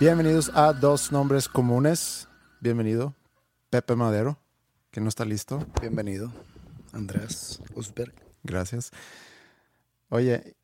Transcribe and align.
Bienvenidos 0.00 0.50
a 0.54 0.72
Dos 0.72 1.12
Nombres 1.12 1.48
Comunes. 1.48 2.26
Bienvenido, 2.60 3.14
Pepe 3.68 3.94
Madero, 3.96 4.38
que 4.90 5.00
no 5.00 5.08
está 5.08 5.24
listo. 5.24 5.64
Bienvenido, 5.80 6.32
Andrés 6.92 7.60
Usberg. 7.74 8.14
Gracias. 8.42 8.90
Oye, 10.08 10.56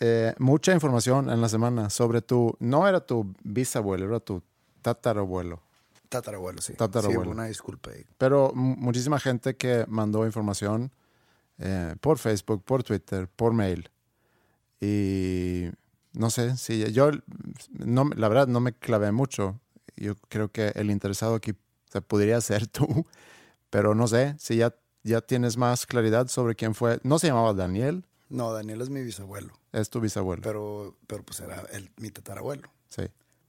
eh, 0.00 0.34
mucha 0.38 0.72
información 0.74 1.30
en 1.30 1.40
la 1.40 1.48
semana 1.48 1.88
sobre 1.90 2.20
tu, 2.22 2.54
no 2.60 2.86
era 2.86 3.00
tu 3.00 3.34
bisabuelo, 3.42 4.06
era 4.06 4.20
tu 4.20 4.42
tatarabuelo. 4.82 5.62
Tatarabuelo, 6.08 6.60
sí. 6.60 6.74
Tatarabuelo. 6.74 7.24
Sí, 7.24 7.28
una 7.30 7.44
disculpa. 7.46 7.90
Pero 8.18 8.52
mu- 8.54 8.76
muchísima 8.76 9.18
gente 9.18 9.56
que 9.56 9.84
mandó 9.88 10.24
información 10.26 10.92
eh, 11.58 11.96
por 12.00 12.18
Facebook, 12.18 12.62
por 12.62 12.82
Twitter, 12.84 13.26
por 13.34 13.52
mail. 13.54 13.90
Y 14.80 15.70
no 16.16 16.30
sé, 16.30 16.56
si 16.56 16.90
yo, 16.92 17.10
no, 17.72 18.10
la 18.16 18.28
verdad, 18.28 18.46
no 18.48 18.60
me 18.60 18.72
clavé 18.72 19.12
mucho. 19.12 19.60
Yo 19.96 20.14
creo 20.28 20.50
que 20.50 20.68
el 20.74 20.90
interesado 20.90 21.34
aquí 21.34 21.52
se 21.92 22.00
podría 22.02 22.40
ser 22.40 22.66
tú, 22.66 23.06
pero 23.70 23.94
no 23.94 24.08
sé 24.08 24.34
si 24.38 24.56
ya, 24.56 24.74
ya 25.02 25.20
tienes 25.20 25.56
más 25.56 25.86
claridad 25.86 26.28
sobre 26.28 26.54
quién 26.54 26.74
fue. 26.74 27.00
No 27.02 27.18
se 27.18 27.28
llamaba 27.28 27.52
Daniel, 27.54 28.04
No, 28.28 28.52
Daniel 28.52 28.80
es 28.80 28.90
mi 28.90 29.02
bisabuelo, 29.02 29.52
es 29.72 29.88
tu 29.90 30.00
bisabuelo. 30.00 30.42
pero, 30.42 30.96
pero 31.06 31.22
pues 31.22 31.40
era 31.40 31.62
el, 31.72 31.90
mi 31.98 32.10
tatarabuelo. 32.10 32.68
sí. 32.88 33.02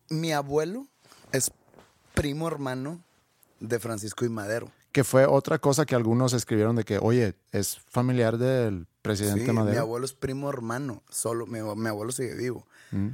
Mi 0.09 0.31
abuelo 0.31 0.87
es 1.33 1.51
primo 2.13 2.47
hermano 2.47 3.01
de 3.59 3.77
Francisco 3.79 4.23
y 4.23 4.29
Madero. 4.29 4.71
Que 4.93 5.03
fue 5.03 5.25
otra 5.25 5.59
cosa 5.59 5.85
que 5.85 5.95
algunos 5.95 6.31
escribieron 6.31 6.77
de 6.77 6.85
que, 6.85 6.97
oye, 6.97 7.35
es 7.51 7.77
familiar 7.89 8.37
del 8.37 8.87
presidente 9.07 9.45
Sí, 9.45 9.51
mi 9.51 9.77
abuelo 9.77 10.05
es 10.05 10.13
primo 10.13 10.49
hermano, 10.49 11.03
solo 11.09 11.45
mi, 11.45 11.59
mi 11.61 11.87
abuelo 11.89 12.11
sigue 12.11 12.35
vivo. 12.35 12.67
Mm. 12.91 13.09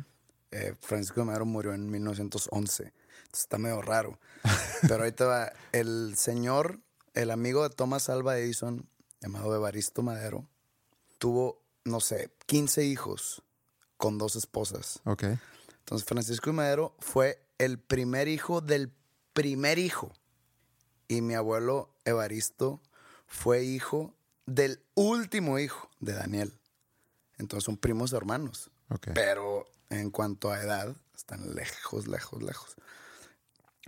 Eh, 0.52 0.76
Francisco 0.80 1.22
de 1.22 1.26
Madero 1.26 1.46
murió 1.46 1.74
en 1.74 1.90
1911. 1.90 2.84
Entonces 2.84 2.94
está 3.34 3.58
medio 3.58 3.82
raro. 3.82 4.20
Pero 4.88 5.04
ahí 5.04 5.12
te 5.12 5.24
va. 5.24 5.52
El 5.72 6.16
señor, 6.16 6.80
el 7.14 7.32
amigo 7.32 7.68
de 7.68 7.74
Thomas 7.74 8.10
Alva 8.10 8.38
Edison, 8.38 8.88
llamado 9.22 9.56
Evaristo 9.56 10.04
Madero, 10.04 10.48
tuvo, 11.18 11.64
no 11.86 12.00
sé, 12.00 12.32
15 12.46 12.86
hijos 12.86 13.42
con 13.98 14.18
dos 14.18 14.36
esposas. 14.36 15.00
Ok. 15.06 15.24
Entonces 15.80 16.08
Francisco 16.08 16.54
Madero 16.54 16.96
fue 17.00 17.44
el 17.58 17.80
primer 17.80 18.28
hijo 18.28 18.62
del 18.62 18.92
primer 19.34 19.80
hijo. 19.80 20.14
Y 21.08 21.22
mi 21.22 21.34
abuelo 21.34 21.90
Evaristo 22.06 22.82
fue 23.26 23.64
hijo 23.64 24.14
del 24.46 24.84
último 24.96 25.60
hijo 25.60 25.90
de 26.00 26.14
Daniel. 26.14 26.54
Entonces 27.38 27.66
son 27.66 27.78
primos 27.78 28.14
hermanos. 28.14 28.72
Ok. 28.90 29.10
Pero 29.14 29.68
en 29.90 30.12
cuanto 30.12 30.52
a 30.52 30.62
edad, 30.62 30.96
están 31.16 31.56
lejos, 31.56 32.08
lejos, 32.08 32.42
lejos. 32.44 32.76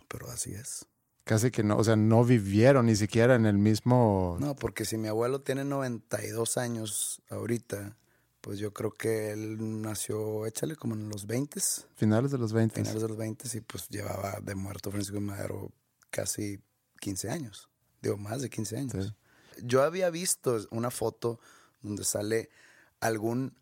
Pero 0.07 0.29
así 0.29 0.53
es. 0.53 0.85
Casi 1.23 1.49
que 1.49 1.63
no, 1.63 1.77
o 1.77 1.83
sea, 1.83 1.95
no 1.95 2.23
vivieron 2.23 2.85
ni 2.85 2.95
siquiera 2.95 3.35
en 3.35 3.47
el 3.47 3.57
mismo... 3.57 4.37
No, 4.39 4.55
porque 4.55 4.85
si 4.85 4.97
mi 4.97 5.07
abuelo 5.07 5.41
tiene 5.41 5.65
92 5.65 6.57
años 6.57 7.23
ahorita, 7.29 7.97
pues 8.41 8.59
yo 8.59 8.73
creo 8.73 8.91
que 8.91 9.31
él 9.31 9.81
nació, 9.81 10.45
échale, 10.45 10.75
como 10.75 10.93
en 10.93 11.09
los 11.09 11.25
20 11.25 11.59
Finales 11.95 12.29
de 12.29 12.37
los 12.37 12.53
20. 12.53 12.75
finales 12.75 13.01
de 13.01 13.07
los 13.07 13.17
20 13.17 13.57
y 13.57 13.61
pues 13.61 13.89
llevaba 13.89 14.39
de 14.39 14.53
muerto 14.53 14.91
Francisco 14.91 15.15
de 15.15 15.21
Madero 15.21 15.71
casi 16.11 16.61
15 16.99 17.31
años. 17.31 17.69
Digo, 18.03 18.17
más 18.17 18.43
de 18.43 18.49
15 18.51 18.77
años. 18.77 19.05
Sí. 19.07 19.13
Yo 19.63 19.83
había 19.83 20.09
visto 20.09 20.57
una 20.71 20.91
foto 20.91 21.39
donde 21.81 22.03
sale 22.03 22.49
algún 22.99 23.55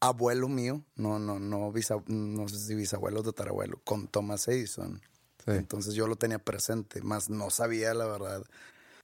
abuelo 0.00 0.48
mío, 0.48 0.84
no, 0.96 1.18
no, 1.18 1.38
no, 1.38 1.72
bisa- 1.72 2.02
no 2.06 2.48
sé 2.48 2.58
si 2.58 2.74
bisabuelo 2.74 3.20
o 3.20 3.22
tatarabuelo, 3.22 3.80
con 3.84 4.08
Thomas 4.08 4.48
Edison. 4.48 5.00
Sí. 5.44 5.52
Entonces 5.52 5.94
yo 5.94 6.06
lo 6.06 6.16
tenía 6.16 6.38
presente, 6.38 7.02
más 7.02 7.28
no 7.30 7.50
sabía 7.50 7.92
la 7.94 8.06
verdad 8.06 8.44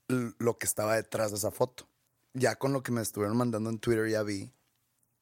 lo 0.07 0.57
que 0.57 0.65
estaba 0.65 0.95
detrás 0.95 1.31
de 1.31 1.37
esa 1.37 1.51
foto. 1.51 1.87
Ya 2.33 2.55
con 2.55 2.71
lo 2.73 2.81
que 2.83 2.91
me 2.91 3.01
estuvieron 3.01 3.37
mandando 3.37 3.69
en 3.69 3.79
Twitter 3.79 4.07
ya 4.09 4.23
vi. 4.23 4.53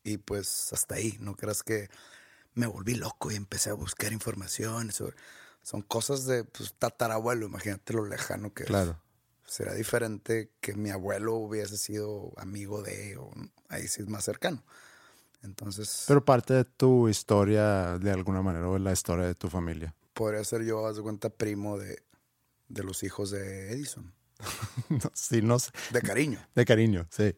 Y 0.04 0.18
pues 0.18 0.72
hasta 0.72 0.96
ahí, 0.96 1.18
no 1.20 1.36
creas 1.36 1.64
que 1.64 1.90
me 2.54 2.68
volví 2.68 2.94
loco 2.96 3.32
y 3.32 3.36
empecé 3.36 3.72
a 3.72 3.74
buscar 3.74 4.14
información 4.14 4.92
sobre... 4.92 5.16
Son 5.64 5.82
cosas 5.82 6.26
de 6.26 6.44
pues, 6.44 6.76
tatarabuelo, 6.78 7.48
imagínate 7.48 7.94
lo 7.94 8.06
lejano 8.06 8.54
que 8.54 8.66
Claro. 8.66 8.92
es. 8.92 8.98
Será 9.46 9.74
diferente 9.74 10.52
que 10.60 10.74
mi 10.74 10.90
abuelo 10.90 11.36
hubiese 11.36 11.78
sido 11.78 12.34
amigo 12.38 12.82
de, 12.82 13.16
o 13.18 13.32
ahí 13.70 13.88
sí 13.88 14.02
es 14.02 14.08
más 14.08 14.24
cercano. 14.26 14.64
Entonces, 15.44 16.06
Pero 16.08 16.26
parte 16.26 16.54
de 16.56 16.66
tu 16.66 17.08
historia, 17.08 18.00
de 18.00 18.12
alguna 18.12 18.42
manera, 18.42 18.68
o 18.68 18.80
la 18.80 18.92
historia 18.92 19.26
de 19.26 19.36
tu 19.36 19.50
familia. 19.50 19.94
podría 20.14 20.44
ser 20.44 20.64
yo, 20.64 20.88
haz 20.88 20.96
de 20.96 21.04
cuenta, 21.04 21.30
primo 21.30 21.78
de, 21.78 22.02
de 22.68 22.84
los 22.84 23.04
hijos 23.04 23.30
de 23.30 23.72
Edison. 23.72 24.12
sí, 25.14 25.42
no 25.42 25.60
sé. 25.60 25.72
De 25.92 26.02
cariño. 26.02 26.40
De 26.56 26.66
cariño, 26.66 27.08
sí. 27.12 27.36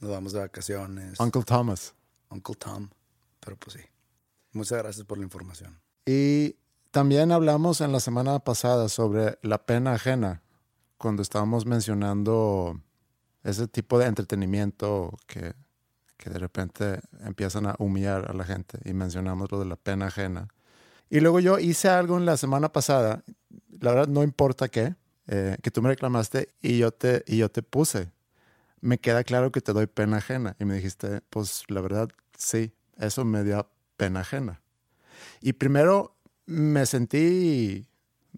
Nos 0.00 0.10
vamos 0.10 0.32
de 0.32 0.40
vacaciones. 0.40 1.20
Uncle 1.20 1.44
Thomas. 1.44 1.94
Uncle 2.30 2.56
Tom. 2.56 2.90
Pero 3.40 3.56
pues 3.56 3.76
sí. 3.76 3.82
Muchas 4.52 4.78
gracias 4.78 5.06
por 5.06 5.18
la 5.18 5.24
información. 5.24 5.80
Y 6.06 6.56
también 6.90 7.32
hablamos 7.32 7.80
en 7.80 7.92
la 7.92 8.00
semana 8.00 8.40
pasada 8.40 8.88
sobre 8.88 9.38
la 9.42 9.64
pena 9.64 9.94
ajena, 9.94 10.42
cuando 11.04 11.20
estábamos 11.20 11.66
mencionando 11.66 12.80
ese 13.42 13.68
tipo 13.68 13.98
de 13.98 14.06
entretenimiento 14.06 15.14
que, 15.26 15.52
que 16.16 16.30
de 16.30 16.38
repente 16.38 17.00
empiezan 17.26 17.66
a 17.66 17.74
humillar 17.78 18.30
a 18.30 18.32
la 18.32 18.42
gente 18.44 18.78
y 18.86 18.94
mencionamos 18.94 19.52
lo 19.52 19.58
de 19.58 19.66
la 19.66 19.76
pena 19.76 20.06
ajena. 20.06 20.48
Y 21.10 21.20
luego 21.20 21.40
yo 21.40 21.58
hice 21.58 21.90
algo 21.90 22.16
en 22.16 22.24
la 22.24 22.38
semana 22.38 22.72
pasada, 22.72 23.22
la 23.80 23.92
verdad 23.92 24.08
no 24.08 24.22
importa 24.22 24.70
qué, 24.70 24.94
eh, 25.26 25.58
que 25.62 25.70
tú 25.70 25.82
me 25.82 25.90
reclamaste 25.90 26.48
y 26.62 26.78
yo, 26.78 26.90
te, 26.90 27.22
y 27.26 27.36
yo 27.36 27.50
te 27.50 27.62
puse. 27.62 28.10
Me 28.80 28.96
queda 28.96 29.24
claro 29.24 29.52
que 29.52 29.60
te 29.60 29.74
doy 29.74 29.86
pena 29.86 30.16
ajena. 30.16 30.56
Y 30.58 30.64
me 30.64 30.76
dijiste, 30.76 31.20
pues 31.28 31.64
la 31.68 31.82
verdad, 31.82 32.08
sí, 32.34 32.72
eso 32.96 33.26
me 33.26 33.44
dio 33.44 33.68
pena 33.98 34.20
ajena. 34.20 34.62
Y 35.42 35.52
primero 35.52 36.16
me 36.46 36.86
sentí 36.86 37.88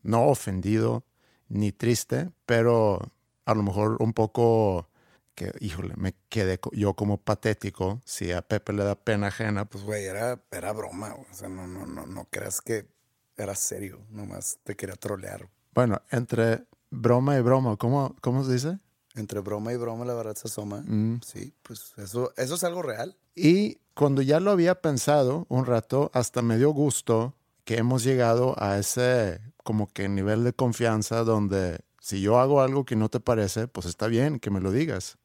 no 0.03 0.27
ofendido 0.27 1.06
ni 1.49 1.73
triste, 1.73 2.31
pero 2.45 3.01
a 3.45 3.55
lo 3.55 3.63
mejor 3.63 3.97
un 4.01 4.13
poco 4.13 4.89
que, 5.35 5.53
híjole, 5.61 5.95
me 5.97 6.15
quedé 6.29 6.59
yo 6.73 6.95
como 6.95 7.19
patético. 7.19 8.01
Si 8.05 8.33
a 8.33 8.43
Pepe 8.43 8.73
le 8.73 8.85
da 8.85 8.95
pena 8.97 9.29
ajena, 9.29 9.67
pues 9.67 9.85
güey, 9.85 10.05
era, 10.05 10.43
era 10.51 10.73
broma. 10.73 11.15
O 11.15 11.35
sea, 11.35 11.49
no, 11.49 11.67
no, 11.67 11.87
no, 11.87 12.07
no 12.07 12.27
creas 12.31 12.61
que 12.61 12.89
era 13.37 13.55
serio. 13.55 14.01
Nomás 14.11 14.59
te 14.65 14.75
quería 14.75 14.97
trolear. 14.97 15.49
bueno, 15.75 16.01
entre 16.11 16.65
broma 16.91 17.37
y 17.37 17.43
broma, 17.43 17.77
¿cómo, 17.77 18.17
cómo 18.21 18.45
se 18.45 18.53
dice? 18.55 18.79
Entre 19.15 19.41
broma 19.41 19.73
y 19.73 19.77
broma 19.77 20.05
la 20.05 20.15
verdad 20.15 20.35
se 20.35 20.49
asoma. 20.49 20.83
Mm. 20.87 21.21
Sí, 21.25 21.53
pues 21.63 21.93
eso, 21.99 22.33
eso 22.37 22.55
es 22.55 22.65
algo 22.65 22.83
real. 22.83 23.17
Y 23.35 23.79
cuando 23.95 24.23
ya 24.23 24.41
lo 24.41 24.51
había 24.51 24.81
pensado 24.81 25.47
un 25.49 25.67
rato, 25.67 26.11
hasta 26.15 26.43
me 26.43 26.57
dio 26.57 26.71
gusto 26.71 27.35
que 27.67 27.79
hemos 27.79 28.05
llegado 28.05 28.55
a 28.63 28.79
ese 28.79 29.41
como 29.65 29.93
que 29.93 30.09
nivel 30.09 30.45
de 30.45 30.53
confianza 30.53 31.25
donde 31.25 31.81
si 32.01 32.21
yo 32.21 32.39
hago 32.39 32.61
algo 32.61 32.87
que 32.87 32.95
no 32.95 33.09
te 33.09 33.19
parece, 33.19 33.67
pues 33.67 33.87
está 33.87 34.07
bien 34.07 34.39
que 34.39 34.51
me 34.51 34.61
lo 34.61 34.71
digas. 34.71 35.19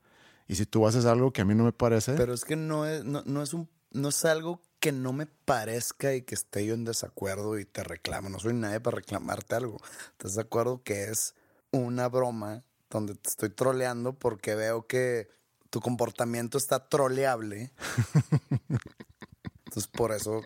Y 0.47 0.55
si 0.55 0.65
tú 0.65 0.87
haces 0.87 1.05
algo 1.05 1.31
que 1.31 1.43
a 1.43 1.45
mí 1.45 1.53
no 1.53 1.63
me 1.63 1.71
parece, 1.71 2.13
Pero 2.13 2.33
es 2.33 2.43
que 2.43 2.55
no 2.55 2.87
es, 2.87 3.05
no, 3.05 3.21
no 3.27 3.43
es 3.43 3.53
un, 3.53 3.69
no 3.91 4.09
es 4.09 4.25
algo 4.25 4.59
que 4.79 4.91
no 4.91 5.13
me 5.13 5.27
parezca 5.27 6.15
y 6.15 6.23
que 6.23 6.33
esté 6.33 6.65
yo 6.65 6.73
en 6.73 6.83
desacuerdo 6.83 7.59
y 7.59 7.65
te 7.65 7.83
reclamo. 7.83 8.29
No 8.29 8.39
soy 8.39 8.55
nadie 8.55 8.79
para 8.79 8.97
reclamarte 8.97 9.53
algo. 9.53 9.77
¿Estás 10.13 10.33
de 10.33 10.41
acuerdo 10.41 10.81
que 10.83 11.03
es 11.03 11.35
una 11.71 12.09
broma 12.09 12.63
donde 12.89 13.13
te 13.13 13.29
estoy 13.29 13.49
troleando 13.49 14.17
porque 14.17 14.55
veo 14.55 14.87
que 14.87 15.29
tu 15.69 15.79
comportamiento 15.79 16.57
está 16.57 16.89
troleable? 16.89 17.71
Entonces 19.65 19.87
por 19.87 20.11
eso 20.11 20.41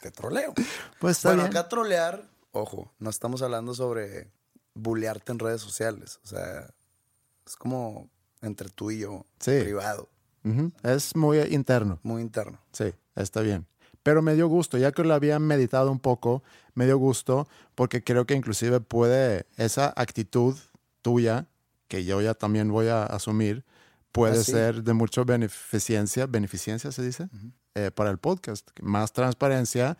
te 0.00 0.10
troleo. 0.10 0.54
pues 0.98 1.18
está 1.18 1.30
bueno, 1.30 1.44
bien. 1.44 1.56
acá 1.56 1.68
trolear, 1.68 2.28
ojo, 2.52 2.92
no 2.98 3.10
estamos 3.10 3.42
hablando 3.42 3.74
sobre 3.74 4.30
bullearte 4.74 5.32
en 5.32 5.38
redes 5.38 5.60
sociales. 5.60 6.18
O 6.24 6.26
sea, 6.28 6.70
es 7.46 7.56
como 7.56 8.08
entre 8.42 8.68
tú 8.70 8.90
y 8.90 9.00
yo, 9.00 9.24
Sí. 9.38 9.60
privado, 9.60 10.08
Es 10.82 11.14
muy 11.16 11.38
interno. 11.40 11.98
muy 12.02 12.22
interno. 12.22 12.58
Sí, 12.72 12.92
está 13.14 13.40
bien. 13.42 13.66
Pero 14.02 14.22
me 14.22 14.34
dio 14.34 14.48
gusto, 14.48 14.78
ya 14.78 14.92
que 14.92 15.04
lo 15.04 15.12
había 15.12 15.38
meditado 15.38 15.92
un 15.92 15.98
poco, 16.00 16.42
me 16.74 16.86
dio 16.86 16.96
gusto 16.96 17.46
porque 17.74 18.02
creo 18.02 18.24
que 18.24 18.34
inclusive 18.34 18.80
puede, 18.80 19.44
esa 19.58 19.92
actitud 19.94 20.56
tuya, 21.02 21.46
que 21.88 22.04
yo 22.06 22.22
ya 22.22 22.32
también 22.32 22.70
voy 22.72 22.88
a 22.88 23.04
asumir, 23.04 23.64
puede 24.12 24.40
Ah, 24.40 24.44
sí. 24.44 24.52
ser 24.52 24.82
de 24.82 24.94
mucha 24.94 25.22
beneficencia, 25.24 26.26
beneficencia 26.26 26.90
se 26.92 27.02
dice, 27.02 27.28
Eh, 27.80 27.90
para 27.90 28.10
el 28.10 28.18
podcast. 28.18 28.68
Más 28.82 29.12
transparencia 29.12 29.96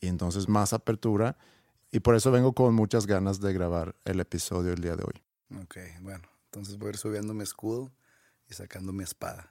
y 0.00 0.06
entonces 0.06 0.48
más 0.48 0.72
apertura. 0.72 1.36
Y 1.90 2.00
por 2.00 2.14
eso 2.14 2.30
vengo 2.30 2.52
con 2.52 2.74
muchas 2.74 3.06
ganas 3.06 3.40
de 3.40 3.52
grabar 3.52 3.96
el 4.04 4.20
episodio 4.20 4.72
el 4.72 4.80
día 4.80 4.94
de 4.94 5.02
hoy. 5.02 5.22
Ok, 5.62 5.78
bueno, 6.02 6.28
entonces 6.44 6.78
voy 6.78 6.88
a 6.88 6.90
ir 6.90 6.96
subiendo 6.98 7.34
mi 7.34 7.42
escudo 7.42 7.90
y 8.48 8.54
sacando 8.54 8.92
mi 8.92 9.02
espada. 9.02 9.50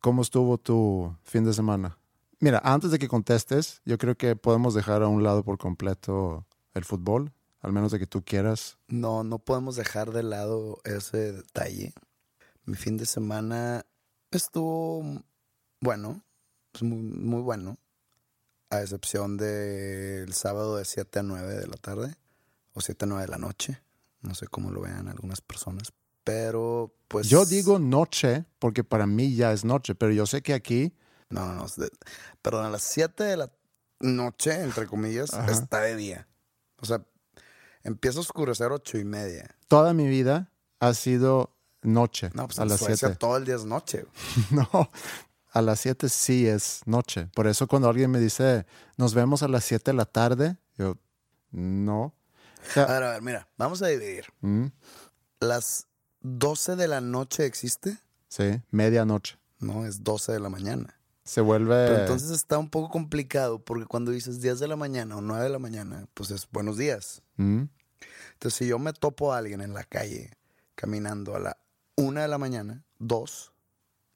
¿Cómo 0.00 0.22
estuvo 0.22 0.56
tu 0.58 1.14
fin 1.24 1.44
de 1.44 1.52
semana? 1.52 1.98
Mira, 2.40 2.60
antes 2.64 2.90
de 2.90 2.98
que 2.98 3.08
contestes, 3.08 3.82
yo 3.84 3.98
creo 3.98 4.16
que 4.16 4.34
podemos 4.34 4.74
dejar 4.74 5.02
a 5.02 5.08
un 5.08 5.22
lado 5.22 5.44
por 5.44 5.58
completo 5.58 6.46
el 6.74 6.84
fútbol, 6.84 7.32
al 7.60 7.72
menos 7.72 7.92
de 7.92 7.98
que 7.98 8.06
tú 8.06 8.24
quieras. 8.24 8.78
No, 8.88 9.24
no 9.24 9.38
podemos 9.38 9.76
dejar 9.76 10.10
de 10.10 10.22
lado 10.22 10.80
ese 10.84 11.32
detalle. 11.32 11.92
Mi 12.64 12.76
fin 12.76 12.96
de 12.96 13.06
semana 13.06 13.84
estuvo 14.32 15.02
bueno, 15.80 16.22
pues 16.72 16.82
muy, 16.82 16.98
muy 17.02 17.42
bueno, 17.42 17.78
a 18.70 18.80
excepción 18.80 19.36
del 19.36 20.32
sábado 20.32 20.76
de 20.76 20.84
7 20.84 21.18
a 21.18 21.22
9 21.22 21.54
de 21.54 21.66
la 21.66 21.76
tarde 21.76 22.16
o 22.72 22.80
7 22.80 23.04
a 23.04 23.08
9 23.08 23.22
de 23.24 23.28
la 23.28 23.38
noche. 23.38 23.82
No 24.20 24.34
sé 24.34 24.46
cómo 24.46 24.70
lo 24.70 24.80
vean 24.80 25.08
algunas 25.08 25.40
personas, 25.40 25.92
pero 26.24 26.94
pues... 27.08 27.28
Yo 27.28 27.44
digo 27.44 27.78
noche 27.78 28.44
porque 28.58 28.84
para 28.84 29.06
mí 29.06 29.34
ya 29.34 29.52
es 29.52 29.64
noche, 29.64 29.94
pero 29.94 30.12
yo 30.12 30.26
sé 30.26 30.42
que 30.42 30.54
aquí, 30.54 30.94
No, 31.28 31.46
no, 31.46 31.54
no. 31.54 31.66
Perdón, 32.40 32.66
a 32.66 32.70
las 32.70 32.82
7 32.82 33.24
de 33.24 33.36
la 33.36 33.50
noche, 34.00 34.62
entre 34.62 34.86
comillas, 34.86 35.32
Ajá. 35.34 35.50
está 35.50 35.80
de 35.80 35.96
día. 35.96 36.28
O 36.78 36.86
sea, 36.86 37.04
empieza 37.82 38.18
a 38.18 38.22
oscurecer 38.22 38.70
ocho 38.70 38.98
y 38.98 39.04
media. 39.04 39.56
toda 39.68 39.92
mi 39.94 40.06
vida 40.08 40.52
ha 40.78 40.94
sido 40.94 41.56
noche, 41.82 42.30
No, 42.34 42.46
pues 42.46 42.58
a 42.58 42.62
en 42.62 42.68
las 42.70 42.78
Suecia 42.78 43.08
7. 43.08 43.16
todo 43.16 43.36
el 43.36 43.44
día 43.44 43.56
es 43.56 43.64
noche. 43.64 44.06
No, 44.50 44.90
a 45.52 45.62
las 45.62 45.80
7 45.80 46.08
sí 46.08 46.46
es 46.46 46.80
noche. 46.86 47.28
Por 47.34 47.46
eso 47.46 47.66
cuando 47.66 47.88
alguien 47.88 48.10
me 48.10 48.18
dice, 48.20 48.66
nos 48.96 49.14
vemos 49.14 49.42
a 49.42 49.48
las 49.48 49.64
7 49.64 49.90
de 49.90 49.96
la 49.96 50.04
tarde, 50.06 50.56
yo, 50.78 50.96
no. 51.50 52.02
O 52.04 52.72
sea, 52.72 52.84
A 52.84 52.92
ver, 52.92 53.02
a 53.02 53.10
ver, 53.12 53.22
mira, 53.22 53.48
vamos 53.58 53.82
a 53.82 53.88
dividir. 53.88 54.26
mm, 54.40 54.66
Las 55.40 55.86
12 56.20 56.76
de 56.76 56.88
la 56.88 57.00
noche 57.00 57.44
existe. 57.46 57.98
sí, 58.28 58.60
medianoche. 58.70 59.36
No, 59.58 59.84
es 59.86 60.02
12 60.02 60.32
de 60.32 60.40
la 60.40 60.48
mañana. 60.48 60.98
Se 61.24 61.40
vuelve... 61.40 61.86
Pero 61.86 62.00
entonces 62.00 62.30
está 62.30 62.58
un 62.58 62.68
poco 62.68 62.88
complicado 62.90 63.60
porque 63.64 63.86
cuando 63.86 64.10
dices 64.10 64.40
10 64.40 64.58
de 64.58 64.66
la 64.68 64.74
mañana 64.76 65.16
o 65.16 65.20
9 65.20 65.44
de 65.44 65.50
la 65.50 65.58
mañana, 65.60 66.06
pues 66.14 66.32
es 66.32 66.48
buenos 66.50 66.76
días. 66.78 67.22
Mm, 67.36 67.64
Entonces, 68.32 68.58
si 68.58 68.66
yo 68.66 68.78
me 68.80 68.92
topo 68.92 69.32
a 69.32 69.38
alguien 69.38 69.60
en 69.60 69.72
la 69.72 69.84
calle 69.84 70.30
caminando 70.74 71.36
a 71.36 71.38
la 71.38 71.56
1 71.96 72.20
de 72.20 72.28
la 72.28 72.38
mañana, 72.38 72.84
2, 72.98 73.52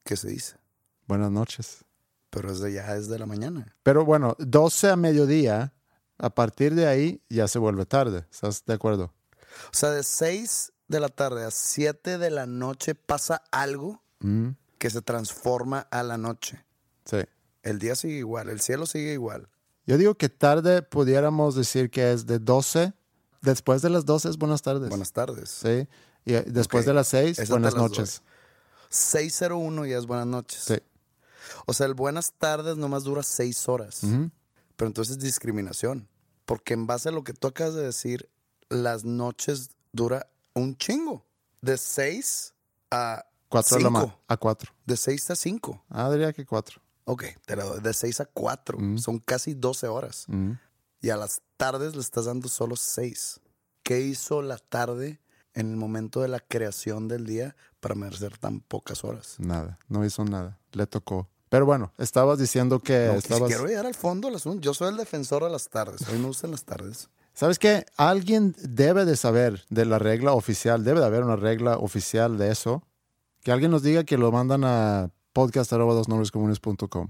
¿qué 0.04 0.16
se 0.16 0.28
dice? 0.28 0.56
buenas 1.06 1.30
noches. 1.30 1.84
Pero 2.30 2.50
es 2.50 2.60
de 2.60 2.72
ya 2.72 2.96
es 2.96 3.08
de 3.08 3.18
la 3.18 3.26
mañana. 3.26 3.76
Pero 3.82 4.04
bueno, 4.04 4.34
12 4.38 4.90
a 4.90 4.96
mediodía, 4.96 5.72
a 6.18 6.30
partir 6.30 6.74
de 6.74 6.86
ahí 6.86 7.22
ya 7.30 7.48
se 7.48 7.58
vuelve 7.58 7.86
tarde. 7.86 8.26
¿Estás 8.30 8.64
de 8.66 8.74
acuerdo? 8.74 9.14
O 9.72 9.74
sea, 9.76 9.90
de 9.90 10.02
6 10.02 10.72
de 10.88 11.00
la 11.00 11.08
tarde 11.08 11.44
a 11.44 11.50
7 11.50 12.18
de 12.18 12.30
la 12.30 12.46
noche 12.46 12.94
pasa 12.94 13.42
algo 13.52 14.02
Mm, 14.20 14.50
que 14.78 14.88
se 14.90 15.02
transforma 15.02 15.80
a 15.90 16.02
la 16.02 16.16
noche. 16.18 16.64
sí. 17.04 17.18
El 17.62 17.78
día 17.80 17.94
sigue 17.96 18.14
igual, 18.18 18.48
el 18.48 18.60
cielo 18.60 18.86
sigue 18.86 19.12
igual. 19.12 19.48
Yo 19.86 19.98
digo 19.98 20.14
que 20.14 20.28
tarde 20.28 20.82
pudiéramos 20.82 21.54
decir 21.56 21.90
que 21.90 22.12
es 22.12 22.24
de 22.26 22.38
12. 22.38 22.92
Después 23.42 23.82
de 23.82 23.90
las 23.90 24.04
12 24.06 24.28
es 24.30 24.36
buenas 24.38 24.62
tardes. 24.62 24.88
Buenas 24.88 25.12
tardes. 25.12 25.50
Sí. 25.50 25.88
Y 26.26 26.34
eh, 26.34 26.44
después 26.46 26.84
de 26.84 26.92
las 26.92 27.08
6, 27.08 27.38
esa 27.38 27.52
buenas 27.54 27.72
las 27.72 27.80
doy. 27.80 27.88
noches. 27.88 28.22
601 28.90 29.86
ya 29.86 29.98
es 29.98 30.06
buenas 30.06 30.26
noches. 30.26 30.60
Sí. 30.62 30.76
O 31.66 31.72
sea, 31.72 31.86
el 31.86 31.94
buenas 31.94 32.32
tardes 32.32 32.76
nomás 32.76 33.04
dura 33.04 33.22
6 33.22 33.68
horas. 33.68 34.00
Pero 34.76 34.86
entonces 34.88 35.16
es 35.16 35.22
discriminación. 35.22 36.08
Porque 36.44 36.74
en 36.74 36.86
base 36.86 37.08
a 37.08 37.12
lo 37.12 37.24
que 37.24 37.32
tú 37.32 37.48
acabas 37.48 37.74
de 37.74 37.82
decir, 37.84 38.28
las 38.68 39.04
noches 39.04 39.70
dura 39.92 40.28
un 40.54 40.76
chingo. 40.76 41.24
De 41.60 41.76
6 41.78 42.54
a 42.90 43.24
4 43.48 43.76
a 43.76 43.80
la 43.80 43.90
ma- 43.90 44.00
5. 44.02 44.20
a 44.28 44.36
4. 44.36 44.72
De 44.84 44.96
6 44.96 45.30
a 45.30 45.36
5. 45.36 45.84
Ah, 45.88 46.10
diría 46.10 46.32
que 46.32 46.44
4. 46.44 46.80
Ok, 47.04 47.24
te 47.44 47.56
la 47.56 47.64
doy. 47.64 47.80
De 47.80 47.92
6 47.94 48.20
a 48.20 48.26
4. 48.26 48.78
Son 48.98 49.18
casi 49.18 49.54
12 49.54 49.86
horas. 49.88 50.26
Y 51.00 51.10
a 51.10 51.16
las 51.16 51.40
tardes 51.56 51.94
le 51.94 52.00
estás 52.00 52.24
dando 52.26 52.48
solo 52.48 52.76
6. 52.76 53.40
¿Qué 53.82 54.00
hizo 54.00 54.42
la 54.42 54.58
tarde 54.58 55.20
en 55.56 55.70
el 55.72 55.76
momento 55.76 56.20
de 56.20 56.28
la 56.28 56.38
creación 56.38 57.08
del 57.08 57.26
día 57.26 57.56
para 57.80 57.94
merecer 57.96 58.38
tan 58.38 58.60
pocas 58.60 59.02
horas? 59.02 59.34
Nada, 59.38 59.78
no 59.88 60.04
hizo 60.04 60.24
nada. 60.24 60.58
Le 60.72 60.86
tocó. 60.86 61.28
Pero 61.48 61.66
bueno, 61.66 61.92
estabas 61.98 62.38
diciendo 62.38 62.80
que 62.80 63.06
No, 63.06 63.14
estabas... 63.14 63.48
quiero 63.48 63.66
llegar 63.66 63.86
al 63.86 63.94
fondo 63.94 64.28
del 64.28 64.36
asunto. 64.36 64.60
Yo 64.60 64.74
soy 64.74 64.90
el 64.90 64.96
defensor 64.96 65.42
de 65.44 65.50
las 65.50 65.68
tardes. 65.68 66.00
Mí 66.12 66.18
me 66.18 66.26
gustan 66.26 66.50
las 66.52 66.64
tardes. 66.64 67.08
¿Sabes 67.34 67.58
qué? 67.58 67.84
Alguien 67.96 68.54
debe 68.62 69.04
de 69.04 69.16
saber 69.16 69.64
de 69.68 69.84
la 69.84 69.98
regla 69.98 70.32
oficial, 70.32 70.84
debe 70.84 71.00
de 71.00 71.06
haber 71.06 71.22
una 71.22 71.36
regla 71.36 71.76
oficial 71.78 72.38
de 72.38 72.50
eso. 72.50 72.82
Que 73.42 73.52
alguien 73.52 73.70
nos 73.70 73.82
diga 73.82 74.04
que 74.04 74.16
lo 74.18 74.32
mandan 74.32 74.64
a 74.64 75.10
podcast.com. 75.32 77.08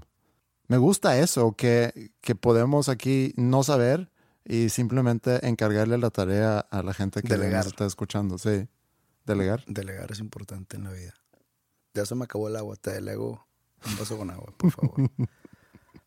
Me 0.67 0.77
gusta 0.77 1.17
eso, 1.17 1.53
que, 1.53 2.11
que 2.21 2.35
podemos 2.35 2.89
aquí 2.89 3.33
no 3.37 3.63
saber 3.63 4.11
y 4.47 4.69
simplemente 4.69 5.45
encargarle 5.45 5.97
la 5.97 6.09
tarea 6.09 6.59
a 6.59 6.81
la 6.81 6.93
gente 6.93 7.21
que 7.21 7.27
Delegar. 7.27 7.65
nos 7.65 7.67
está 7.67 7.85
escuchando. 7.85 8.37
Sí, 8.37 8.67
delegar. 9.25 9.63
Delegar 9.67 10.11
es 10.11 10.19
importante 10.19 10.77
en 10.77 10.85
la 10.85 10.91
vida. 10.91 11.13
Ya 11.93 12.05
se 12.05 12.15
me 12.15 12.23
acabó 12.23 12.47
el 12.47 12.55
agua. 12.55 12.77
Te 12.77 12.91
delego 12.91 13.45
un 13.85 13.97
vaso 13.97 14.17
con 14.17 14.29
agua, 14.31 14.53
por 14.57 14.71
favor. 14.71 14.95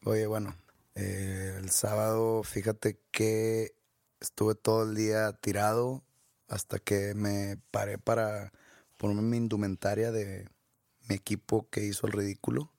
Oye, 0.05 0.27
bueno, 0.27 0.55
eh, 0.95 1.57
el 1.59 1.71
sábado, 1.71 2.43
fíjate 2.43 2.99
que 3.11 3.75
estuve 4.21 4.55
todo 4.55 4.85
el 4.85 4.95
día 4.95 5.33
tirado 5.33 6.03
hasta 6.49 6.79
que 6.79 7.15
me 7.15 7.59
paré 7.71 7.99
para 7.99 8.53
ponerme 8.97 9.23
mi 9.23 9.37
indumentaria 9.37 10.13
de 10.13 10.49
mi 11.09 11.15
equipo 11.15 11.69
que 11.69 11.85
hizo 11.85 12.07
el 12.07 12.15
ridículo, 12.15 12.73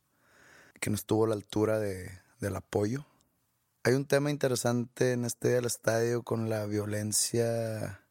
que 0.79 0.89
no 0.89 0.95
estuvo 0.95 1.25
a 1.25 1.27
la 1.27 1.35
altura 1.35 1.79
de, 1.79 2.09
del 2.39 2.55
apoyo. 2.55 3.05
Hay 3.83 3.93
un 3.93 4.05
tema 4.05 4.29
interesante 4.29 5.13
en 5.13 5.25
este 5.25 5.47
día 5.49 5.55
del 5.57 5.65
estadio 5.65 6.21
con 6.23 6.49
la 6.49 6.65
violencia, 6.67 8.05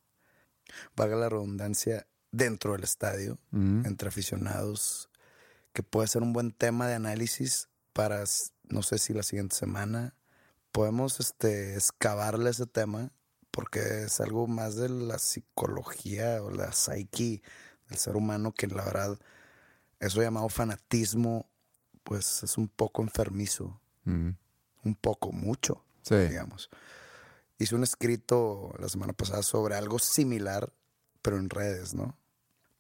valga 0.97 1.17
la 1.17 1.29
redundancia, 1.29 2.07
dentro 2.33 2.73
del 2.73 2.85
estadio, 2.85 3.39
Mm. 3.51 3.87
entre 3.87 4.09
aficionados, 4.09 5.11
que 5.73 5.83
puede 5.83 6.09
ser 6.09 6.23
un 6.23 6.33
buen 6.33 6.53
tema 6.53 6.87
de 6.89 6.95
análisis 6.95 7.69
para, 7.93 8.25
no 8.69 8.83
sé 8.83 8.99
si 8.99 9.13
la 9.13 9.23
siguiente 9.23 9.57
semana 9.57 10.15
podemos 10.73 11.19
este, 11.21 11.75
excavarle 11.75 12.51
ese 12.51 12.67
tema, 12.67 13.13
porque 13.51 14.05
es 14.05 14.21
algo 14.21 14.47
más 14.47 14.77
de 14.77 14.89
la 14.89 15.19
psicología 15.19 16.43
o 16.43 16.51
la 16.51 16.73
psique 16.73 17.43
del 17.89 17.99
ser 17.99 18.17
humano 18.17 18.53
que 18.53 18.67
la 18.69 18.85
verdad, 18.85 19.19
eso 20.01 20.23
llamado 20.23 20.49
fanatismo, 20.49 21.49
pues 22.05 22.43
es 22.43 22.59
un 22.59 22.69
poco 22.69 23.03
enfermizo, 23.03 23.81
Mm. 24.05 24.31
Un 24.85 24.95
poco, 24.95 25.33
mucho, 25.33 25.85
Sí. 26.03 26.17
digamos. 26.17 26.71
Hice 27.59 27.75
un 27.75 27.83
escrito 27.83 28.73
la 28.79 28.89
semana 28.89 29.13
pasada 29.13 29.43
sobre 29.43 29.75
algo 29.75 29.99
similar, 29.99 30.73
pero 31.23 31.37
en 31.39 31.51
redes, 31.51 31.95
¿no? 31.95 32.17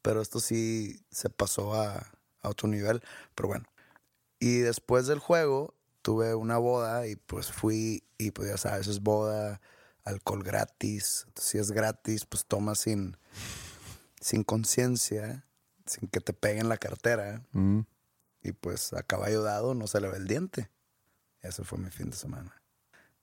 Pero 0.02 0.22
esto 0.22 0.40
sí 0.40 1.04
se 1.10 1.28
pasó 1.28 1.74
a, 1.74 2.10
a 2.40 2.48
otro 2.48 2.68
nivel, 2.68 3.02
pero 3.34 3.48
bueno. 3.48 3.66
Y 4.38 4.58
después 4.60 5.06
del 5.06 5.18
juego 5.18 5.74
tuve 6.00 6.34
una 6.34 6.56
boda 6.56 7.06
y 7.06 7.16
pues 7.16 7.52
fui 7.52 8.02
y 8.16 8.30
pues 8.30 8.48
ya 8.48 8.56
sabes, 8.56 8.86
es 8.86 9.00
boda, 9.00 9.60
alcohol 10.04 10.42
gratis. 10.42 11.26
Si 11.36 11.58
es 11.58 11.70
gratis, 11.72 12.24
pues 12.24 12.46
toma 12.46 12.74
sin, 12.74 13.18
sin 14.20 14.42
conciencia, 14.44 15.44
sin 15.84 16.08
que 16.08 16.20
te 16.20 16.32
peguen 16.32 16.70
la 16.70 16.78
cartera. 16.78 17.42
Mm. 17.52 17.80
Y 18.42 18.52
pues 18.52 18.94
a 18.94 19.02
caballo 19.02 19.42
dado 19.42 19.74
no 19.74 19.86
se 19.86 20.00
le 20.00 20.08
ve 20.08 20.16
el 20.16 20.26
diente. 20.26 20.70
Ese 21.42 21.64
fue 21.64 21.78
mi 21.78 21.90
fin 21.90 22.10
de 22.10 22.16
semana. 22.16 22.52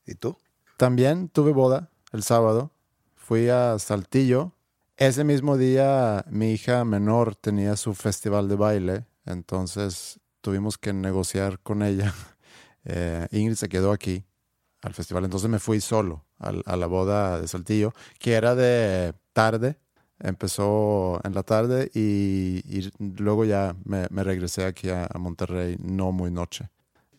¿Y 0.05 0.15
tú? 0.15 0.37
También 0.77 1.29
tuve 1.29 1.51
boda 1.51 1.89
el 2.11 2.23
sábado. 2.23 2.71
Fui 3.15 3.49
a 3.49 3.77
Saltillo. 3.79 4.53
Ese 4.95 5.23
mismo 5.23 5.57
día 5.57 6.25
mi 6.29 6.51
hija 6.51 6.83
menor 6.85 7.35
tenía 7.35 7.75
su 7.75 7.93
festival 7.93 8.47
de 8.47 8.55
baile. 8.55 9.05
Entonces 9.25 10.19
tuvimos 10.41 10.77
que 10.77 10.93
negociar 10.93 11.59
con 11.59 11.83
ella. 11.83 12.13
Eh, 12.89 13.27
Ingrid 13.31 13.57
se 13.57 13.67
quedó 13.67 13.91
aquí 13.91 14.23
al 14.81 14.93
festival. 14.93 15.25
Entonces 15.25 15.49
me 15.49 15.59
fui 15.59 15.81
solo 15.81 16.23
al- 16.37 16.63
a, 16.65 16.77
la 16.77 16.87
boda 16.87 17.41
de 17.41 17.45
Saltillo, 17.49 17.91
que 18.17 18.31
era 18.35 18.55
de 18.55 19.13
tarde. 19.33 19.77
Empezó 20.19 21.19
en 21.25 21.33
la 21.35 21.43
tarde 21.43 21.91
y, 21.93 22.89
luego 22.97 23.43
ya 23.43 23.75
me, 23.83 24.07
me 24.09 24.23
regresé 24.23 24.63
aquí 24.63 24.87
a, 24.89 25.05
a 25.13 25.17
Monterrey, 25.19 25.75
no 25.81 26.13
muy 26.13 26.31
noche. 26.31 26.69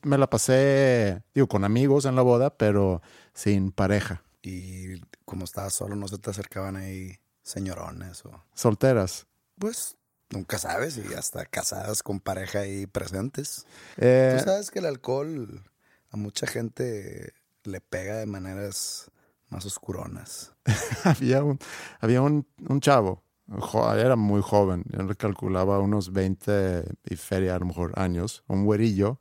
Me 0.09 0.17
la 0.19 0.31
pasé, 0.31 1.23
digo, 1.35 1.47
con 1.49 1.65
amigos 1.65 2.07
en 2.07 2.17
la 2.17 2.23
boda, 2.23 2.57
pero 2.57 3.03
sin 3.35 3.73
pareja. 3.73 4.23
Y 4.43 5.01
como 5.27 5.45
estabas 5.45 5.75
solo, 5.75 5.97
no 5.97 6.09
se 6.09 6.17
te 6.19 6.31
acercaban 6.31 6.77
ahí 6.77 7.19
señorones 7.43 8.25
o... 8.25 8.43
Solteras. 8.55 9.27
Pues 9.59 9.97
nunca 10.31 10.59
sabes 10.59 10.97
y 10.99 11.13
hasta 11.15 11.45
casadas 11.45 12.03
con 12.03 12.21
pareja 12.21 12.61
ahí 12.61 12.87
presentes. 12.87 13.67
Eh, 13.99 14.37
Tú 14.39 14.45
sabes 14.45 14.71
que 14.71 14.79
el 14.79 14.87
alcohol 14.87 15.63
a 16.11 16.17
mucha 16.17 16.47
gente 16.47 17.35
le 17.65 17.81
pega 17.83 18.17
de 18.17 18.27
maneras 18.27 19.11
más 19.51 19.67
oscuronas. 19.67 20.53
había 21.05 21.43
un, 21.45 21.59
había 22.01 22.23
un, 22.23 22.47
un 22.67 22.81
chavo, 22.81 23.23
jo- 23.59 23.95
era 23.95 24.17
muy 24.17 24.41
joven, 24.41 24.85
yo 24.89 25.03
le 25.03 25.15
calculaba 25.17 25.79
unos 25.81 26.13
20 26.13 26.85
y 27.05 27.17
feria 27.17 27.57
a 27.57 27.59
lo 27.59 27.67
mejor 27.67 27.93
años, 27.99 28.43
un 28.47 28.65
güerillo 28.65 29.21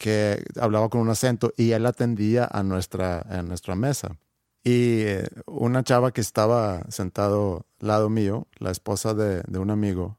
que 0.00 0.42
hablaba 0.58 0.88
con 0.88 1.02
un 1.02 1.10
acento 1.10 1.52
y 1.58 1.72
él 1.72 1.84
atendía 1.84 2.48
a 2.50 2.62
nuestra, 2.62 3.20
a 3.28 3.42
nuestra 3.42 3.74
mesa. 3.74 4.16
Y 4.64 5.02
eh, 5.02 5.28
una 5.44 5.84
chava 5.84 6.10
que 6.10 6.22
estaba 6.22 6.84
sentado 6.88 7.66
al 7.82 7.88
lado 7.88 8.08
mío, 8.08 8.46
la 8.58 8.70
esposa 8.70 9.12
de, 9.12 9.42
de 9.46 9.58
un 9.58 9.68
amigo, 9.68 10.16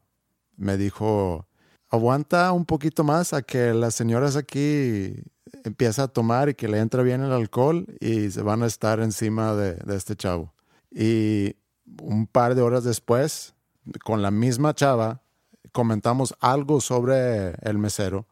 me 0.56 0.76
dijo, 0.76 1.48
aguanta 1.90 2.52
un 2.52 2.64
poquito 2.64 3.02
más 3.02 3.32
a 3.32 3.42
que 3.42 3.74
las 3.74 3.96
señoras 3.96 4.36
aquí 4.36 5.16
empieza 5.64 6.04
a 6.04 6.08
tomar 6.08 6.48
y 6.48 6.54
que 6.54 6.68
le 6.68 6.78
entra 6.78 7.02
bien 7.02 7.20
el 7.20 7.32
alcohol 7.32 7.84
y 7.98 8.30
se 8.30 8.42
van 8.42 8.62
a 8.62 8.66
estar 8.66 9.00
encima 9.00 9.56
de, 9.56 9.74
de 9.74 9.96
este 9.96 10.14
chavo. 10.14 10.54
Y 10.92 11.56
un 12.00 12.28
par 12.28 12.54
de 12.54 12.62
horas 12.62 12.84
después, 12.84 13.54
con 14.04 14.22
la 14.22 14.30
misma 14.30 14.74
chava, 14.74 15.22
comentamos 15.72 16.36
algo 16.38 16.80
sobre 16.80 17.54
el 17.62 17.78
mesero. 17.78 18.28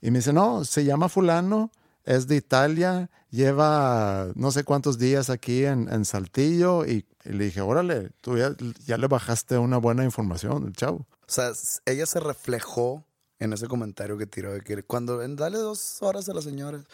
Y 0.00 0.10
me 0.10 0.18
dice, 0.18 0.32
no, 0.32 0.64
se 0.64 0.84
llama 0.84 1.08
fulano, 1.08 1.70
es 2.04 2.26
de 2.26 2.36
Italia, 2.36 3.10
lleva 3.30 4.28
no 4.34 4.50
sé 4.50 4.64
cuántos 4.64 4.98
días 4.98 5.30
aquí 5.30 5.64
en, 5.64 5.92
en 5.92 6.04
Saltillo. 6.04 6.86
Y, 6.86 7.04
y 7.24 7.32
le 7.32 7.44
dije, 7.46 7.60
órale, 7.60 8.10
tú 8.20 8.38
ya, 8.38 8.54
ya 8.86 8.96
le 8.96 9.06
bajaste 9.06 9.58
una 9.58 9.78
buena 9.78 10.04
información, 10.04 10.66
el 10.66 10.72
chavo. 10.72 11.06
O 11.26 11.30
sea, 11.30 11.52
ella 11.84 12.06
se 12.06 12.20
reflejó 12.20 13.04
en 13.38 13.52
ese 13.52 13.66
comentario 13.66 14.18
que 14.18 14.26
tiró 14.26 14.52
de 14.52 14.60
que 14.62 14.82
cuando 14.82 15.22
en 15.22 15.36
dale 15.36 15.58
dos 15.58 16.02
horas 16.02 16.28
a 16.28 16.34
las 16.34 16.44
señoras. 16.44 16.84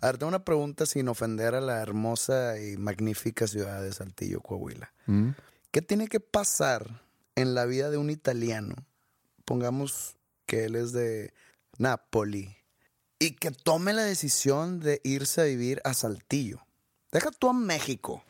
A 0.00 0.06
ver, 0.06 0.18
tengo 0.18 0.28
una 0.28 0.44
pregunta 0.44 0.84
sin 0.86 1.08
ofender 1.08 1.54
a 1.54 1.60
la 1.60 1.80
hermosa 1.80 2.58
y 2.58 2.76
magnífica 2.76 3.46
ciudad 3.46 3.82
de 3.82 3.92
Saltillo, 3.92 4.40
Coahuila. 4.40 4.92
¿Mm? 5.06 5.30
¿Qué 5.70 5.82
tiene 5.82 6.08
que 6.08 6.20
pasar 6.20 7.02
en 7.36 7.54
la 7.54 7.64
vida 7.64 7.90
de 7.90 7.96
un 7.96 8.10
italiano? 8.10 8.74
Pongamos 9.44 10.16
que 10.46 10.66
él 10.66 10.74
es 10.74 10.92
de 10.92 11.32
Napoli 11.78 12.56
y 13.18 13.32
que 13.32 13.50
tome 13.50 13.92
la 13.92 14.02
decisión 14.02 14.80
de 14.80 15.00
irse 15.04 15.40
a 15.40 15.44
vivir 15.44 15.80
a 15.84 15.94
Saltillo. 15.94 16.60
Deja 17.12 17.30
tú 17.30 17.48
a 17.48 17.52
México, 17.52 18.22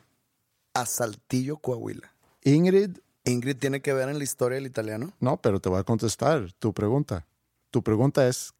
a 0.73 0.85
Saltillo, 0.85 1.57
Coahuila. 1.57 2.13
Ingrid, 2.43 2.97
Ingrid 3.23 3.57
tiene 3.57 3.81
que 3.81 3.93
ver 3.93 4.09
en 4.09 4.17
la 4.17 4.23
historia 4.23 4.57
del 4.57 4.67
italiano. 4.67 5.13
no, 5.19 5.37
pero 5.41 5.59
te 5.59 5.69
voy 5.69 5.79
a 5.79 5.83
contestar 5.83 6.53
tu 6.53 6.73
pregunta. 6.73 7.25
Tu 7.71 7.83
pregunta 7.83 8.27
es, 8.27 8.53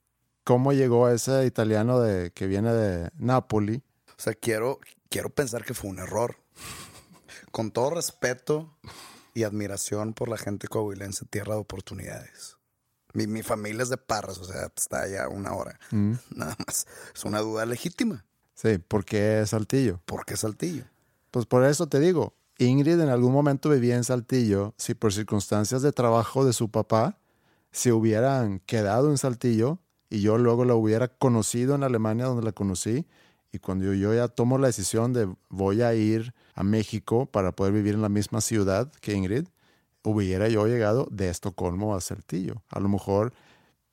¿cómo 0.43 0.73
llegó 0.73 1.07
ese 1.09 1.45
italiano 1.45 1.99
de, 1.99 2.31
que 2.31 2.47
viene 2.47 2.73
de 2.73 3.11
Nápoli? 3.17 3.83
O 4.17 4.21
sea, 4.21 4.33
quiero, 4.33 4.79
quiero 5.09 5.29
pensar 5.29 5.63
que 5.63 5.73
fue 5.73 5.89
un 5.89 5.99
error. 5.99 6.37
Con 7.51 7.71
todo 7.71 7.91
respeto 7.91 8.75
y 9.33 9.43
admiración 9.43 10.13
por 10.13 10.27
la 10.27 10.37
gente 10.37 10.67
coahuilense, 10.67 11.25
tierra 11.25 11.53
de 11.53 11.61
oportunidades. 11.61 12.54
Mi, 13.15 13.27
mi 13.27 13.41
familia 13.41 13.83
es 13.83 13.89
de 13.89 13.97
Parras, 13.97 14.37
o 14.37 14.45
sea, 14.45 14.69
está 14.75 15.01
allá 15.01 15.27
una 15.29 15.53
hora. 15.53 15.79
Mm. 15.91 16.13
Nada 16.35 16.55
más. 16.65 16.85
Es 17.13 17.25
una 17.25 17.39
duda 17.39 17.65
legítima. 17.65 18.25
Sí, 18.53 18.77
¿por 18.77 19.03
qué 19.03 19.43
Saltillo? 19.47 20.01
¿Por 20.05 20.25
qué 20.25 20.37
Saltillo? 20.37 20.85
Pues 21.31 21.45
por 21.45 21.65
eso 21.65 21.87
te 21.87 21.99
digo, 21.99 22.33
Ingrid 22.57 22.99
en 22.99 23.09
algún 23.09 23.33
momento 23.33 23.69
vivía 23.69 23.95
en 23.95 24.05
Saltillo, 24.05 24.73
si 24.77 24.93
por 24.93 25.11
circunstancias 25.11 25.81
de 25.81 25.91
trabajo 25.91 26.45
de 26.45 26.53
su 26.53 26.69
papá 26.69 27.17
se 27.71 27.91
hubieran 27.91 28.59
quedado 28.59 29.09
en 29.09 29.17
Saltillo 29.17 29.79
y 30.09 30.21
yo 30.21 30.37
luego 30.37 30.63
la 30.63 30.75
hubiera 30.75 31.09
conocido 31.09 31.75
en 31.75 31.83
Alemania 31.83 32.25
donde 32.25 32.43
la 32.43 32.53
conocí 32.53 33.05
y 33.51 33.59
cuando 33.59 33.93
yo 33.93 34.13
ya 34.13 34.29
tomo 34.29 34.57
la 34.57 34.67
decisión 34.67 35.11
de 35.11 35.33
voy 35.49 35.81
a 35.81 35.93
ir 35.93 36.33
a 36.53 36.63
México 36.63 37.25
para 37.25 37.51
poder 37.53 37.73
vivir 37.73 37.95
en 37.95 38.01
la 38.01 38.09
misma 38.09 38.39
ciudad 38.39 38.91
que 39.01 39.13
Ingrid, 39.13 39.47
hubiera 40.05 40.47
yo 40.47 40.67
llegado 40.67 41.07
de 41.11 41.29
Estocolmo 41.29 41.95
a 41.95 42.01
Saltillo. 42.01 42.63
A 42.69 42.79
lo 42.79 42.87
mejor 42.87 43.33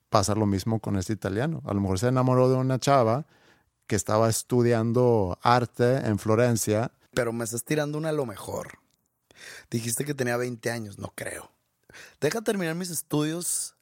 pasa 0.09 0.35
lo 0.35 0.45
mismo 0.45 0.79
con 0.79 0.97
este 0.97 1.13
italiano. 1.13 1.61
A 1.65 1.73
lo 1.73 1.81
mejor 1.81 1.99
se 1.99 2.07
enamoró 2.07 2.49
de 2.49 2.55
una 2.55 2.79
chava 2.79 3.25
que 3.87 3.95
estaba 3.95 4.29
estudiando 4.29 5.37
arte 5.41 5.97
en 5.97 6.17
Florencia 6.17 6.91
Pero 7.13 7.33
me 7.33 7.43
estás 7.43 7.63
tirando 7.63 7.97
una 7.97 8.09
a 8.09 8.13
lo 8.13 8.25
mejor. 8.25 8.79
Dijiste 9.69 10.05
que 10.05 10.13
tenía 10.13 10.37
20 10.37 10.71
años, 10.71 10.99
no 10.99 11.11
creo. 11.15 11.51
Deja 12.21 12.41
terminar 12.41 12.75
mis 12.75 12.89
estudios 12.89 13.75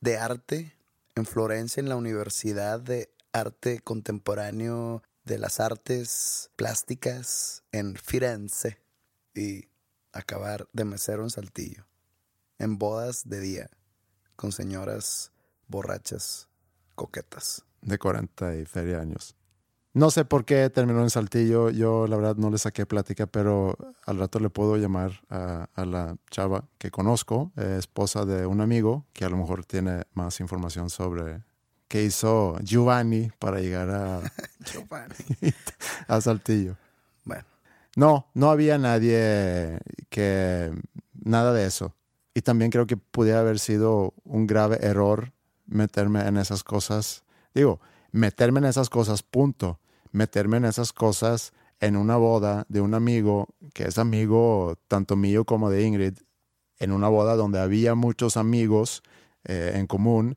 de 0.00 0.16
arte 0.16 0.74
en 1.14 1.26
Florencia, 1.26 1.80
en 1.80 1.88
la 1.88 1.96
Universidad 1.96 2.80
de 2.80 3.10
Arte 3.32 3.80
Contemporáneo 3.80 5.02
de 5.24 5.38
las 5.38 5.60
Artes 5.60 6.50
Plásticas 6.56 7.62
en 7.72 7.96
Firenze 7.96 8.78
y 9.34 9.67
acabar 10.18 10.68
de 10.72 10.84
mesero 10.84 11.22
en 11.22 11.30
Saltillo, 11.30 11.86
en 12.58 12.78
bodas 12.78 13.28
de 13.28 13.40
día, 13.40 13.70
con 14.36 14.52
señoras 14.52 15.32
borrachas 15.68 16.48
coquetas. 16.94 17.64
de 17.82 17.98
40 17.98 18.56
y 18.56 18.64
feria 18.66 19.00
años. 19.00 19.36
No 19.94 20.10
sé 20.10 20.24
por 20.24 20.44
qué 20.44 20.68
terminó 20.70 21.02
en 21.02 21.10
Saltillo. 21.10 21.70
Yo, 21.70 22.06
la 22.06 22.16
verdad, 22.16 22.36
no 22.36 22.50
le 22.50 22.58
saqué 22.58 22.86
plática, 22.86 23.26
pero 23.26 23.76
al 24.04 24.18
rato 24.18 24.38
le 24.38 24.50
puedo 24.50 24.76
llamar 24.76 25.22
a, 25.30 25.68
a 25.74 25.84
la 25.84 26.16
chava 26.30 26.68
que 26.78 26.90
conozco, 26.90 27.52
eh, 27.56 27.76
esposa 27.78 28.24
de 28.24 28.46
un 28.46 28.60
amigo, 28.60 29.06
que 29.12 29.24
a 29.24 29.28
lo 29.28 29.36
mejor 29.36 29.64
tiene 29.64 30.04
más 30.12 30.40
información 30.40 30.90
sobre 30.90 31.42
qué 31.88 32.04
hizo 32.04 32.58
Giovanni 32.60 33.30
para 33.38 33.60
llegar 33.60 33.90
a, 33.90 34.20
Giovanni. 34.72 35.14
a 36.06 36.20
Saltillo. 36.20 36.76
Bueno, 37.24 37.44
No, 37.98 38.28
no 38.32 38.52
había 38.52 38.78
nadie 38.78 39.80
que... 40.08 40.70
Nada 41.14 41.52
de 41.52 41.66
eso. 41.66 41.96
Y 42.32 42.42
también 42.42 42.70
creo 42.70 42.86
que 42.86 42.96
pudiera 42.96 43.40
haber 43.40 43.58
sido 43.58 44.14
un 44.22 44.46
grave 44.46 44.78
error 44.82 45.32
meterme 45.66 46.20
en 46.20 46.36
esas 46.36 46.62
cosas. 46.62 47.24
Digo, 47.56 47.80
meterme 48.12 48.60
en 48.60 48.66
esas 48.66 48.88
cosas, 48.88 49.24
punto. 49.24 49.80
Meterme 50.12 50.58
en 50.58 50.66
esas 50.66 50.92
cosas 50.92 51.52
en 51.80 51.96
una 51.96 52.16
boda 52.16 52.66
de 52.68 52.80
un 52.80 52.94
amigo 52.94 53.48
que 53.74 53.88
es 53.88 53.98
amigo 53.98 54.78
tanto 54.86 55.16
mío 55.16 55.44
como 55.44 55.68
de 55.68 55.82
Ingrid, 55.82 56.18
en 56.78 56.92
una 56.92 57.08
boda 57.08 57.34
donde 57.34 57.58
había 57.58 57.96
muchos 57.96 58.36
amigos 58.36 59.02
eh, 59.42 59.72
en 59.74 59.88
común, 59.88 60.36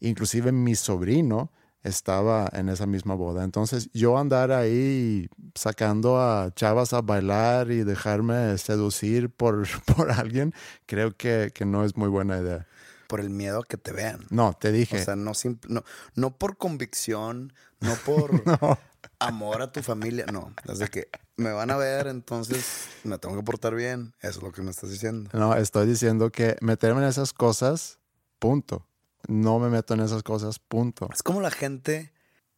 inclusive 0.00 0.50
mi 0.50 0.74
sobrino 0.76 1.52
estaba 1.82 2.48
en 2.52 2.68
esa 2.68 2.86
misma 2.86 3.14
boda. 3.14 3.44
Entonces 3.44 3.90
yo 3.92 4.18
andar 4.18 4.52
ahí 4.52 5.28
sacando 5.54 6.20
a 6.20 6.52
chavas 6.54 6.92
a 6.92 7.00
bailar 7.00 7.70
y 7.70 7.82
dejarme 7.84 8.56
seducir 8.58 9.30
por, 9.30 9.66
por 9.96 10.10
alguien, 10.12 10.54
creo 10.86 11.16
que, 11.16 11.50
que 11.54 11.64
no 11.64 11.84
es 11.84 11.96
muy 11.96 12.08
buena 12.08 12.38
idea. 12.38 12.66
por 13.08 13.20
el 13.20 13.30
miedo 13.30 13.60
a 13.60 13.64
que 13.64 13.76
te 13.76 13.92
vean. 13.92 14.26
No, 14.30 14.54
te 14.58 14.72
dije. 14.72 15.00
O 15.00 15.04
sea, 15.04 15.16
no, 15.16 15.32
no, 15.68 15.84
no 16.14 16.36
por 16.36 16.56
convicción, 16.56 17.52
no 17.80 17.94
por 18.06 18.30
amor 19.18 19.62
a 19.62 19.72
tu 19.72 19.82
familia. 19.82 20.26
No, 20.32 20.54
desde 20.64 20.88
que 20.88 21.08
me 21.36 21.50
van 21.50 21.70
a 21.70 21.76
ver, 21.76 22.06
entonces 22.06 22.88
me 23.04 23.18
tengo 23.18 23.36
que 23.36 23.42
portar 23.42 23.74
bien. 23.74 24.14
Eso 24.20 24.38
es 24.38 24.42
lo 24.42 24.52
que 24.52 24.62
me 24.62 24.70
estás 24.70 24.90
diciendo. 24.90 25.30
No, 25.32 25.54
estoy 25.56 25.86
diciendo 25.86 26.30
que 26.30 26.56
meterme 26.60 27.02
en 27.02 27.08
esas 27.08 27.32
cosas, 27.32 27.98
punto. 28.38 28.86
No 29.28 29.58
me 29.58 29.68
meto 29.68 29.94
en 29.94 30.00
esas 30.00 30.22
cosas, 30.22 30.58
punto. 30.58 31.08
Es 31.12 31.22
como 31.22 31.40
la 31.40 31.50
gente 31.50 32.12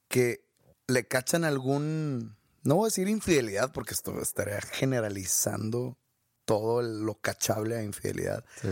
que 0.08 0.44
le 0.86 1.06
cachan 1.06 1.44
algún, 1.44 2.36
no 2.62 2.76
voy 2.76 2.86
a 2.86 2.88
decir 2.88 3.08
infidelidad 3.08 3.72
porque 3.72 3.94
esto 3.94 4.20
estaría 4.20 4.60
generalizando 4.60 5.98
todo 6.44 6.82
lo 6.82 7.14
cachable 7.20 7.76
a 7.76 7.82
infidelidad, 7.82 8.44
Sí. 8.60 8.68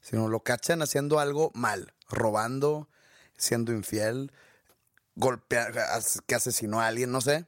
sino 0.00 0.28
lo 0.28 0.40
cachan 0.40 0.82
haciendo 0.82 1.18
algo 1.20 1.50
mal, 1.54 1.94
robando, 2.08 2.88
siendo 3.36 3.72
infiel, 3.72 4.30
golpear, 5.14 5.72
que 6.26 6.34
asesinó 6.34 6.80
a 6.80 6.86
alguien, 6.86 7.10
no 7.12 7.20
sé. 7.20 7.46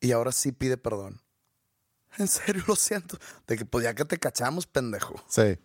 Y 0.00 0.12
ahora 0.12 0.32
sí 0.32 0.52
pide 0.52 0.76
perdón. 0.76 1.20
En 2.18 2.26
serio, 2.28 2.62
lo 2.66 2.74
siento. 2.76 3.18
De 3.46 3.56
que 3.56 3.64
pues 3.64 3.84
ya 3.84 3.94
que 3.94 4.04
te 4.04 4.18
cachamos, 4.18 4.66
pendejo. 4.66 5.14
Sí. 5.28 5.58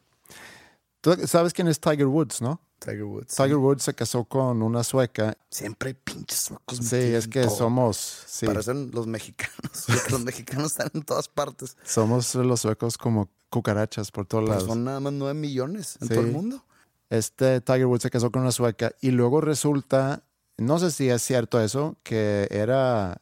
Tú 1.05 1.27
sabes 1.27 1.53
quién 1.53 1.67
es 1.67 1.79
Tiger 1.79 2.07
Woods, 2.07 2.41
¿no? 2.41 2.59
Tiger 2.79 3.03
Woods. 3.03 3.35
Tiger 3.35 3.57
Woods 3.57 3.83
se 3.83 3.93
casó 3.93 4.24
con 4.25 4.63
una 4.63 4.83
sueca. 4.83 5.38
Siempre 5.51 5.89
hay 5.89 5.93
pinches 5.93 6.39
suecos. 6.39 6.79
Sí, 6.81 6.95
es 6.95 7.27
que 7.27 7.43
todo. 7.43 7.55
somos, 7.55 8.24
sí, 8.25 8.47
Parecen 8.47 8.89
los 8.91 9.05
mexicanos. 9.05 9.85
los 10.09 10.21
mexicanos 10.24 10.71
están 10.71 10.89
en 10.95 11.03
todas 11.03 11.27
partes. 11.29 11.77
somos 11.83 12.33
los 12.33 12.59
suecos 12.62 12.97
como 12.97 13.29
cucarachas 13.51 14.09
por 14.09 14.25
todos 14.25 14.45
Pero 14.45 14.53
lados. 14.55 14.67
son 14.67 14.83
nada 14.83 15.00
más 15.00 15.13
nueve 15.13 15.35
millones 15.39 15.97
en 16.01 16.07
Sí. 16.07 16.13
todo 16.15 16.24
el 16.25 16.31
mundo. 16.31 16.65
Este 17.12 17.62
Tiger 17.62 17.85
Woods 17.85 18.01
se 18.01 18.09
casó 18.09 18.31
con 18.31 18.41
una 18.41 18.51
sueca 18.51 18.91
y 19.00 19.12
luego 19.12 19.41
resulta, 19.41 20.24
no 20.57 20.79
sé 20.79 20.89
si 20.89 21.07
es 21.07 21.21
cierto 21.21 21.62
eso, 21.62 21.97
que 22.01 22.47
era, 22.50 23.21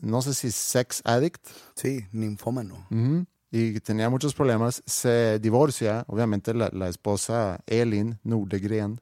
no 0.00 0.20
sé 0.20 0.34
si 0.34 0.50
sex 0.50 1.00
addict 1.04 1.46
Sí, 1.76 2.06
ninfómano. 2.10 2.88
ujú, 2.90 3.24
y 3.50 3.80
tenía 3.80 4.08
muchos 4.08 4.34
problemas. 4.34 4.82
Se 4.86 5.38
divorcia, 5.38 6.04
obviamente 6.06 6.54
la, 6.54 6.70
la 6.72 6.88
esposa 6.88 7.60
Elin 7.66 8.18
Nordegren. 8.22 9.00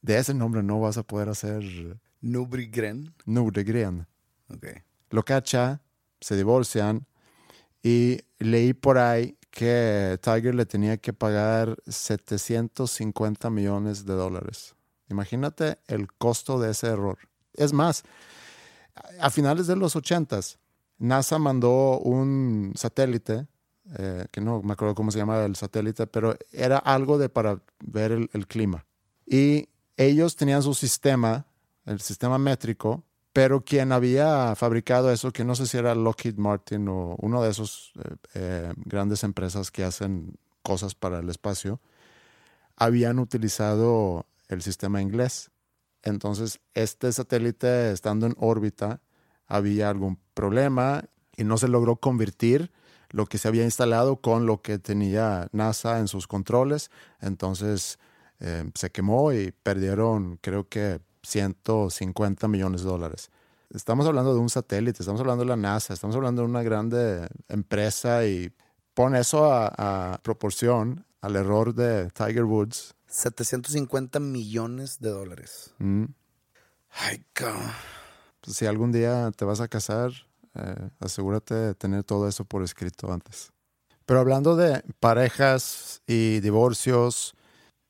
De 0.00 0.18
ese 0.18 0.34
nombre 0.34 0.62
no 0.62 0.80
vas 0.80 0.96
a 0.98 1.02
poder 1.02 1.28
hacer 1.28 1.62
Nubrigren. 2.20 3.14
Nordegren. 3.26 4.06
Ok. 4.48 4.66
Lo 5.10 5.24
cacha, 5.24 5.82
se 6.20 6.36
divorcian 6.36 7.06
y 7.82 8.20
leí 8.38 8.72
por 8.72 8.98
ahí 8.98 9.36
que 9.50 10.18
Tiger 10.22 10.54
le 10.54 10.64
tenía 10.64 10.96
que 10.96 11.12
pagar 11.12 11.76
750 11.86 13.50
millones 13.50 14.06
de 14.06 14.14
dólares. 14.14 14.74
Imagínate 15.10 15.78
el 15.88 16.10
costo 16.12 16.58
de 16.58 16.70
ese 16.70 16.86
error. 16.86 17.18
Es 17.54 17.72
más, 17.72 18.04
a 18.94 19.26
a 19.26 19.30
finales 19.30 19.66
de 19.66 19.76
los 19.76 19.96
80s, 19.96 20.58
NASA 20.98 21.38
mandó 21.38 21.98
un 21.98 22.72
satélite, 22.76 23.46
eh, 23.98 24.26
que 24.30 24.40
no 24.40 24.62
me 24.62 24.72
acuerdo 24.72 24.94
cómo 24.94 25.10
se 25.10 25.18
llama 25.18 25.44
el 25.44 25.56
satélite, 25.56 26.06
pero 26.06 26.36
era 26.52 26.78
algo 26.78 27.18
de 27.18 27.28
para 27.28 27.60
ver 27.80 28.12
el, 28.12 28.30
el 28.32 28.46
clima. 28.46 28.84
Y 29.26 29.68
ellos 29.96 30.36
tenían 30.36 30.62
su 30.62 30.74
sistema, 30.74 31.46
el 31.84 32.00
sistema 32.00 32.38
métrico, 32.38 33.04
pero 33.32 33.64
quien 33.64 33.92
había 33.92 34.54
fabricado 34.56 35.10
eso, 35.10 35.32
que 35.32 35.44
no 35.44 35.54
sé 35.54 35.66
si 35.66 35.78
era 35.78 35.94
Lockheed 35.94 36.36
Martin 36.36 36.88
o 36.88 37.16
uno 37.18 37.42
de 37.42 37.50
esos 37.50 37.92
eh, 37.98 38.16
eh, 38.34 38.72
grandes 38.76 39.24
empresas 39.24 39.70
que 39.70 39.84
hacen 39.84 40.36
cosas 40.62 40.94
para 40.94 41.20
el 41.20 41.28
espacio, 41.28 41.80
habían 42.76 43.18
utilizado 43.18 44.26
el 44.48 44.62
sistema 44.62 45.00
inglés. 45.00 45.50
Entonces, 46.02 46.60
este 46.74 47.12
satélite 47.12 47.92
estando 47.92 48.26
en 48.26 48.34
órbita, 48.38 49.00
había 49.46 49.88
algún 49.88 50.18
problema 50.34 51.04
y 51.36 51.44
no 51.44 51.56
se 51.58 51.68
logró 51.68 51.96
convertir 51.96 52.70
lo 53.12 53.26
que 53.26 53.38
se 53.38 53.48
había 53.48 53.64
instalado 53.64 54.16
con 54.16 54.46
lo 54.46 54.62
que 54.62 54.78
tenía 54.78 55.48
NASA 55.52 55.98
en 55.98 56.08
sus 56.08 56.26
controles. 56.26 56.90
Entonces, 57.20 57.98
eh, 58.40 58.70
se 58.74 58.90
quemó 58.90 59.32
y 59.32 59.52
perdieron, 59.62 60.38
creo 60.42 60.68
que 60.68 61.00
150 61.22 62.48
millones 62.48 62.82
de 62.82 62.88
dólares. 62.88 63.30
Estamos 63.70 64.06
hablando 64.06 64.34
de 64.34 64.40
un 64.40 64.50
satélite, 64.50 65.02
estamos 65.02 65.20
hablando 65.20 65.44
de 65.44 65.50
la 65.50 65.56
NASA, 65.56 65.94
estamos 65.94 66.16
hablando 66.16 66.42
de 66.42 66.48
una 66.48 66.62
grande 66.62 67.28
empresa 67.48 68.26
y 68.26 68.52
pon 68.94 69.14
eso 69.14 69.50
a, 69.50 70.12
a 70.12 70.18
proporción 70.22 71.06
al 71.20 71.36
error 71.36 71.74
de 71.74 72.10
Tiger 72.10 72.44
Woods. 72.44 72.94
750 73.06 74.20
millones 74.20 74.98
de 75.00 75.10
dólares. 75.10 75.74
Mm. 75.78 76.06
Ay, 76.90 77.24
cabrón. 77.32 77.70
Pues, 78.42 78.56
si 78.56 78.66
algún 78.66 78.92
día 78.92 79.30
te 79.36 79.44
vas 79.44 79.60
a 79.60 79.68
casar, 79.68 80.12
eh, 80.54 80.90
asegúrate 81.00 81.54
de 81.54 81.74
tener 81.74 82.04
todo 82.04 82.28
eso 82.28 82.44
por 82.44 82.62
escrito 82.62 83.12
antes. 83.12 83.52
Pero 84.04 84.20
hablando 84.20 84.56
de 84.56 84.82
parejas 85.00 86.02
y 86.06 86.40
divorcios, 86.40 87.34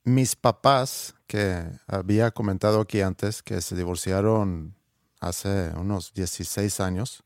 mis 0.04 0.36
papás, 0.36 1.14
que 1.26 1.64
había 1.86 2.30
comentado 2.30 2.80
aquí 2.80 3.00
antes, 3.00 3.42
que 3.42 3.60
se 3.60 3.74
divorciaron 3.74 4.74
hace 5.20 5.72
unos 5.76 6.12
16 6.14 6.80
años, 6.80 7.24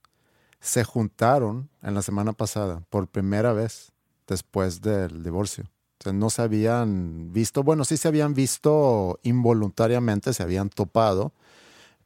se 0.61 0.85
juntaron 0.85 1.68
en 1.83 1.94
la 1.94 2.03
semana 2.03 2.33
pasada 2.33 2.83
por 2.90 3.09
primera 3.09 3.53
vez 3.53 3.92
después 4.27 4.81
del 4.81 5.22
divorcio. 5.22 5.64
O 6.01 6.05
sea, 6.05 6.12
no 6.12 6.31
se 6.31 6.42
habían 6.42 7.33
visto, 7.33 7.62
bueno, 7.62 7.85
sí 7.85 7.96
se 7.96 8.09
habían 8.09 8.35
visto 8.35 9.18
involuntariamente, 9.22 10.33
se 10.33 10.42
habían 10.42 10.68
topado, 10.68 11.33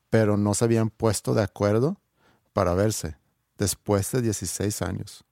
pero 0.08 0.36
no 0.36 0.54
se 0.54 0.64
habían 0.64 0.90
puesto 0.90 1.34
de 1.34 1.42
acuerdo 1.42 1.96
para 2.52 2.74
verse 2.74 3.19
después 3.60 4.10
de 4.10 4.22
16 4.22 4.82
años. 4.82 5.24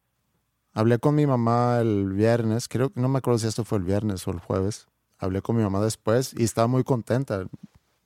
Hablé 0.74 0.98
con 0.98 1.14
mi 1.16 1.26
mamá 1.26 1.80
el 1.80 2.12
viernes, 2.12 2.68
creo 2.68 2.90
que 2.90 3.00
no 3.00 3.08
me 3.08 3.18
acuerdo 3.18 3.38
si 3.38 3.48
esto 3.48 3.64
fue 3.64 3.78
el 3.78 3.84
viernes 3.84 4.28
o 4.28 4.30
el 4.30 4.38
jueves. 4.38 4.86
Hablé 5.18 5.42
con 5.42 5.56
mi 5.56 5.62
mamá 5.62 5.80
después 5.80 6.34
y 6.36 6.44
estaba 6.44 6.68
muy 6.68 6.84
contenta, 6.84 7.46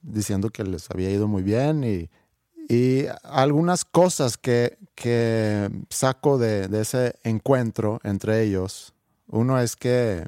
diciendo 0.00 0.48
que 0.48 0.64
les 0.64 0.90
había 0.90 1.10
ido 1.10 1.28
muy 1.28 1.42
bien 1.42 1.84
y, 1.84 2.08
y 2.72 3.06
algunas 3.24 3.84
cosas 3.84 4.38
que, 4.38 4.78
que 4.94 5.68
saco 5.90 6.38
de, 6.38 6.68
de 6.68 6.80
ese 6.80 7.16
encuentro 7.24 7.98
entre 8.04 8.42
ellos. 8.42 8.94
Uno 9.26 9.58
es 9.60 9.76
que 9.76 10.26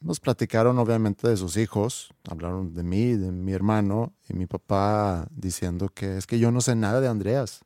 nos 0.00 0.20
platicaron 0.20 0.78
obviamente 0.78 1.28
de 1.28 1.36
sus 1.36 1.56
hijos, 1.56 2.10
hablaron 2.28 2.74
de 2.74 2.82
mí, 2.82 3.14
de 3.14 3.32
mi 3.32 3.52
hermano 3.52 4.12
y 4.28 4.34
mi 4.34 4.46
papá 4.46 5.26
diciendo 5.30 5.88
que 5.88 6.18
es 6.18 6.26
que 6.26 6.38
yo 6.38 6.52
no 6.52 6.60
sé 6.60 6.76
nada 6.76 7.00
de 7.00 7.08
Andreas. 7.08 7.62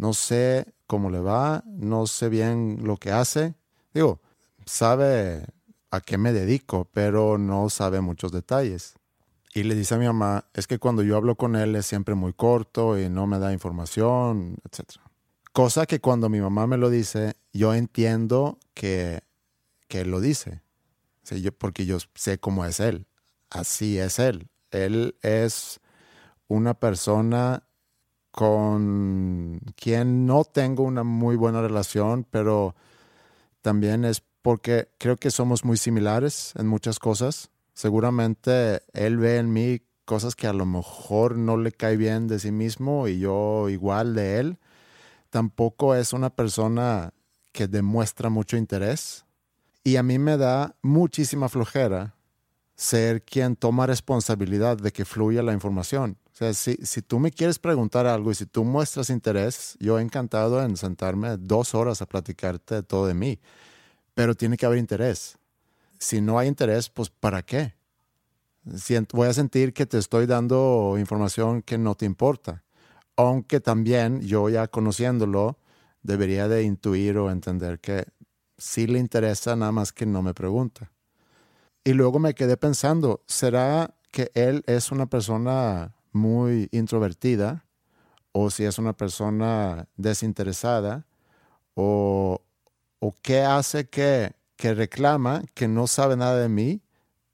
No 0.00 0.14
sé 0.14 0.72
cómo 0.86 1.10
le 1.10 1.20
va, 1.20 1.62
no 1.66 2.06
sé 2.06 2.30
bien 2.30 2.78
lo 2.84 2.96
que 2.96 3.12
hace. 3.12 3.54
Digo, 3.92 4.18
sabe 4.64 5.44
a 5.90 6.00
qué 6.00 6.16
me 6.16 6.32
dedico, 6.32 6.88
pero 6.90 7.36
no 7.36 7.68
sabe 7.68 8.00
muchos 8.00 8.32
detalles. 8.32 8.94
Y 9.52 9.64
le 9.64 9.74
dice 9.74 9.96
a 9.96 9.98
mi 9.98 10.06
mamá, 10.06 10.46
es 10.54 10.66
que 10.66 10.78
cuando 10.78 11.02
yo 11.02 11.18
hablo 11.18 11.34
con 11.34 11.54
él 11.54 11.76
es 11.76 11.84
siempre 11.84 12.14
muy 12.14 12.32
corto 12.32 12.98
y 12.98 13.10
no 13.10 13.26
me 13.26 13.38
da 13.38 13.52
información, 13.52 14.56
etc. 14.64 14.92
Cosa 15.52 15.84
que 15.84 16.00
cuando 16.00 16.30
mi 16.30 16.40
mamá 16.40 16.66
me 16.66 16.78
lo 16.78 16.88
dice, 16.88 17.34
yo 17.52 17.74
entiendo 17.74 18.58
que, 18.72 19.20
que 19.86 20.00
él 20.00 20.10
lo 20.10 20.22
dice. 20.22 20.62
Yo, 21.24 21.52
porque 21.52 21.84
yo 21.84 21.98
sé 22.14 22.38
cómo 22.38 22.64
es 22.64 22.80
él. 22.80 23.06
Así 23.50 23.98
es 23.98 24.18
él. 24.18 24.48
Él 24.70 25.18
es 25.20 25.78
una 26.48 26.72
persona 26.72 27.64
con 28.30 29.60
quien 29.76 30.26
no 30.26 30.44
tengo 30.44 30.84
una 30.84 31.02
muy 31.02 31.36
buena 31.36 31.60
relación, 31.60 32.26
pero 32.30 32.74
también 33.62 34.04
es 34.04 34.22
porque 34.42 34.88
creo 34.98 35.16
que 35.16 35.30
somos 35.30 35.64
muy 35.64 35.76
similares 35.76 36.52
en 36.56 36.66
muchas 36.66 36.98
cosas. 36.98 37.50
Seguramente 37.74 38.82
él 38.92 39.18
ve 39.18 39.38
en 39.38 39.52
mí 39.52 39.82
cosas 40.04 40.34
que 40.34 40.46
a 40.46 40.52
lo 40.52 40.66
mejor 40.66 41.36
no 41.36 41.56
le 41.56 41.72
cae 41.72 41.96
bien 41.96 42.26
de 42.26 42.38
sí 42.38 42.52
mismo 42.52 43.06
y 43.08 43.20
yo 43.20 43.68
igual 43.68 44.14
de 44.14 44.40
él. 44.40 44.58
Tampoco 45.30 45.94
es 45.94 46.12
una 46.12 46.30
persona 46.30 47.12
que 47.52 47.68
demuestra 47.68 48.28
mucho 48.30 48.56
interés. 48.56 49.24
Y 49.84 49.96
a 49.96 50.02
mí 50.02 50.18
me 50.18 50.36
da 50.36 50.76
muchísima 50.82 51.48
flojera 51.48 52.14
ser 52.74 53.22
quien 53.22 53.56
toma 53.56 53.86
responsabilidad 53.86 54.76
de 54.78 54.92
que 54.92 55.04
fluya 55.04 55.42
la 55.42 55.52
información. 55.52 56.16
O 56.32 56.36
sea, 56.36 56.54
si, 56.54 56.76
si 56.82 57.02
tú 57.02 57.18
me 57.18 57.30
quieres 57.30 57.58
preguntar 57.58 58.06
algo 58.06 58.30
y 58.30 58.34
si 58.34 58.46
tú 58.46 58.64
muestras 58.64 59.10
interés, 59.10 59.76
yo 59.80 59.98
encantado 59.98 60.62
en 60.62 60.76
sentarme 60.76 61.36
dos 61.36 61.74
horas 61.74 62.00
a 62.02 62.06
platicarte 62.06 62.82
todo 62.82 63.06
de 63.06 63.14
mí. 63.14 63.40
Pero 64.14 64.34
tiene 64.34 64.56
que 64.56 64.66
haber 64.66 64.78
interés. 64.78 65.38
Si 65.98 66.20
no 66.20 66.38
hay 66.38 66.48
interés, 66.48 66.88
pues 66.88 67.10
¿para 67.10 67.42
qué? 67.42 67.74
Voy 69.12 69.28
a 69.28 69.32
sentir 69.32 69.72
que 69.72 69.86
te 69.86 69.98
estoy 69.98 70.26
dando 70.26 70.96
información 70.98 71.62
que 71.62 71.78
no 71.78 71.94
te 71.94 72.06
importa. 72.06 72.62
Aunque 73.16 73.60
también 73.60 74.20
yo 74.20 74.48
ya 74.48 74.68
conociéndolo, 74.68 75.58
debería 76.02 76.48
de 76.48 76.62
intuir 76.62 77.18
o 77.18 77.30
entender 77.30 77.80
que 77.80 78.06
sí 78.56 78.86
le 78.86 78.98
interesa, 78.98 79.56
nada 79.56 79.72
más 79.72 79.92
que 79.92 80.06
no 80.06 80.22
me 80.22 80.34
pregunta. 80.34 80.90
Y 81.84 81.92
luego 81.92 82.18
me 82.18 82.34
quedé 82.34 82.56
pensando, 82.56 83.22
¿será 83.26 83.94
que 84.10 84.30
él 84.34 84.62
es 84.66 84.92
una 84.92 85.06
persona 85.06 85.94
muy 86.12 86.68
introvertida 86.72 87.66
o 88.32 88.50
si 88.50 88.64
es 88.64 88.78
una 88.78 88.92
persona 88.96 89.88
desinteresada 89.96 91.06
o, 91.74 92.42
o 92.98 93.14
qué 93.22 93.40
hace 93.42 93.88
que, 93.88 94.34
que 94.56 94.74
reclama 94.74 95.42
que 95.54 95.68
no 95.68 95.86
sabe 95.86 96.16
nada 96.16 96.38
de 96.40 96.48
mí, 96.48 96.82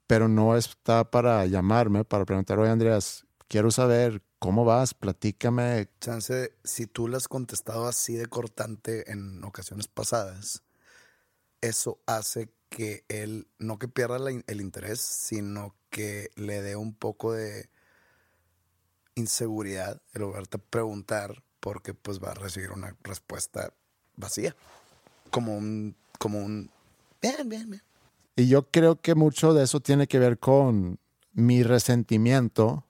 pero 0.06 0.28
no 0.28 0.56
está 0.56 1.10
para 1.10 1.44
llamarme, 1.46 2.04
para 2.04 2.24
preguntar, 2.24 2.58
oye 2.58 2.70
Andreas, 2.70 3.26
quiero 3.48 3.70
saber 3.70 4.22
cómo 4.38 4.64
vas, 4.64 4.94
platícame. 4.94 5.88
Chance, 6.00 6.52
si 6.64 6.86
tú 6.86 7.08
le 7.08 7.16
has 7.16 7.28
contestado 7.28 7.86
así 7.86 8.14
de 8.14 8.26
cortante 8.26 9.10
en 9.10 9.42
ocasiones 9.44 9.88
pasadas, 9.88 10.62
eso 11.60 12.00
hace 12.06 12.50
que 12.68 13.04
él, 13.08 13.48
no 13.58 13.78
que 13.78 13.88
pierda 13.88 14.18
la- 14.18 14.42
el 14.46 14.60
interés, 14.60 15.00
sino 15.00 15.74
que 15.90 16.30
le 16.36 16.62
dé 16.62 16.76
un 16.76 16.94
poco 16.94 17.32
de 17.32 17.70
inseguridad 19.16 20.00
el 20.12 20.22
a 20.22 20.42
preguntar 20.70 21.42
porque 21.60 21.94
pues 21.94 22.22
va 22.22 22.30
a 22.30 22.34
recibir 22.34 22.70
una 22.70 22.94
respuesta 23.02 23.72
vacía. 24.14 24.54
Como 25.30 25.56
un, 25.56 25.96
como 26.18 26.38
un, 26.38 26.70
bien, 27.20 27.48
bien, 27.48 27.68
bien. 27.68 27.82
Y 28.36 28.46
yo 28.48 28.70
creo 28.70 29.00
que 29.00 29.14
mucho 29.14 29.52
de 29.52 29.64
eso 29.64 29.80
tiene 29.80 30.06
que 30.06 30.20
ver 30.20 30.38
con 30.38 31.00
mi 31.32 31.62
resentimiento 31.64 32.84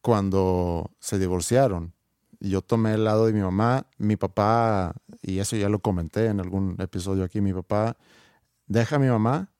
cuando 0.00 0.90
se 0.98 1.18
divorciaron. 1.18 1.92
Yo 2.40 2.62
tomé 2.62 2.94
el 2.94 3.04
lado 3.04 3.26
de 3.26 3.32
mi 3.32 3.40
mamá, 3.40 3.86
mi 3.98 4.16
papá, 4.16 4.94
y 5.22 5.38
eso 5.38 5.56
ya 5.56 5.68
lo 5.68 5.80
comenté 5.80 6.26
en 6.26 6.40
algún 6.40 6.76
episodio 6.80 7.24
aquí, 7.24 7.40
mi 7.40 7.52
papá 7.52 7.96
deja 8.68 8.96
a 8.96 8.98
mi 8.98 9.08
mamá 9.08 9.50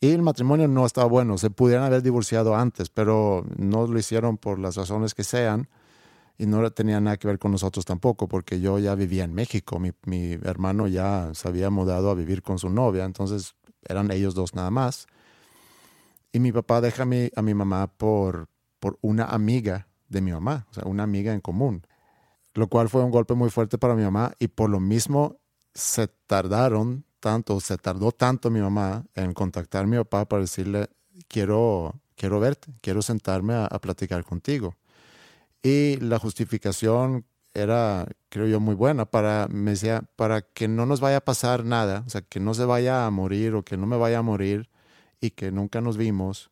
y 0.00 0.10
el 0.10 0.22
matrimonio 0.22 0.68
no 0.68 0.86
estaba 0.86 1.08
bueno. 1.08 1.38
Se 1.38 1.50
pudieran 1.50 1.84
haber 1.84 2.02
divorciado 2.02 2.54
antes, 2.54 2.88
pero 2.88 3.44
no 3.56 3.86
lo 3.86 3.98
hicieron 3.98 4.36
por 4.38 4.58
las 4.58 4.76
razones 4.76 5.14
que 5.14 5.24
sean 5.24 5.68
y 6.38 6.46
no 6.46 6.70
tenía 6.70 7.00
nada 7.00 7.16
que 7.16 7.26
ver 7.26 7.40
con 7.40 7.50
nosotros 7.50 7.84
tampoco, 7.84 8.28
porque 8.28 8.60
yo 8.60 8.78
ya 8.78 8.94
vivía 8.94 9.24
en 9.24 9.34
México. 9.34 9.80
Mi, 9.80 10.32
hermano 10.44 10.86
ya 10.86 11.30
se 11.34 11.48
había 11.48 11.68
mudado 11.70 12.10
a 12.10 12.14
vivir 12.14 12.42
con 12.42 12.60
su 12.60 12.70
novia, 12.70 13.04
entonces 13.04 13.56
eran 13.88 14.12
ellos 14.12 14.34
dos 14.34 14.54
nada 14.54 14.70
más. 14.70 15.08
Y 16.30 16.38
mi 16.38 16.52
papá 16.52 16.80
deja 16.80 17.02
a 17.02 17.06
mi, 17.06 17.30
a 17.34 17.42
mi 17.42 17.54
mamá 17.54 17.88
por, 17.88 18.48
por 18.78 18.98
una 19.00 19.24
amiga 19.24 19.88
de 20.08 20.20
mi 20.20 20.30
mamá, 20.30 20.66
o 20.70 20.74
sea, 20.74 20.84
una 20.86 21.02
amiga 21.02 21.34
en 21.34 21.40
común, 21.40 21.82
lo 22.54 22.68
cual 22.68 22.88
fue 22.88 23.02
un 23.02 23.10
golpe 23.10 23.34
muy 23.34 23.50
fuerte 23.50 23.76
para 23.76 23.96
mi 23.96 24.04
mamá 24.04 24.32
y 24.38 24.48
por 24.48 24.70
lo 24.70 24.78
mismo 24.78 25.40
se 25.74 26.08
tardaron 26.08 27.04
tanto, 27.20 27.60
se 27.60 27.76
tardó 27.78 28.12
tanto 28.12 28.50
mi 28.50 28.60
mamá 28.60 29.04
en 29.14 29.32
contactar 29.34 29.84
a 29.84 29.86
mi 29.86 29.96
papá 29.96 30.26
para 30.26 30.42
decirle, 30.42 30.88
quiero, 31.28 31.94
quiero 32.16 32.40
verte, 32.40 32.72
quiero 32.80 33.02
sentarme 33.02 33.54
a, 33.54 33.68
platicar 33.80 34.24
contigo. 34.24 34.76
Y 35.62 35.96
la 35.96 36.18
justificación 36.18 37.26
era, 37.54 38.06
creo 38.28 38.46
yo, 38.46 38.60
muy 38.60 38.74
buena 38.74 39.04
para, 39.06 39.48
me 39.48 39.72
decía, 39.72 40.02
para 40.16 40.42
que 40.42 40.68
no 40.68 40.86
nos 40.86 41.00
vaya 41.00 41.18
a 41.18 41.24
pasar 41.24 41.64
nada, 41.64 42.04
o 42.06 42.10
sea, 42.10 42.22
que 42.22 42.40
no 42.40 42.54
se 42.54 42.64
vaya 42.64 43.06
a 43.06 43.10
morir 43.10 43.54
o 43.54 43.64
que 43.64 43.76
no 43.76 43.86
me 43.86 43.96
vaya 43.96 44.18
a 44.18 44.22
morir 44.22 44.70
y 45.20 45.30
que 45.30 45.50
nunca 45.50 45.80
nos 45.80 45.96
vimos 45.96 46.50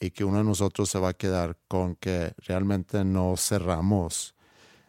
y 0.00 0.10
que 0.10 0.24
uno 0.24 0.38
de 0.38 0.44
nosotros 0.44 0.88
se 0.88 0.98
va 0.98 1.10
a 1.10 1.14
quedar 1.14 1.58
con 1.68 1.96
que 1.96 2.32
realmente 2.38 3.04
no 3.04 3.36
cerramos 3.36 4.34